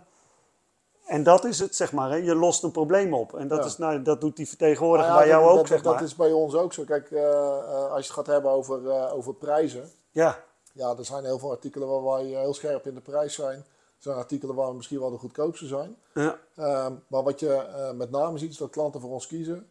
[1.06, 2.10] En dat is het, zeg maar.
[2.10, 2.16] Hè?
[2.16, 3.36] Je lost een probleem op.
[3.36, 3.66] En dat, Ja.
[3.66, 5.94] is, nou, dat doet die vertegenwoordiger Nou ja, bij jou dat, ook, dat, zeg dat
[5.94, 6.04] maar.
[6.04, 6.84] is bij ons ook zo.
[6.84, 9.92] Kijk, eh, eh, als je het gaat hebben over, eh, over prijzen.
[10.12, 10.44] Ja,
[10.74, 13.58] Ja, er zijn heel veel artikelen waar wij heel scherp in de prijs zijn.
[13.58, 15.96] Er zijn artikelen waar we misschien wel de goedkoopste zijn.
[16.14, 19.68] ja, Ehm, maar wat je met name ziet, is dat klanten voor ons kiezen.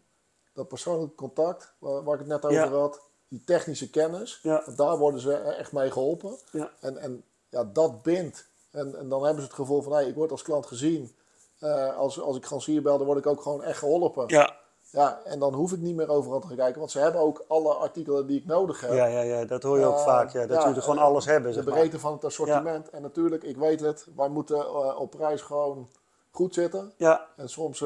[0.53, 2.69] Dat persoonlijk contact, waar, waar ik het net over Ja.
[2.69, 3.01] had.
[3.29, 4.41] Die technische kennis.
[4.43, 4.63] Ja.
[4.67, 6.37] Want daar worden ze echt mee geholpen.
[6.53, 8.47] ja, En, en ja, dat bindt.
[8.71, 11.17] En, en dan hebben ze het gevoel van, hey, ik word als klant gezien.
[11.65, 14.25] Eh, als, als ik Gansier bel, dan word ik ook gewoon echt geholpen.
[14.27, 14.57] ja,
[14.91, 16.79] Ja, en dan hoef ik niet meer overal te gaan kijken.
[16.79, 18.93] Want ze hebben ook alle artikelen die ik nodig heb.
[18.93, 20.31] ja, ja, ja, dat hoor je ook Eh, vaak.
[20.33, 21.75] Ja, dat ja, jullie gewoon eh, alles hebben, De zeg maar.
[21.75, 22.91] breedte van het assortiment.
[22.91, 25.89] En natuurlijk, ik weet het, wij moeten op prijs gewoon
[26.31, 26.93] goed zitten.
[26.97, 27.85] Ja, En soms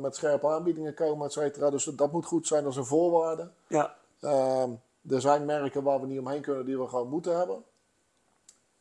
[0.00, 1.70] met scherpe aanbiedingen komen, et cetera.
[1.70, 3.48] Dus dat, dat moet goed zijn als een voorwaarde.
[3.66, 4.70] ja, Ehm,
[5.10, 7.64] er zijn merken waar we niet omheen kunnen die we gewoon moeten hebben.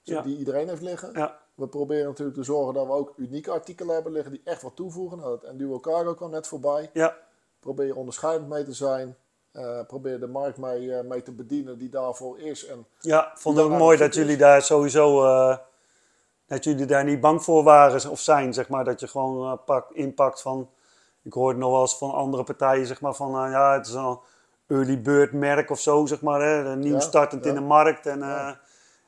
[0.01, 0.21] Ja.
[0.21, 1.09] Die iedereen heeft liggen.
[1.13, 4.62] ja, We proberen natuurlijk te zorgen dat we ook unieke artikelen hebben liggen die echt
[4.62, 5.18] wat toevoegen.
[5.18, 6.89] Nou, dat Enduo Cargo kwam net voorbij.
[6.93, 7.18] ja,
[7.60, 9.16] Probeer onderscheidend mee te zijn.
[9.51, 12.66] Eh, probeer de markt mee, eh, mee te bedienen die daarvoor is.
[12.66, 13.32] En ja.
[13.36, 14.16] Vond het ook mooi dat is.
[14.16, 15.24] jullie daar sowieso...
[15.26, 15.58] eh,
[16.47, 18.84] dat jullie daar niet bang voor waren of zijn, zeg maar.
[18.84, 20.70] Dat je gewoon pak, inpakt van...
[21.24, 23.32] Ik hoorde nog wel eens van andere partijen, zeg maar, van...
[23.32, 24.20] ja, het is een
[24.68, 26.41] early bird merk of zo, zeg maar.
[26.41, 27.49] Hè, nieuw startend ja.
[27.49, 28.06] in de markt.
[28.06, 28.60] En, Ja.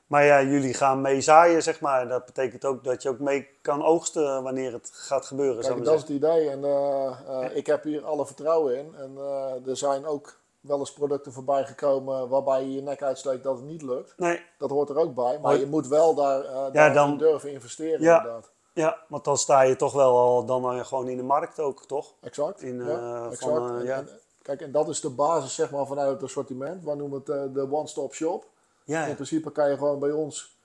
[0.07, 2.07] Maar ja, jullie gaan mee zaaien, zeg maar.
[2.07, 5.93] Dat betekent ook dat je ook mee kan oogsten wanneer het gaat gebeuren, Kijk, dat
[5.93, 6.49] is het idee.
[6.49, 8.95] En eh, eh, ik heb hier alle vertrouwen in.
[8.95, 13.43] En eh, er zijn ook wel eens producten voorbij gekomen waarbij je je nek uitsteekt
[13.43, 14.13] dat het niet lukt.
[14.17, 15.23] Nee, Dat hoort er ook bij.
[15.33, 18.17] Maar Maar- je moet wel daar, dan- durven investeren Ja.
[18.17, 18.51] inderdaad.
[18.73, 22.13] ja, want dan sta je toch wel al dan gewoon in de markt ook, toch?
[22.21, 22.61] Exact.
[22.61, 23.69] In, ja, van, exact.
[23.69, 23.97] En- ja.
[23.97, 24.09] en-
[24.41, 26.83] kijk, en dat is de basis zeg maar, vanuit het assortiment.
[26.83, 28.45] We noemen het de one-stop shop.
[28.85, 30.55] Ja, In principe kan je gewoon bij ons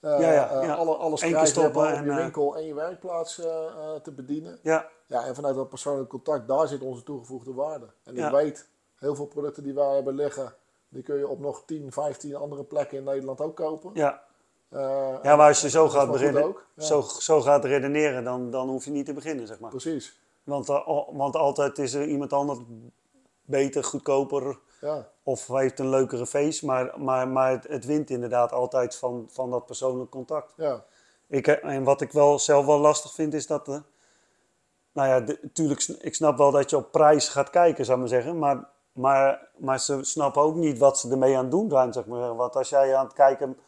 [0.00, 0.74] eh, Ja, ja, eh, ja.
[0.74, 3.34] Alle, alles krijgen stoppen om en, je eh, winkel en je werkplaats
[4.02, 4.58] te bedienen.
[4.62, 7.86] ja, Ja, en vanuit dat persoonlijk contact, daar zit onze toegevoegde waarde.
[8.04, 10.54] En ik weet, heel veel producten die wij hebben liggen,
[10.88, 13.90] die kun je op nog 10, 15 andere plekken in Nederland ook kopen.
[13.94, 14.28] ja.
[15.22, 18.90] Ja, maar als je zo gaat beginnen, zo, zo gaat redeneren, dan, dan hoef je
[18.90, 19.70] niet te beginnen, zeg maar.
[19.70, 20.20] Precies.
[20.44, 20.66] Want,
[21.12, 22.58] want altijd is er iemand anders
[23.44, 26.66] beter, goedkoper Ja, of heeft een leukere face.
[26.66, 30.52] Maar, maar, maar het, het wint inderdaad altijd van, van dat persoonlijk contact.
[30.56, 30.84] ja,
[31.26, 33.68] Ik, en wat ik wel zelf wel lastig vind is dat...
[33.68, 33.76] eh,
[34.92, 38.02] nou ja, de- natuurlijk, ik snap wel dat je op prijs gaat kijken, zou ik
[38.10, 38.38] maar zeggen.
[38.38, 42.06] Maar, maar, maar ze snappen ook niet wat ze ermee aan het doen zijn, zeg
[42.06, 42.36] maar.
[42.36, 43.58] Want als jij aan het kijken...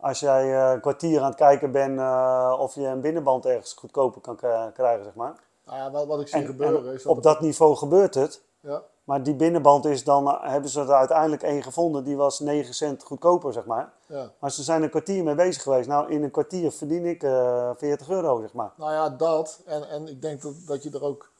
[0.00, 3.72] Als jij eh, een kwartier aan het kijken bent eh, of je een binnenband ergens
[3.72, 4.36] goedkoper kan
[4.72, 5.34] krijgen, zeg maar.
[5.64, 7.16] Nou ja wat, wat ik zie En- gebeuren en is dat...
[7.16, 8.42] op dat niveau gebeurt het.
[8.60, 12.40] ja, Maar die binnenband is dan, eh, hebben ze er uiteindelijk één gevonden, die was
[12.40, 13.92] 9 cent goedkoper, zeg maar.
[14.06, 14.30] ja.
[14.38, 15.88] Maar ze zijn een kwartier mee bezig geweest.
[15.88, 18.72] Nou, in een kwartier verdien ik eh 40 euro, zeg maar.
[18.76, 19.60] Nou ja, dat.
[19.66, 21.30] En, en ik denk dat, dat je er ook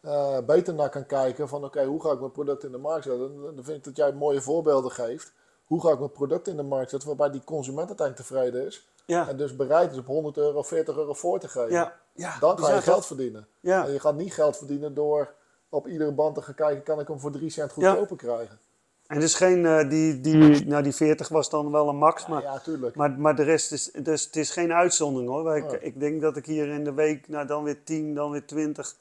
[0.00, 3.04] eh, beter naar kan kijken van oké, hoe ga ik mijn product in de markt
[3.04, 3.24] zetten?
[3.48, 5.32] En Dan vind ik dat jij mooie voorbeelden geeft.
[5.66, 8.88] Hoe ga ik mijn product in de markt zetten waarbij die consument uiteindelijk tevreden is.
[9.06, 11.70] Ja, En dus bereid is op 100 euro, 40 euro voor te geven.
[11.70, 12.38] ja, ja.
[12.40, 13.46] Dan kan je geld verdienen.
[13.60, 15.34] Ja, En je gaat niet geld verdienen door
[15.76, 18.58] op iedere band te gaan kijken, kan ik hem voor 3 cent goedkoper krijgen?
[19.06, 22.28] en dus geen, eh, die, die, nou die 40 was dan wel een max, Ja,
[22.28, 22.96] maar, ja, tuurlijk.
[22.96, 25.44] maar, maar de rest is, dus het is geen uitzondering hoor.
[25.44, 25.80] Wij- Ik, Nee.
[25.80, 28.94] ik denk dat ik hier in de week, nou dan weer 10, dan weer 20,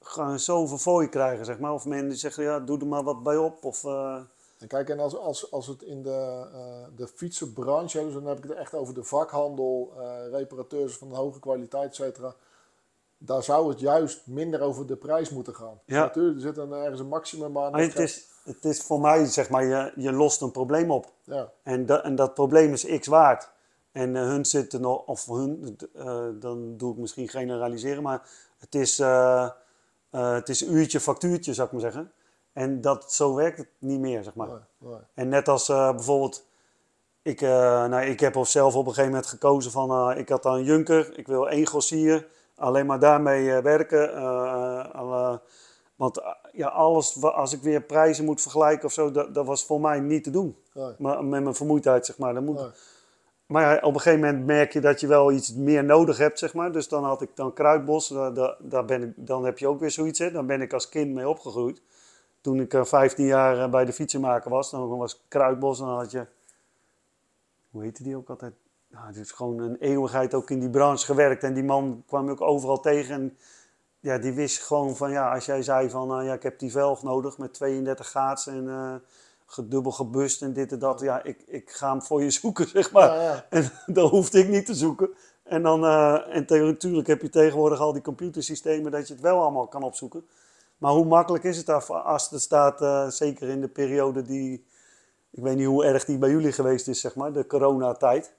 [0.00, 1.72] gewoon zoveel fooi krijgen, zeg maar.
[1.72, 3.64] Of mensen die zeggen, ja, doe er maar wat bij op.
[3.64, 4.20] Of, eh,
[4.58, 8.36] En kijk, en als, als, als het in de, eh, de fietsenbranche, dus dan heb
[8.38, 12.34] ik het echt over de vakhandel, eh, reparateurs van hoge kwaliteit, et cetera.
[13.18, 15.80] Daar zou het juist minder over de prijs moeten gaan.
[15.84, 16.00] Ja.
[16.00, 17.76] Natuurlijk, er zit een, ergens een maximum aan.
[17.78, 21.12] het, is, het is voor mij, zeg maar, je, je lost een probleem op.
[21.24, 23.50] Ja, En, dat en dat probleem is x waard.
[23.92, 28.22] En eh, hun zitten nog, of hun, eh, dan doe ik misschien generaliseren, maar
[28.58, 29.50] het is, eh,
[30.10, 32.12] het is uurtje factuurtje, zou ik maar zeggen.
[32.52, 34.48] En dat, zo werkt het niet meer, zeg maar.
[34.48, 34.98] nee, nee.
[35.14, 36.46] En net als bijvoorbeeld,
[37.22, 40.64] ik, nou, ik heb zelf op een gegeven moment gekozen van, ik had dan een
[40.64, 42.26] junker, ik wil één grossier,
[42.58, 44.14] alleen maar daarmee eh, werken.
[44.14, 45.40] eh, alle-
[45.96, 49.64] want eh, ja, alles, als ik weer prijzen moet vergelijken of zo, dat, dat was
[49.64, 50.56] voor mij niet te doen.
[50.74, 52.34] nee, Maar met mijn vermoeidheid, zeg maar.
[52.34, 52.70] Dat moet, nee.
[53.46, 56.38] maar ja, op een gegeven moment merk je dat je wel iets meer nodig hebt,
[56.38, 56.72] zeg maar.
[56.72, 59.90] Dus dan had ik dan Kruidbos, daar, daar, ben ik, dan heb je ook weer
[59.90, 60.30] zoiets, hè.
[60.30, 61.82] Daar ben ik als kind mee opgegroeid.
[62.40, 66.10] Toen ik eh, 15 jaar eh, bij de fietsenmaker was, dan was Kruidbos, dan had
[66.10, 66.26] je...
[67.70, 68.52] Hoe heette die ook altijd?
[68.90, 71.42] Nou, het is gewoon een eeuwigheid ook in die branche gewerkt.
[71.42, 73.14] En die man kwam je ook overal tegen.
[73.14, 73.36] En
[74.00, 76.70] ja, die wist gewoon van ja, als jij zei van uh, ja, ik heb die
[76.70, 78.94] velg nodig met 32 gaats en uh,
[79.46, 81.00] gedubbel gebust en dit en dat.
[81.00, 83.14] Ja, ik, ik ga hem voor je zoeken, zeg maar.
[83.14, 83.46] Ja, ja.
[83.50, 85.10] En dan hoefde ik niet te zoeken.
[85.42, 89.40] En dan, uh, en natuurlijk heb je tegenwoordig al die computersystemen dat je het wel
[89.40, 90.26] allemaal kan opzoeken.
[90.78, 94.64] Maar hoe makkelijk is het daar als het staat, zeker in de periode die,
[95.30, 98.32] ik weet niet hoe erg die bij jullie geweest is, zeg maar, de coronatijd.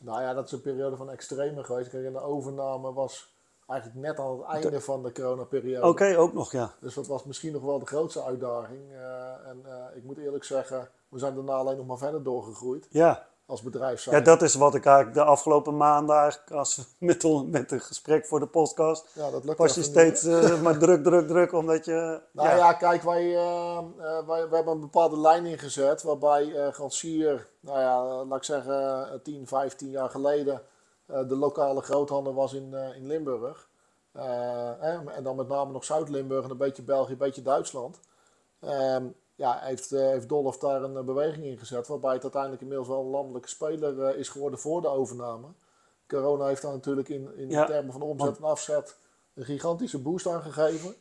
[0.00, 1.90] Nou ja, dat is een periode van extreme geweest.
[1.90, 3.34] Kijk, de overname was
[3.66, 5.86] eigenlijk net aan het einde van de coronaperiode.
[5.86, 6.74] Oké, ook nog, ja.
[6.80, 8.92] Dus dat was misschien nog wel de grootste uitdaging.
[8.92, 12.86] Uh, en uh, ik moet eerlijk zeggen, we zijn daarna alleen nog maar verder doorgegroeid.
[12.90, 13.26] Ja.
[13.46, 17.72] Als bedrijf Ja, dat is wat ik eigenlijk de afgelopen maanden eigenlijk als met, met
[17.72, 19.06] een gesprek voor de podcast.
[19.14, 22.20] Ja, dat lukt was je steeds uh, maar druk, druk, druk, omdat je...
[22.32, 23.34] Nou ja, ja kijk, wij,
[24.26, 29.46] wij, wij hebben een bepaalde lijn ingezet waarbij uh, nou ja, laat ik zeggen, 10,
[29.46, 30.62] 15 jaar geleden
[31.06, 33.68] de lokale groothandel was in, in Limburg.
[34.80, 38.00] en dan met name nog Zuid-Limburg en een beetje België, een beetje Duitsland.
[38.60, 39.04] Ehm,
[39.36, 41.86] ja, heeft, uh, heeft Dolph daar een beweging in gezet.
[41.86, 45.46] Waarbij het uiteindelijk inmiddels wel een landelijke speler uh, is geworden voor de overname.
[46.06, 47.64] Corona heeft daar natuurlijk in, in Ja.
[47.64, 48.96] termen van omzet en afzet
[49.34, 50.94] een gigantische boost aan gegeven.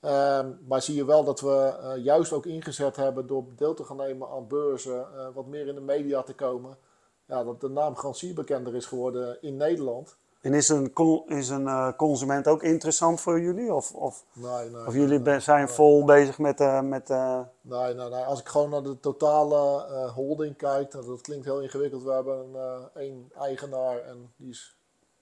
[0.00, 3.84] Ehm, maar zie je wel dat we uh, juist ook ingezet hebben door deel te
[3.84, 6.78] gaan nemen aan beurzen, wat meer in de media te komen.
[7.26, 10.16] Ja, dat de naam Garantie bekender is geworden in Nederland.
[10.40, 10.92] En is een,
[11.26, 13.74] is een eh, consument ook interessant voor jullie?
[13.74, 16.60] Of, of, Nee, nee, of jullie nee, zijn vol bezig met...
[16.60, 18.24] eh, met eh, Nee, nee, nee.
[18.24, 22.02] Als ik gewoon naar de totale holding kijk, dat, dat klinkt heel ingewikkeld.
[22.02, 24.76] We hebben een één eigenaar en die is,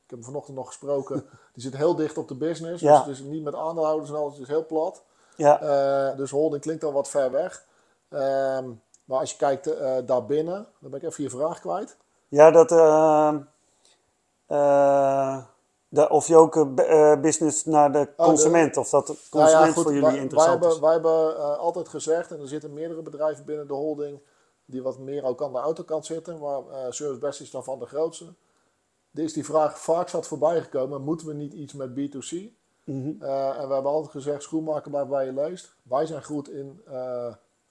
[0.05, 1.17] ik heb hem vanochtend nog gesproken,
[1.55, 2.83] die zit heel dicht op de business.
[2.83, 2.91] Ja.
[2.91, 5.03] Dus het is niet met aandeelhouders en alles, het is heel plat.
[5.37, 7.65] ja, dus holding klinkt al wat ver weg.
[8.09, 8.69] Ehm,
[9.05, 9.65] maar als je kijkt
[10.07, 11.97] daarbinnen, dan ben ik even je vraag kwijt.
[12.29, 12.71] ja, dat...
[14.47, 15.39] eh,
[15.89, 19.29] de, of je ook eh, eh, business naar de de- consument, of dat de Nou
[19.31, 20.75] consument ja, goed, voor jullie wij, interessant wij is.
[20.75, 24.21] hebben, wij hebben altijd gezegd, en er zitten meerdere bedrijven binnen de holding
[24.65, 27.87] die wat meer ook aan de autokant zitten, maar Service Best is dan van de
[27.87, 28.25] grootste.
[29.15, 32.37] Er is die vraag vaak zat voorbij gekomen, moeten we niet iets met B2C?
[32.85, 33.07] Mhm.
[33.23, 35.75] En we hebben altijd gezegd, schoenmaker blijft bij je leest.
[35.83, 36.81] Wij zijn goed in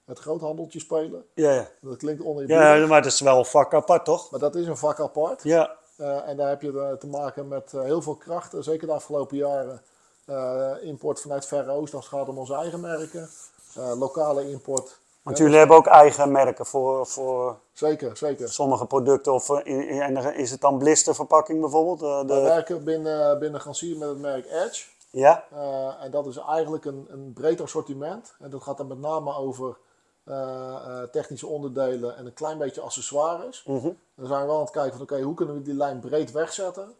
[0.04, 1.24] het groothandeltje spelen.
[1.34, 1.68] Ja, ja.
[1.80, 4.30] Dat klinkt oneerbiedig, ja, maar dat is wel een vak apart, toch?
[4.30, 5.42] maar dat is een vak apart.
[5.42, 8.92] Ja, en daar heb je eh, te maken met eh, heel veel krachten, zeker de
[8.92, 9.82] afgelopen jaren.
[10.24, 13.28] Eh, import vanuit Verre Oost als het gaat om onze eigen merken.
[13.76, 14.98] Eh, lokale import.
[15.22, 18.48] want jullie hebben ook eigen merken voor, voor Zeker, zeker.
[18.52, 19.32] sommige producten.
[19.32, 22.02] Of, eh, en is het dan blisterverpakking bijvoorbeeld?
[22.02, 24.84] Eh, We de, werken binnen, binnen Gansier met het merk Edge.
[25.10, 25.44] ja?
[25.50, 28.34] Eh, en dat is eigenlijk een, een breed assortiment.
[28.40, 29.76] En dat gaat dan met name over
[30.26, 33.64] eh, eh, technische onderdelen en een klein beetje accessoires.
[33.64, 33.90] Mhm.
[34.14, 36.32] Dan zijn we wel aan het kijken van oké, hoe kunnen we die lijn breed
[36.32, 36.94] wegzetten?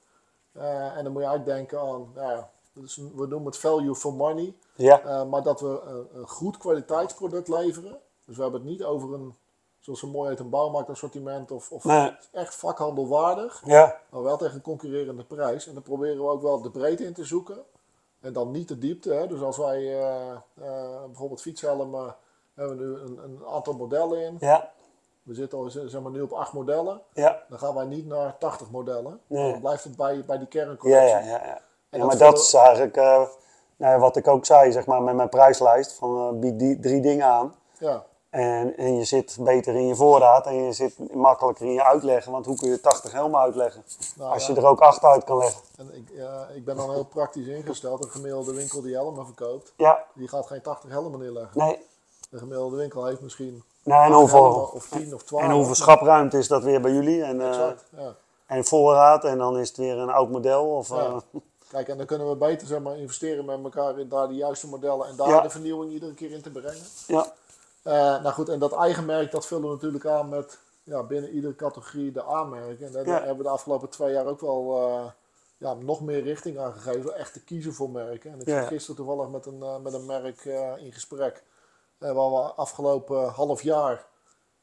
[0.53, 3.95] Eh, en dan moet je eigenlijk denken aan, nou ja, een- we noemen het value
[3.95, 4.55] for money.
[4.75, 7.99] Ja, maar dat we een, een goed kwaliteitsproduct leveren.
[8.25, 9.35] Dus we hebben het niet over een,
[9.81, 12.17] zoals ze mooi heet, een bouwmarktassortiment of, of Nee.
[12.33, 13.63] echt vakhandelwaardig.
[13.65, 15.67] ja, Maar wel tegen een concurrerende prijs.
[15.67, 17.59] En dan proberen we ook wel de breedte in te zoeken.
[18.21, 19.13] En dan niet de diepte.
[19.13, 19.27] Hè.
[19.27, 19.97] Dus als wij
[21.07, 22.17] bijvoorbeeld fietshelmen,
[22.57, 24.37] hebben we nu een, een aantal modellen in.
[24.41, 24.71] ja,
[25.23, 27.01] We zitten al zeg maar, nu op acht modellen.
[27.13, 27.43] ja.
[27.49, 29.21] Dan gaan wij niet naar 80 modellen.
[29.27, 29.51] Nee.
[29.51, 31.09] Dan blijft het bij, bij die kerncollectie.
[31.09, 31.45] ja, ja.
[31.47, 31.61] ja.
[31.91, 33.23] En dat maar dat is eigenlijk eh,
[33.77, 35.93] nou ja, wat ik ook zei, zeg maar, met mijn prijslijst.
[35.93, 37.55] Van eh, bied die drie dingen aan.
[37.79, 38.05] Ja.
[38.31, 42.33] En, en je zit beter in je voorraad en je zit makkelijker in je uitleggen.
[42.33, 43.85] Want hoe kun je 80 helmen uitleggen?
[44.17, 44.55] Nou als ja.
[44.55, 45.61] je er ook 8 uit kan leggen.
[45.77, 48.05] En ik, ja, ik ben dan heel praktisch ingesteld.
[48.05, 51.59] Een gemiddelde winkel die helmen verkoopt, Ja, die gaat geen 80 helmen neerleggen.
[51.61, 51.79] nee.
[52.31, 55.45] Een gemiddelde winkel heeft misschien Nou, en, 8 helmen hoeveel, of 10 of 12.
[55.45, 57.23] en hoeveel schapruimte is dat weer bij jullie?
[57.23, 58.15] En, eh, Exact, ja.
[58.47, 60.65] en voorraad en dan is het weer een oud model?
[60.77, 60.97] Of, Ja.
[61.07, 61.17] eh,
[61.71, 64.69] Kijk, en dan kunnen we beter zeg maar, investeren met elkaar in daar de juiste
[64.69, 65.41] modellen en daar Ja.
[65.41, 66.83] de vernieuwing iedere keer in te brengen.
[67.07, 67.33] ja.
[67.83, 71.31] Eh, nou goed, en dat eigen merk, dat vullen we natuurlijk aan met ja, binnen
[71.31, 72.87] iedere categorie de aanmerken.
[72.87, 73.13] En daar Ja.
[73.19, 74.81] hebben we de afgelopen twee jaar ook wel
[75.59, 77.15] ja, nog meer richting aan gegeven.
[77.17, 78.33] Echt te kiezen voor merken.
[78.33, 78.59] En ik Ja.
[78.61, 80.45] zat gisteren toevallig met een, met een merk
[80.79, 81.43] in gesprek.
[81.99, 84.07] Waar we afgelopen half jaar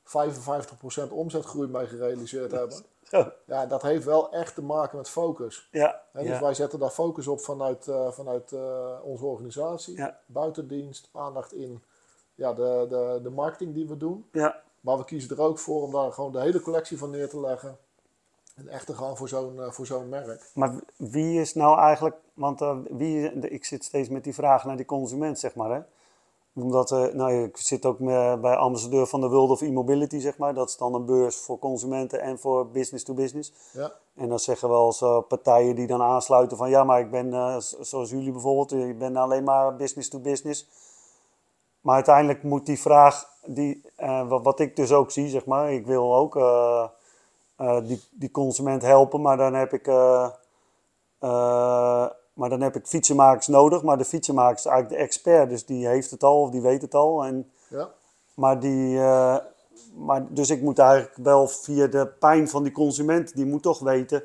[0.04, 2.86] 55% omzetgroei mee gerealiseerd hebben.
[3.46, 5.68] Ja, dat heeft wel echt te maken met focus.
[5.72, 6.02] Ja.
[6.14, 6.42] Dus ja.
[6.42, 9.98] wij zetten daar focus op vanuit, eh, vanuit eh, onze organisatie.
[9.98, 10.20] Ja.
[10.26, 11.84] Buitendienst, aandacht in
[12.36, 14.28] ja, de, de, de marketing die we doen.
[14.32, 14.62] ja.
[14.80, 17.40] Maar we kiezen er ook voor om daar gewoon de hele collectie van neer te
[17.40, 17.78] leggen.
[18.56, 20.52] En echt te gaan voor zo'n eh, voor zo'n merk.
[20.54, 24.86] Maar wie is nou eigenlijk, want wie, ik zit steeds met die vraag naar die
[24.86, 25.72] consument, zeg maar.
[25.72, 25.82] Hè?
[26.56, 30.38] Omdat, eh, nou, ik zit ook me- bij ambassadeur van de World of E-Mobility, zeg
[30.38, 30.54] maar.
[30.54, 33.54] Dat is dan een beurs voor consumenten en voor business to business.
[33.72, 37.12] Ja, En dan zeggen wel eens eh, partijen die dan aansluiten van ja, maar ik
[37.12, 40.68] ben, eh, zoals jullie bijvoorbeeld, ik ben alleen maar business to business.
[41.82, 43.82] Maar uiteindelijk moet die vraag, die,
[44.28, 46.40] wat, wat ik dus ook zie, zeg maar, ik wil ook
[47.88, 49.88] die, die consument helpen, maar dan heb ik,
[52.34, 53.84] maar dan heb ik fietsenmakers nodig.
[53.84, 56.82] Maar de fietsenmaker is eigenlijk de expert, dus die heeft het al of die weet
[56.82, 57.26] het al.
[57.26, 57.90] En, ja,
[58.34, 59.38] maar die, eh,
[59.96, 63.80] maar, dus ik moet eigenlijk wel via de pijn van die consument, die moet toch
[63.80, 64.24] weten,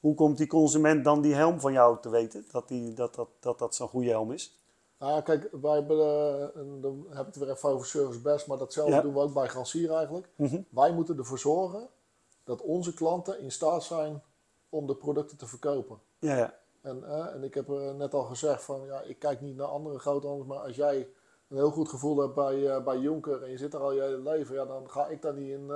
[0.00, 2.44] hoe komt die consument dan die helm van jou te weten?
[2.52, 4.56] Dat die, dat, dat, dat, dat zo'n goede helm is.
[4.98, 8.46] Nou, kijk, wij hebben, eh, en dan heb ik het weer even over Service Best,
[8.46, 9.00] maar datzelfde Ja.
[9.00, 10.28] doen we ook bij Gansier eigenlijk.
[10.36, 10.60] Mhm.
[10.70, 11.88] Wij moeten ervoor zorgen
[12.44, 14.22] dat onze klanten in staat zijn
[14.68, 15.98] om de producten te verkopen.
[16.18, 16.54] Ja, ja.
[16.80, 19.66] En, eh, en ik heb eh, net al gezegd van, ja, ik kijk niet naar
[19.66, 21.08] andere groothandels, maar als jij
[21.48, 24.00] een heel goed gevoel hebt bij, eh, bij Jonker en je zit er al je
[24.00, 25.70] hele leven, ja, dan ga ik daar niet, in,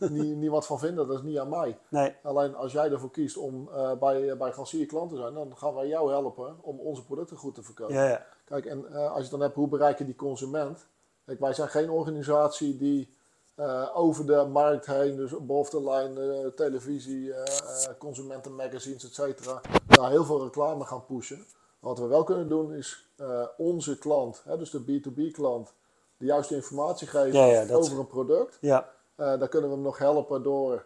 [0.18, 1.06] niet, niet wat van vinden.
[1.06, 1.78] Dat is niet aan mij.
[1.88, 3.70] Nee, Alleen als jij ervoor kiest om
[4.00, 7.54] bij, bij Gansier klant te zijn, dan gaan wij jou helpen om onze producten goed
[7.54, 7.94] te verkopen.
[7.94, 8.26] ja, ja.
[8.44, 10.86] Kijk, en als je dan hebt, hoe bereik je die consument?
[11.24, 13.14] Kijk, wij zijn geen organisatie die
[13.54, 19.60] eh, over de markt heen, dus boven de lijn, eh, televisie, eh, consumentenmagazines, et cetera,
[19.86, 21.44] daar heel veel reclame gaan pushen.
[21.78, 23.08] Wat we wel kunnen doen is
[23.56, 25.72] onze klant, hè, dus de B2B klant,
[26.16, 28.58] de juiste informatie geven Ja, ja, dat- over een product.
[28.60, 28.90] ja.
[29.16, 30.84] Daar kunnen we hem nog helpen door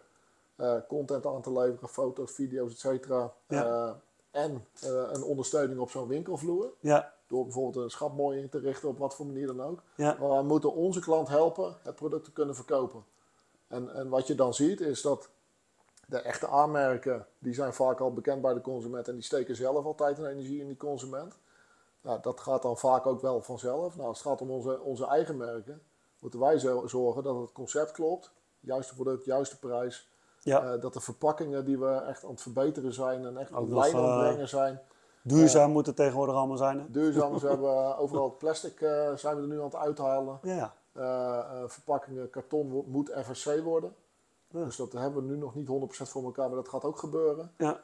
[0.89, 3.33] content aan te leveren, foto's, video's, et cetera.
[3.49, 3.97] Ja.
[4.31, 4.67] En
[5.12, 6.73] een ondersteuning op zo'n winkelvloer.
[6.81, 7.14] ja.
[7.27, 9.83] Door bijvoorbeeld een schap mooi in te richten, op wat voor manier dan ook.
[9.95, 10.16] Ja.
[10.20, 13.05] Maar we moeten onze klant helpen het product te kunnen verkopen.
[13.68, 15.29] En, en wat je dan ziet is dat
[16.07, 19.85] de echte aanmerken, die zijn vaak al bekend bij de consument en die steken zelf
[19.85, 21.39] al tijd en energie in die consument.
[22.01, 23.97] Nou, dat gaat dan vaak ook wel vanzelf.
[23.97, 25.83] Nou, als het gaat om onze, onze eigen merken,
[26.18, 28.31] moeten wij zo- zorgen dat het concept klopt.
[28.61, 30.09] Juiste product, juiste prijs.
[30.41, 30.72] ja.
[30.74, 33.95] Eh, dat de verpakkingen die we echt aan het verbeteren zijn en echt op lijn
[33.97, 34.81] aan het eh, brengen zijn.
[35.27, 36.79] Duurzaam moet het tegenwoordig allemaal zijn.
[36.79, 36.91] Hè?
[36.91, 40.39] Duurzaam, ze hebben eh, overal het plastic eh, zijn we er nu aan het uithalen.
[40.43, 43.95] Ja, Eh, verpakkingen, karton moet FSC worden.
[44.49, 47.51] Dus dat hebben we nu nog niet 100% voor elkaar, maar dat gaat ook gebeuren.
[47.57, 47.81] ja.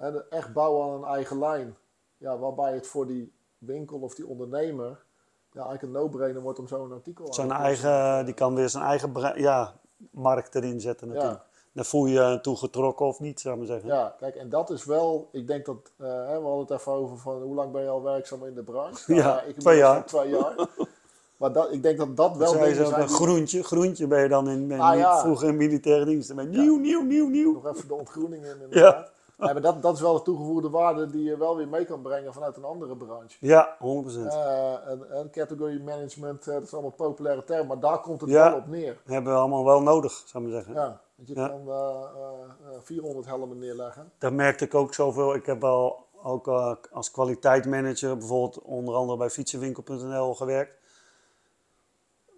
[0.00, 1.76] En echt bouwen aan een eigen lijn.
[2.16, 5.04] Ja, waarbij het voor die winkel of die ondernemer
[5.52, 8.68] ja, eigenlijk een no-brainer wordt om zo'n artikel aan Zijn te eigen, die kan weer
[8.68, 9.74] zijn eigen ja,
[10.10, 11.40] markt erin zetten natuurlijk.
[11.74, 13.88] Dan voel je je toe getrokken of niet, zou ik maar zeggen.
[13.88, 17.18] Ja, kijk, en dat is wel, ik denk dat, eh, we hadden het even over
[17.18, 19.14] van hoe lang ben je al werkzaam in de branche?
[19.14, 20.04] Ja, ik twee jaar.
[20.04, 20.54] twee jaar.
[21.36, 24.70] Maar dat, ik denk dat dat wel zijn een groentje, groentje ben je dan in,
[24.70, 25.18] in Ah, ja.
[25.20, 26.34] vroeger in militaire dienst.
[26.34, 27.52] Nieuw, nieuw, nieuw, nieuw.
[27.52, 29.12] nog even de ontgroening in inderdaad.
[29.38, 29.52] Ja.
[29.52, 32.32] maar dat, dat is wel de toegevoegde waarde die je wel weer mee kan brengen
[32.32, 33.36] vanuit een andere branche.
[33.40, 33.80] Ja, 100%.
[33.80, 38.30] Eh, en, en category management, eh, dat is allemaal populaire term, maar daar komt het
[38.30, 38.96] wel op neer.
[39.04, 40.82] Hebben we allemaal wel nodig, zou ik maar zeggen.
[40.82, 41.48] Ja, want je Ja.
[41.48, 41.74] kan eh,
[42.14, 44.12] eh, eh, 400 helmen neerleggen.
[44.18, 45.34] Daar merkte ik ook zoveel.
[45.34, 50.72] Ik heb wel ook eh, als kwaliteitsmanager bijvoorbeeld onder andere bij fietsenwinkel.nl gewerkt.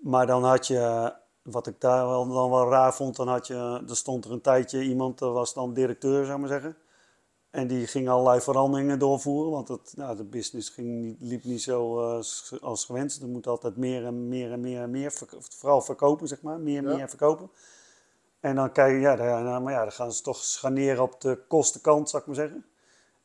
[0.02, 1.12] Maar dan had je,
[1.42, 4.40] wat ik daar wel, dan wel raar vond, dan had je, er stond er een
[4.40, 6.76] tijdje iemand, dat was dan directeur, zou ik maar zeggen.
[7.50, 11.62] En die ging allerlei veranderingen doorvoeren, want het, nou, de business ging niet, liep niet
[11.62, 12.14] zo eh,
[12.62, 13.22] als gewenst.
[13.22, 16.78] Er moet altijd meer en meer en meer en meer, vooral verkopen, zeg maar, meer
[16.84, 16.96] en Ja.
[16.96, 17.50] meer verkopen.
[18.46, 21.20] En dan kijk je, ja, daar- nou, maar ja, dan gaan ze toch scharneren op
[21.20, 22.64] de kostenkant, zou ik maar zeggen.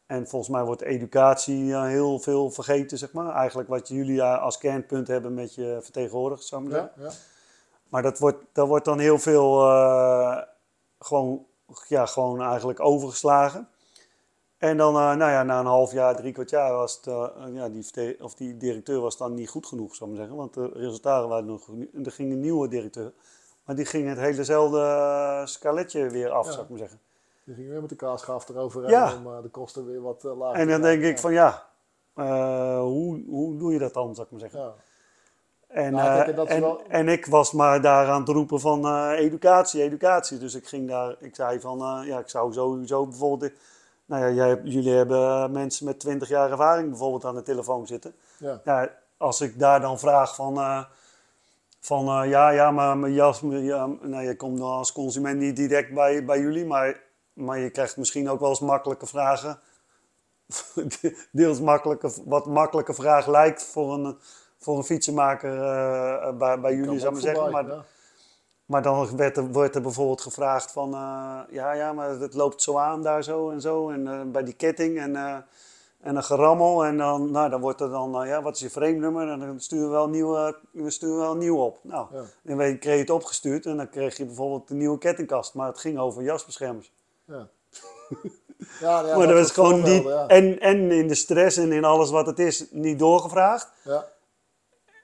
[0.06, 3.36] En volgens mij wordt educatie eh, heel veel vergeten, zeg maar.
[3.36, 7.02] Eigenlijk wat jullie eh, als kernpunt hebben met je vertegenwoordigers, zou ik maar zeggen.
[7.04, 7.16] Ja, ja.
[7.90, 10.42] Maar dat wordt, dat wordt dan heel veel eh,
[11.00, 11.46] gewoon,
[11.88, 13.68] ja, gewoon eigenlijk overgeslagen.
[14.58, 17.06] En dan, nou ja, na een half jaar, drie kwart jaar was het,
[17.54, 20.42] ja, die, of die directeur was dan niet goed genoeg, zou ik maar zeggen.
[20.44, 21.68] Want de resultaten waren nog
[22.06, 23.14] er ging een nieuwe directeur.
[23.66, 26.52] Maar die ging het helezelfde uh, skaletje weer af, Ja.
[26.52, 27.00] zou ik maar zeggen.
[27.44, 29.14] Die ging weer met de kaasschaaf eroverheen Ja.
[29.16, 31.64] om eh, de kosten weer wat eh, lager En dan denk ik van ja,
[32.16, 34.60] eh, hoe, hoe doe je dat dan, zou ik maar zeggen.
[34.60, 34.74] Ja.
[35.68, 36.62] En, Nou, eh, en
[37.06, 40.38] wel- ik was maar daar aan het roepen van eh, educatie, educatie.
[40.38, 43.52] Dus ik ging daar, ik zei van, eh, ja, ik zou sowieso bijvoorbeeld,
[44.06, 47.88] nou ja, jij, jullie hebben eh, mensen met 20 jaar ervaring bijvoorbeeld aan de telefoon
[47.88, 48.14] zitten.
[48.38, 48.62] Ja.
[48.66, 50.84] Ja, als ik daar dan vraag van, eh,
[51.82, 55.40] van eh, ja, ja, maar mijn jas, mijn- ja, nou, je komt dan als consument
[55.40, 57.02] niet direct bij, bij jullie, maar,
[57.34, 59.60] maar je krijgt misschien ook wel eens makkelijke vragen.
[61.32, 64.18] Deels makkelijke, wat makkelijke vraag lijkt voor een,
[64.58, 67.52] voor een fietsenmaker eh, bij, bij jullie, zou ik maar zeggen.
[67.52, 67.84] Maar, ja.
[68.66, 72.62] maar dan werd er, wordt er bijvoorbeeld gevraagd van, eh, ja, ja, maar het loopt
[72.62, 73.90] zo aan daar zo en zo.
[73.90, 75.00] En eh, bij die ketting.
[75.00, 75.38] En, eh,
[76.02, 78.70] En een gerammel en dan, nou, dan wordt er dan, nou ja, wat is je
[78.70, 79.30] frame-nummer?
[79.30, 81.80] En dan sturen we wel een nieuwe, we sturen wel nieuw op.
[81.84, 82.24] Nou, Ja.
[82.44, 85.54] dan weet- kreeg je het opgestuurd en dan kreeg je bijvoorbeeld een nieuwe kettingkast.
[85.54, 86.92] Maar het ging over jasbeschermers.
[87.26, 87.48] Ja.
[88.80, 90.28] Ja, ja, maar dat was gewoon niet, ja.
[90.28, 93.72] en, en in de stress en in alles wat het is, niet doorgevraagd.
[93.84, 94.06] Ja,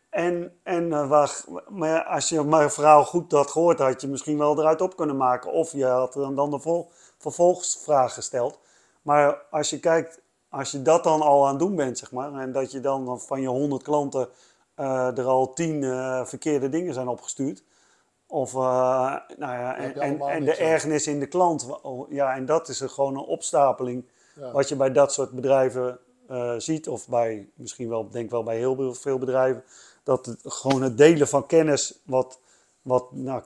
[0.10, 4.38] En, en eh, waar, maar als je mijn verhaal goed had gehoord, had je misschien
[4.38, 5.52] wel eruit op kunnen maken.
[5.52, 8.60] Of je had dan, dan de vol, vervolgsvraag gesteld.
[9.02, 12.34] Maar als je kijkt, als je dat dan al aan het doen bent, zeg maar,
[12.34, 14.30] en dat je dan van je 100 klanten
[14.78, 17.64] eh, er al 10 eh, verkeerde dingen zijn opgestuurd.
[18.28, 18.60] Of, eh,
[19.38, 21.82] nou ja, en, en, de ergernis in de klant.
[21.82, 24.06] Oh, Ja, en dat is er gewoon een opstapeling.
[24.36, 24.52] ja.
[24.52, 26.00] Wat je bij dat soort bedrijven
[26.58, 29.64] ziet, of bij misschien wel, denk wel bij heel veel bedrijven,
[30.04, 32.40] dat het, gewoon het delen van kennis, wat,
[32.82, 33.42] wat nou,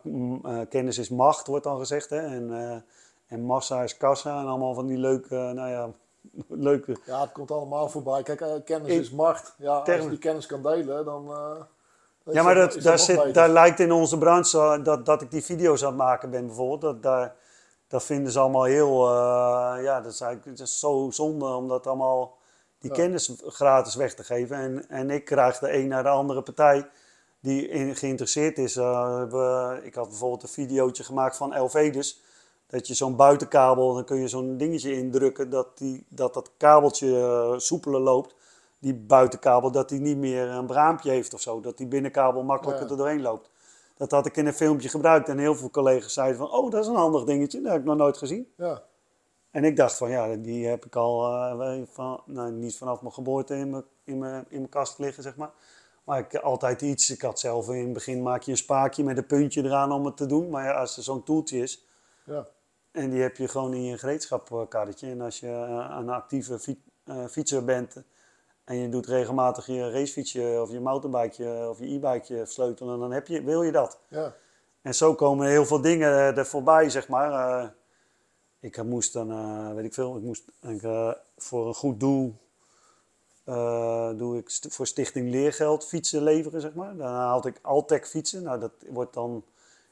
[0.69, 2.19] kennis is macht, wordt dan gezegd, hè?
[2.19, 2.83] En,
[3.27, 5.89] en massa is kassa en allemaal van die leuke, nou ja,
[6.47, 6.95] leuke.
[7.05, 8.23] ja, het komt allemaal voorbij.
[8.23, 9.53] Kijk, eh, kennis is macht.
[9.57, 11.31] Ja, als je die kennis kan delen, dan...
[12.25, 13.33] is Ja, maar dat- dat, daar, zit, beter.
[13.33, 16.81] daar lijkt in onze branche dat, dat ik die video's aan het maken ben bijvoorbeeld,
[16.81, 17.35] dat, daar,
[17.87, 21.67] dat vinden ze allemaal heel, eh, ja, dat is eigenlijk het is zo zonde om
[21.67, 22.37] dat allemaal,
[22.79, 22.95] die Ja.
[22.95, 24.57] kennis gratis weg te geven.
[24.57, 26.89] En, en ik krijg de een naar de andere partij
[27.39, 28.75] die in, geïnteresseerd is.
[28.75, 32.21] We, ik had bijvoorbeeld een videootje gemaakt van Elvedus.
[32.71, 37.19] Dat je zo'n buitenkabel, dan kun je zo'n dingetje indrukken dat die, dat, dat kabeltje
[37.19, 38.35] eh, soepeler loopt.
[38.79, 41.59] Die buitenkabel, dat die niet meer een braampje heeft of zo.
[41.59, 42.91] Dat die binnenkabel makkelijker Ja.
[42.91, 43.49] er doorheen loopt.
[43.97, 46.51] Dat had ik in een filmpje gebruikt en heel veel collega's zeiden van...
[46.51, 48.47] Oh, dat is een handig dingetje, dat heb ik nog nooit gezien.
[48.57, 48.83] Ja,
[49.51, 53.13] En ik dacht van ja, die heb ik al eh, van, nou, niet vanaf mijn
[53.13, 55.51] geboorte in mijn, in, mijn, in mijn kast liggen, zeg maar.
[56.03, 57.09] Maar ik altijd iets.
[57.09, 60.05] Ik had zelf in het begin maak je een spaakje met een puntje eraan om
[60.05, 60.49] het te doen.
[60.49, 61.85] Maar ja, als er zo'n toeltje is
[62.25, 62.47] ja,
[62.91, 65.09] en die heb je gewoon in je gereedschapkarretje.
[65.09, 67.95] En als je eh, een actieve eh, fietser bent
[68.63, 73.27] en je doet regelmatig je racefietsje of je mountainbikeje of je e-bikeje sleutelen, dan heb
[73.27, 73.99] je, wil je dat.
[74.07, 74.35] ja,
[74.81, 77.73] En zo komen heel veel dingen eh, er voorbij, zeg maar.
[78.59, 80.81] Ik moest dan, weet ik veel, ik moest ik,
[81.37, 82.35] voor een goed doel,
[84.17, 86.95] doe ik st- voor Stichting Leergeld fietsen leveren, zeg maar.
[86.95, 88.43] Daarna had ik Altec fietsen.
[88.43, 89.43] Nou, dat wordt dan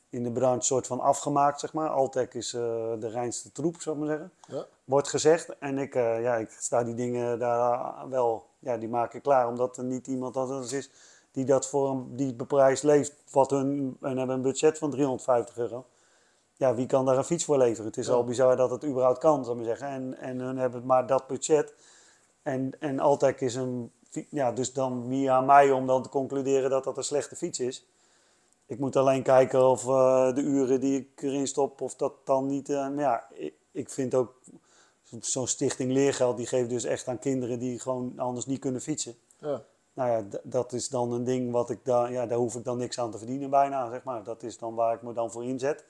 [0.10, 1.90] in de branche soort van afgemaakt, zeg maar.
[1.90, 2.62] Altec is eh,
[3.00, 4.32] de reinste troep, zou ik maar zeggen.
[4.48, 5.58] ja, Wordt gezegd.
[5.60, 9.48] En ik, eh, ja, ik sta die dingen daar wel, ja, die maak ik klaar.
[9.48, 10.90] Omdat er niet iemand anders is
[11.32, 13.14] die dat voor een, die beprijs leeft.
[13.32, 15.86] Wat hun, en hebben een budget van 350 euro.
[16.56, 17.86] Ja, wie kan daar een fiets voor leveren?
[17.86, 18.14] Het is Ja.
[18.14, 19.96] al bizar dat het überhaupt kan, zou ik maar zeggen.
[19.96, 21.74] En, en hun hebben maar dat budget.
[22.42, 23.92] En, en Altec is een,
[24.30, 27.86] ja, dus dan aan mij om dan te concluderen dat dat een slechte fiets is.
[28.70, 32.46] Ik moet alleen kijken of eh, de uren die ik erin stop, of dat dan
[32.46, 32.70] niet.
[32.70, 34.34] eh, maar ja, ik, ik vind ook
[35.20, 39.16] zo'n stichting leergeld, die geeft dus echt aan kinderen die gewoon anders niet kunnen fietsen.
[39.38, 39.64] ja,
[39.94, 42.78] Nou ja, dat is dan een ding wat ik daar, ja, daar hoef ik dan
[42.78, 44.24] niks aan te verdienen bijna, zeg maar.
[44.24, 45.86] Dat is dan waar ik me dan voor inzet.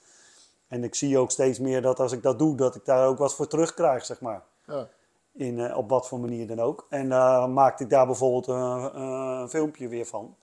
[0.67, 3.17] En ik zie ook steeds meer dat als ik dat doe, dat ik daar ook
[3.17, 4.43] wat voor terugkrijg, zeg maar.
[4.65, 4.89] ja,
[5.31, 6.85] In, eh, op wat voor manier dan ook.
[6.89, 10.35] En eh maakte ik daar bijvoorbeeld een, een filmpje weer van.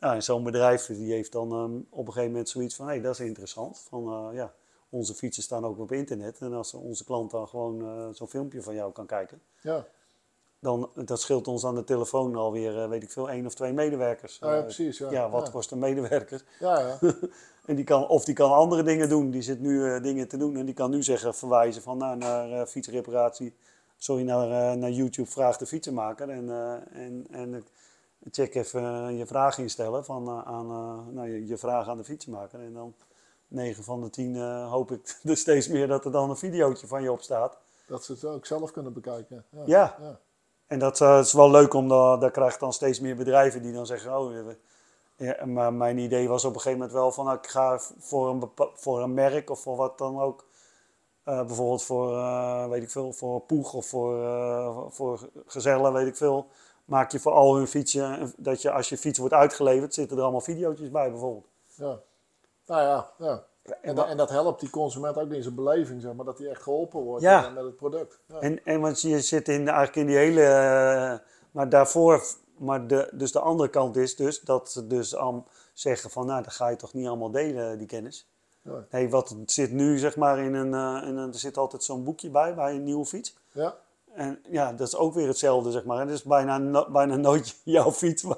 [0.00, 3.00] Nou, en zo'n bedrijf die heeft dan ehm, op een gegeven moment zoiets van, hé,
[3.00, 3.78] dat is interessant.
[3.88, 4.52] Van, eh, ja,
[4.88, 6.38] onze fietsen staan ook op internet.
[6.40, 9.86] En als onze klant dan gewoon eh, zo'n filmpje van jou kan kijken, ja.
[10.60, 13.72] dan dat scheelt ons aan de telefoon alweer, eh, weet ik veel, één of twee
[13.72, 14.38] medewerkers.
[14.38, 15.10] Ja, ja, Eh, precies, ja.
[15.10, 15.52] ja, wat Ja.
[15.52, 16.44] kost een medewerker?
[16.60, 16.98] Ja, ja,
[17.66, 19.30] En die kan, of die kan andere dingen doen.
[19.30, 20.56] Die zit nu eh, dingen te doen.
[20.56, 23.54] En die kan nu zeggen, verwijzen van, nou, naar eh, fietsreparatie.
[23.96, 26.28] Sorry, naar, eh, naar YouTube vraag de fietsenmaker.
[26.28, 26.72] En, eh,
[27.04, 27.60] en, en eh,
[28.30, 31.96] check even eh, je vraag instellen van, eh, aan, eh, nou, je, je vraag aan
[31.96, 32.60] de fietsenmaker.
[32.60, 32.94] En dan
[33.48, 36.86] 9 van de 10 eh, hoop ik er steeds meer dat er dan een videootje
[36.86, 37.58] van je op staat.
[37.86, 39.44] dat ze het ook zelf kunnen bekijken.
[39.50, 39.96] Ja, Ja.
[40.00, 40.18] ja,
[40.66, 43.86] En dat is wel leuk, omdat daar krijg je dan steeds meer bedrijven die dan
[43.86, 44.32] zeggen, oh,
[45.16, 48.28] ja, maar mijn idee was op een gegeven moment wel van, nou, ik ga voor
[48.28, 50.46] een, voor een merk of voor wat dan ook,
[51.24, 52.08] bijvoorbeeld voor,
[52.68, 56.46] weet ik veel, voor Poeg of voor, voor Gezellen, weet ik veel,
[56.90, 60.16] maak je voor al hun fietsen, een- dat je als je fiets wordt uitgeleverd, zitten
[60.16, 61.46] er allemaal videootjes bij bijvoorbeeld.
[61.74, 61.98] ja.
[62.66, 63.44] Nou ja, ja.
[63.62, 66.38] En, En, da- en dat helpt die consument ook in zijn beleving, zeg maar, dat
[66.38, 67.46] hij echt geholpen wordt Ja.
[67.46, 68.18] eh, met het product.
[68.26, 70.42] Ja, En, en want je zit in, eigenlijk in die hele.
[70.42, 71.18] eh,
[71.50, 72.24] maar daarvoor.
[72.56, 76.26] Maar de, dus de andere kant is dus dat ze dus am zeggen van.
[76.26, 78.26] Nou, dan ga je toch niet allemaal delen, die kennis.
[78.90, 80.74] Nee, wat zit nu zeg maar in een.
[80.74, 83.36] eh, in een er zit altijd zo'n boekje bij, bij een nieuwe fiets.
[83.52, 83.74] ja.
[84.14, 86.00] En ja, dat is ook weer hetzelfde, zeg maar.
[86.00, 88.22] Het is bijna, no- bijna nooit jouw fiets.
[88.22, 88.36] Maar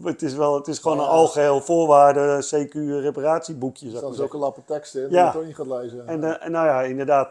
[0.12, 1.02] het is, wel, het is gewoon Ja.
[1.02, 2.72] een algeheel voorwaarde CQ
[3.02, 3.84] reparatieboekje.
[3.84, 5.16] Er Zeg staan maar zulke lappe teksten in Ja.
[5.16, 6.06] die je toch niet gaat lezen.
[6.08, 7.30] en, eh, en nou ja, inderdaad,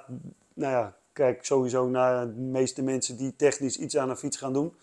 [0.53, 4.53] nou ja, kijk sowieso naar de meeste mensen die technisch iets aan een fiets gaan
[4.53, 4.73] doen.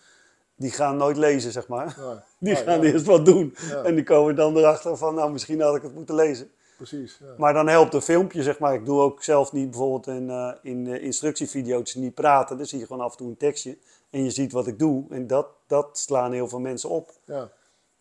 [0.57, 1.97] Die gaan nooit lezen, zeg maar.
[1.99, 2.15] Nee.
[2.55, 3.55] Die gaan eerst wat doen.
[3.83, 6.51] En die komen dan erachter van, nou misschien had ik het moeten lezen.
[6.75, 7.17] Precies.
[7.19, 7.33] Ja.
[7.37, 8.73] Maar dan helpt een filmpje, zeg maar.
[8.73, 12.57] Ik doe ook zelf niet bijvoorbeeld in, eh in instructievideo's niet praten.
[12.57, 13.77] Dan zie je gewoon af en toe een tekstje.
[14.09, 15.05] En je ziet wat ik doe.
[15.09, 17.11] En dat, dat slaan heel veel mensen op.
[17.25, 17.49] Ja.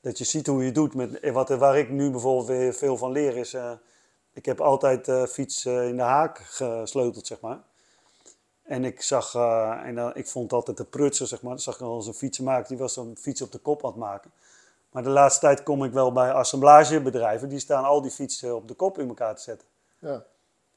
[0.01, 0.95] Dat je ziet hoe je het doet.
[0.95, 3.55] Met, eh, wat, waar ik nu bijvoorbeeld weer veel van leer is...
[3.55, 3.73] eh,
[4.33, 7.61] ik heb altijd eh fiets in de haak gesleuteld, zeg maar.
[8.63, 9.35] En ik zag,
[9.85, 11.51] en dan, ik vond altijd de prutser, zeg maar.
[11.51, 13.91] Dan zag ik al eens een fietsenmaker, die was een fiets op de kop aan
[13.91, 14.31] het maken.
[14.95, 18.69] Maar de laatste tijd kom ik wel bij assemblagebedrijven, die staan al die fietsen op
[18.69, 19.69] de kop in elkaar te zetten.
[19.99, 20.25] Ja.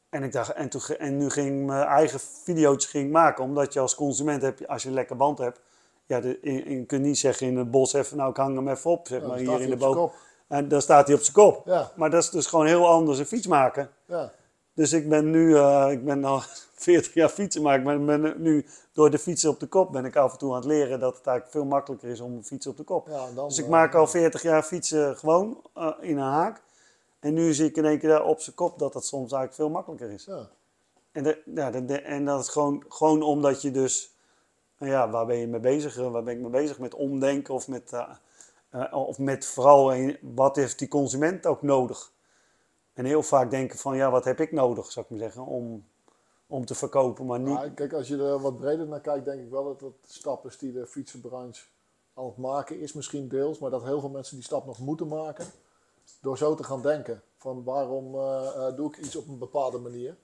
[0.09, 3.73] En, ik dacht, en, toen, en nu ging ik mijn eigen video's ging maken, omdat
[3.73, 5.59] je als consument hebt, als je een lekker band hebt,
[6.05, 8.67] ja, de, je, je kunt niet zeggen in het bos even, nou ik hang hem
[8.67, 10.11] even op, zeg Ja, maar, hier in de boom.
[10.47, 11.65] En dan staat hij op zijn kop.
[11.65, 11.91] Ja.
[11.95, 13.89] Maar dat is dus gewoon heel anders een fiets maken.
[14.05, 14.31] Ja.
[14.77, 16.41] Dus ik ben nu, eh, ik ben al
[16.87, 20.05] 40 jaar fietsen, maar ik ben, ben nu door de fietsen op de kop ben
[20.05, 22.45] ik af en toe aan het leren dat het eigenlijk veel makkelijker is om een
[22.45, 23.07] fiets op de kop.
[23.07, 26.61] Ja, dan, Dus ik eh, maak al 40 jaar fietsen gewoon eh, in een haak.
[27.19, 29.53] En nu zie ik in één keer daar op zijn kop dat het soms eigenlijk
[29.53, 30.25] veel makkelijker is.
[30.25, 30.47] Ja.
[31.11, 34.15] En, de, ja, de, de- en dat is gewoon, gewoon omdat je dus,
[34.77, 35.95] nou ja, waar ben je mee bezig?
[35.95, 36.79] Waar ben ik mee bezig?
[36.79, 38.09] Met omdenken of met, eh,
[38.69, 42.11] eh, of met vooral een- wat heeft die consument ook nodig?
[42.97, 45.85] En heel vaak denken van, ja, wat heb ik nodig, zou ik maar zeggen, om,
[46.47, 47.73] om te verkopen, maar niet.
[47.75, 50.45] Kijk, als je er wat breder naar kijkt, denk ik wel dat dat de stap
[50.45, 51.65] is die de fietsenbranche
[52.13, 52.93] aan het maken is.
[52.93, 55.45] Misschien deels, maar dat heel veel mensen die stap nog moeten maken.
[56.21, 57.21] Door zo te gaan denken.
[57.37, 60.15] Van waarom eh, eh, doe ik iets op een bepaalde manier?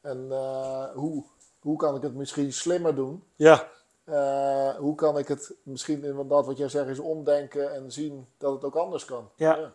[0.00, 1.24] En eh, hoe,
[1.60, 3.24] hoe kan ik het misschien slimmer doen?
[3.36, 3.68] Ja,
[4.78, 8.64] hoe kan ik het misschien inderdaad wat jij zegt is omdenken en zien dat het
[8.64, 9.28] ook anders kan?
[9.34, 9.56] Ja.
[9.56, 9.72] ja,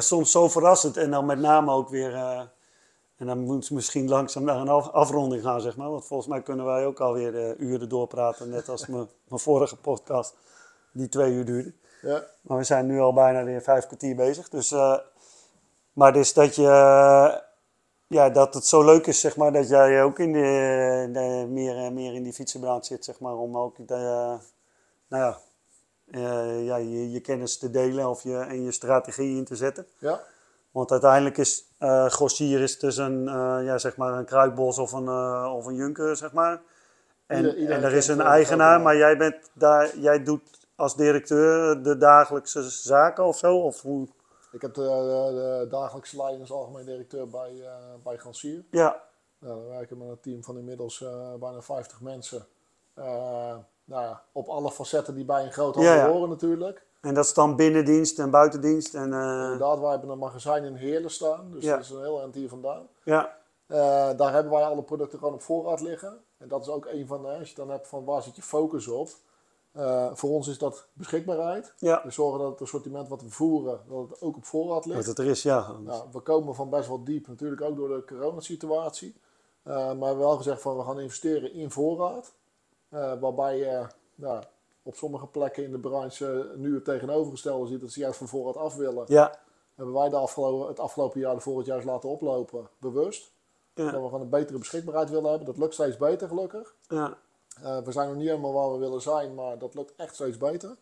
[0.00, 0.96] soms zo verrassend.
[0.96, 2.40] En dan met name ook weer, eh,
[3.16, 5.90] en dan moet ze misschien langzaam naar een af- afronding gaan, zeg maar.
[5.90, 10.34] Want volgens mij kunnen wij ook alweer eh, uren doorpraten, net als mijn vorige podcast,
[10.92, 11.72] die twee uur duurde.
[12.02, 12.22] Ja.
[12.40, 14.48] Maar we zijn nu al bijna weer vijf kwartier bezig.
[14.48, 14.98] Dus, eh,
[15.92, 16.62] maar dus dat je,
[18.08, 21.92] ja, dat het zo leuk is, zeg maar, dat jij ook in de, de- meer,
[21.92, 23.94] meer in die fietsenbranche zit, zeg maar, om ook de,
[25.08, 25.38] nou ja,
[26.12, 29.86] eh, ja, je, je kennis te delen of je, en je strategie in te zetten.
[29.98, 30.20] Ja?
[30.70, 34.92] Want uiteindelijk is eh Grossier is dus een, eh, ja, zeg maar een kruidbos of
[34.92, 35.08] een,
[35.48, 36.60] of een junker, zeg maar.
[37.26, 40.42] En, Ieder- en er is een eigenaar, maar jij, bent daar, jij doet
[40.76, 43.56] als directeur de dagelijkse zaken of zo?
[43.58, 44.08] Of hoe?
[44.52, 47.74] Ik heb de, de, de dagelijkse leiding als algemeen directeur bij, eh
[48.04, 48.64] bij Gansier.
[48.70, 49.02] Ja,
[49.38, 51.04] Nou, we werken met een team van inmiddels
[51.40, 52.46] bijna 50 mensen.
[53.92, 56.10] Eh, nou ja, op alle facetten die bij een groot handel Ja, ja.
[56.12, 56.86] horen natuurlijk.
[57.00, 58.94] en dat is dan binnendienst en buitendienst.
[58.94, 61.50] En, eh, Inderdaad, wij hebben een magazijn in Heerlen staan.
[61.50, 62.86] Dus dat is een heel eind hier vandaan.
[63.04, 63.78] ja, Eh,
[64.16, 66.18] daar hebben wij alle producten gewoon op voorraad liggen.
[66.38, 68.42] En dat is ook een van de, als je dan hebt van waar zit je
[68.42, 69.08] focus op.
[69.72, 71.74] Eh, voor ons is dat beschikbaarheid.
[71.78, 74.98] ja, We zorgen dat het assortiment wat we voeren, dat het ook op voorraad ligt.
[74.98, 75.72] dat het er is, ja.
[75.84, 79.16] Nou, we komen van best wel diep, natuurlijk ook door de coronasituatie.
[79.62, 82.32] Eh maar we hebben wel gezegd van we gaan investeren in voorraad.
[82.92, 84.42] Eh, waarbij je nou,
[84.82, 88.28] op sommige plekken in de branche eh, nu het tegenovergestelde ziet, dat ze juist van
[88.28, 89.04] voorraad af willen.
[89.08, 89.34] Ja,
[89.74, 93.32] Hebben wij de afgelopen, het afgelopen jaar de voorraad juist laten oplopen, bewust.
[93.74, 95.46] ja, Dat we gewoon een betere beschikbaarheid willen hebben.
[95.46, 96.74] Dat lukt steeds beter gelukkig.
[96.88, 97.16] ja,
[97.62, 100.36] Eh, we zijn nog niet helemaal waar we willen zijn, maar dat lukt echt steeds
[100.38, 100.76] beter.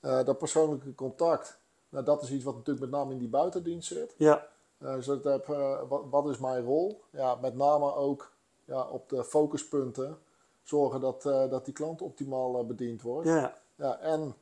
[0.00, 1.58] Eh, dat persoonlijke contact,
[1.88, 4.14] nou, dat is iets wat natuurlijk met name in die buitendienst zit.
[4.16, 4.46] ja,
[4.78, 7.02] Eh, dus dat heb, eh, wat, wat is mijn rol?
[7.10, 8.32] Ja, met name ook
[8.64, 10.18] ja, op de focuspunten
[10.62, 13.28] zorgen dat, eh, dat die klant optimaal eh, bediend wordt.
[13.28, 14.34] ja, Ja, en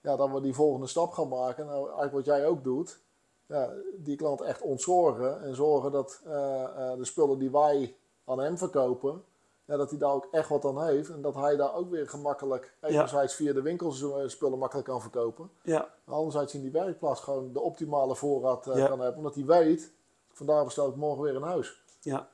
[0.00, 1.66] ja, dat we die volgende stap gaan maken.
[1.66, 3.00] Nou, eigenlijk wat jij ook doet.
[3.46, 8.58] Ja, die klant echt ontzorgen en zorgen dat eh, de spullen die wij aan hem
[8.58, 9.24] verkopen,
[9.64, 11.10] ja, dat hij daar ook echt wat aan heeft.
[11.10, 15.50] En dat hij daar ook weer gemakkelijk, enerzijds via de winkels spullen makkelijk kan verkopen.
[15.62, 19.16] ja, Anderzijds in die werkplaats gewoon de optimale voorraad kan hebben.
[19.16, 19.92] Omdat hij weet,
[20.32, 21.82] vandaar bestel ik morgen weer een huis.
[22.00, 22.28] ja.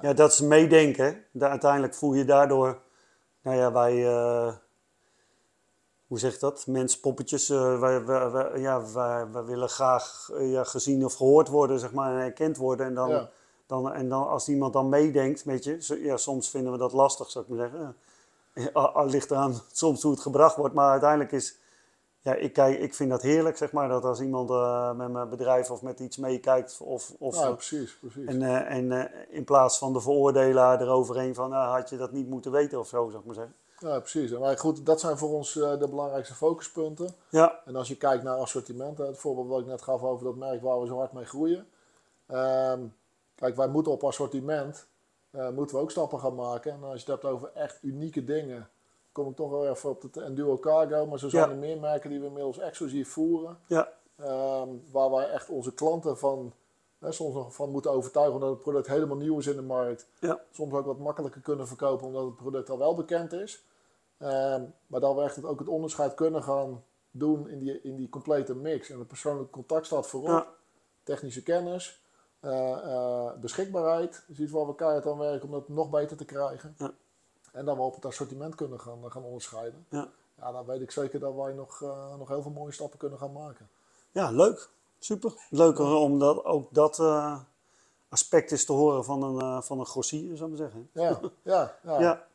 [0.00, 1.24] Ja, dat is meedenken.
[1.32, 2.78] Da- uiteindelijk voel je daardoor,
[3.42, 4.52] nou ja, wij, eh,
[6.06, 6.66] hoe zeg je dat?
[6.66, 7.48] Menspoppetjes.
[7.50, 11.78] eh wij, wij, wij- ja, wij, wij willen graag eh, ja, gezien of gehoord worden,
[11.78, 12.86] zeg maar, en erkend worden.
[12.86, 13.30] En, dan, Ja.
[13.66, 17.30] dan, en dan als iemand dan meedenkt, weet je, ja, soms vinden we dat lastig,
[17.30, 17.96] zou ik maar zeggen.
[18.94, 21.58] Al ligt eraan soms hoe het gebracht wordt, maar uiteindelijk is,
[22.22, 25.28] ja, ik, kijk, ik vind dat heerlijk, zeg maar, dat als iemand eh, met mijn
[25.28, 28.26] bedrijf of met iets meekijkt of, of nou, precies, precies.
[28.26, 32.12] en, eh, en eh, in plaats van de veroordelaar eroverheen van, nou, had je dat
[32.12, 33.54] niet moeten weten of zo, zou ik maar zeggen.
[33.78, 34.30] Ja, precies.
[34.30, 37.14] Maar goed, dat zijn voor ons de belangrijkste focuspunten.
[37.28, 40.36] Ja, En als je kijkt naar assortimenten, het voorbeeld wat ik net gaf over dat
[40.36, 41.66] merk waar we zo hard mee groeien.
[42.26, 42.80] Ehm,
[43.34, 44.86] kijk, wij moeten op assortiment
[45.30, 46.72] moeten we ook stappen gaan maken.
[46.72, 48.68] En als je het hebt over echt unieke dingen,
[49.12, 51.06] kom ik toch wel even op het Enduro Cargo.
[51.06, 51.50] Maar zo zijn Ja.
[51.50, 53.58] er meer merken die we inmiddels exclusief voeren.
[53.66, 56.52] Ja, Ehm, waar wij echt onze klanten van,
[56.98, 60.06] hè, soms nog van moeten overtuigen omdat het product helemaal nieuw is in de markt.
[60.18, 63.64] ja, Soms ook wat makkelijker kunnen verkopen omdat het product al wel bekend is.
[64.18, 67.96] Ehm, maar dat we echt het, ook het onderscheid kunnen gaan doen in die, in
[67.96, 68.90] die complete mix.
[68.90, 70.28] En het persoonlijk contact staat voorop.
[70.28, 70.46] ja,
[71.02, 72.02] Technische kennis,
[72.40, 74.24] eh, eh, beschikbaarheid.
[74.26, 76.74] Dus iets waar we keihard aan werken om dat nog beter te krijgen.
[76.78, 76.92] Ja.
[77.52, 79.86] En dan we op het assortiment kunnen gaan, gaan onderscheiden.
[79.88, 80.08] ja.
[80.40, 83.18] Ja, dan weet ik zeker dat wij nog, eh, nog heel veel mooie stappen kunnen
[83.18, 83.68] gaan maken.
[84.10, 84.68] Ja, leuk.
[84.98, 85.32] Super.
[85.50, 87.38] Leuker om dat, ook dat eh,
[88.08, 90.88] aspect is te horen van een, eh van een grossier, zou ik maar zeggen.
[90.92, 92.00] Ja, ja, ja.
[92.06, 92.26] Ja.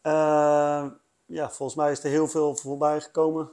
[0.00, 0.90] Eh,
[1.26, 3.50] ja, volgens mij is er heel veel voorbij gekomen.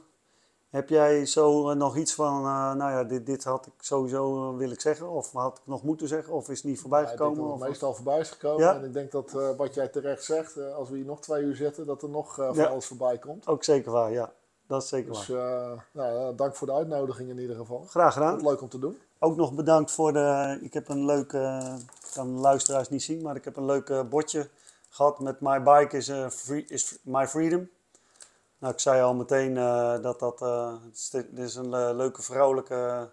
[0.70, 4.50] Heb jij zo eh, nog iets van, eh, nou ja, dit, dit had ik sowieso
[4.52, 7.02] uh, wil ik zeggen, of had ik nog moeten zeggen, of is het niet voorbij
[7.02, 7.50] Ja, ik denk gekomen?
[7.50, 8.64] dat het meestal voorbij is gekomen.
[8.64, 8.74] Ja.
[8.74, 11.42] En ik denk dat eh, wat jij terecht zegt, eh, als we hier nog twee
[11.42, 13.46] uur zitten, dat er nog eh, van alles voorbij komt.
[13.46, 14.32] Ook zeker waar, ja.
[14.66, 15.72] Dat is zeker Dus waar.
[15.72, 17.84] eh, nou, dank voor de uitnodiging in ieder geval.
[17.88, 18.42] Graag gedaan.
[18.42, 18.98] leuk om te doen.
[19.18, 20.58] Ook nog bedankt voor de.
[20.62, 21.32] Ik heb een leuk.
[21.32, 21.74] eh,
[22.06, 24.48] ik kan de luisteraars niet zien, maar ik heb een leuk eh, bordje
[24.88, 27.68] gehad met My Bike is, eh, free, is My Freedom.
[28.58, 30.42] Nou, ik zei al meteen eh, dat dat.
[30.42, 33.10] eh, het is, dit is een eh, leuke vrouwelijke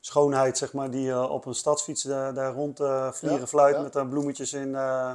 [0.00, 3.76] schoonheid, zeg maar, die eh, op een stadsfiets eh, daar rond eh, vliegen Ja, fluit
[3.76, 3.82] ja.
[3.82, 4.74] met daar bloemetjes in.
[4.74, 5.14] eh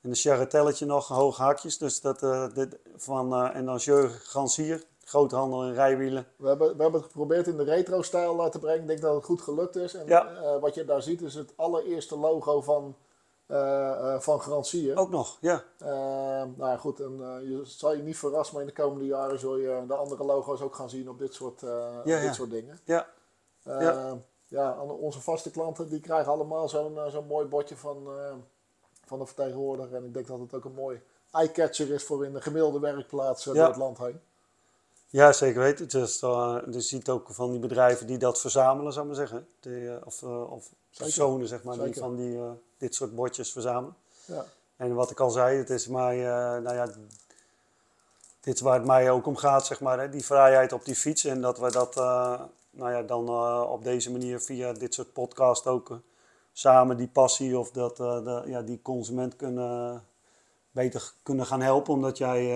[0.00, 1.78] en een charretelletje nog, hoge hakjes.
[1.78, 3.32] Dus dat eh, dit, van.
[3.34, 6.26] eh, en dan Jeu Gansier, groothandel in rijwielen.
[6.36, 8.80] We hebben, we hebben het geprobeerd in de retro-stijl eh, te brengen.
[8.80, 9.94] Ik denk dat het goed gelukt is.
[9.94, 10.26] En Ja.
[10.26, 13.05] eh, wat je daar ziet is het allereerste logo van, eh eh
[14.18, 14.96] van Garantier.
[14.96, 15.62] Ook nog, ja.
[15.78, 19.06] Eh, nou ja, goed, en, eh, je zal je niet verrassen, maar in de komende
[19.06, 22.06] jaren zul je de andere logo's ook gaan zien op dit soort, eh, Ja, op
[22.06, 22.20] ja.
[22.20, 22.78] dit soort dingen.
[22.84, 23.06] Ja,
[23.62, 24.18] Eh, Ja.
[24.46, 24.80] ja.
[24.82, 28.34] onze vaste klanten die krijgen allemaal zo'n eh, zo'n mooi bordje van, eh,
[29.04, 29.94] van de vertegenwoordiger.
[29.96, 33.46] En ik denk dat het ook een mooi eye-catcher is voor in de gemiddelde werkplaats
[33.46, 33.58] eh, Ja.
[33.60, 34.20] door het land heen.
[35.08, 35.88] Ja, zeker weten.
[35.88, 39.48] Dus, uh, je ziet ook van die bedrijven die dat verzamelen, zou ik maar zeggen.
[39.60, 43.52] Die, eh, of, uh, of personen, zeg maar, die van die, uh, dit soort bordjes
[43.52, 43.96] verzamelen.
[44.24, 44.44] Ja.
[44.76, 46.86] En wat ik al zei, het is mij, uh, nou ja,
[48.40, 50.00] dit is waar het mij ook om gaat, zeg maar.
[50.00, 50.08] Hè?
[50.08, 51.24] Die vrijheid op die fiets.
[51.24, 52.40] En dat we dat, uh,
[52.70, 53.28] nou ja, dan
[53.68, 56.00] op deze manier via dit soort podcast ook
[56.52, 60.04] samen die passie of dat, de, ja, die consument kunnen
[60.70, 61.92] beter kunnen gaan helpen.
[61.92, 62.46] Omdat jij,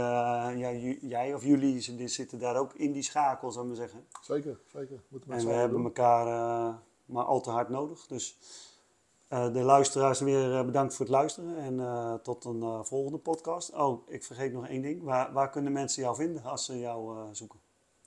[0.57, 4.07] jij, jij of jullie zitten daar ook in die schakel, zou ik maar zeggen.
[4.21, 5.01] Zeker, zeker.
[5.09, 5.87] Moeten en we hebben doen.
[5.87, 6.79] elkaar
[7.11, 8.07] maar al te hard nodig.
[8.07, 8.37] Dus
[9.29, 11.57] uh, de luisteraars weer uh, bedankt voor het luisteren.
[11.57, 13.73] En tot een volgende podcast.
[13.75, 15.03] Oh, ik vergeet nog één ding.
[15.03, 17.59] Waar, waar kunnen mensen jou vinden als ze jou zoeken?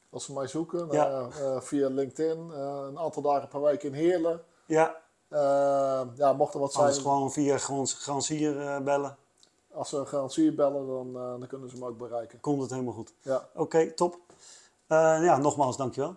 [0.10, 1.30] Als ze mij zoeken, Ja.
[1.62, 2.52] via LinkedIn.
[2.52, 4.42] eh, een aantal dagen per week in Heerlen.
[4.66, 4.96] Ja,
[6.16, 6.86] ja, mocht er wat zijn.
[6.86, 9.18] Anders gewoon via Gransier bellen.
[9.72, 12.40] Als ze een garantie bellen, dan, dan kunnen ze hem ook bereiken.
[12.40, 13.14] Komt het helemaal goed.
[13.22, 13.36] Ja.
[13.36, 14.18] Oké, okay, top.
[14.88, 16.16] Ja, nogmaals dankjewel.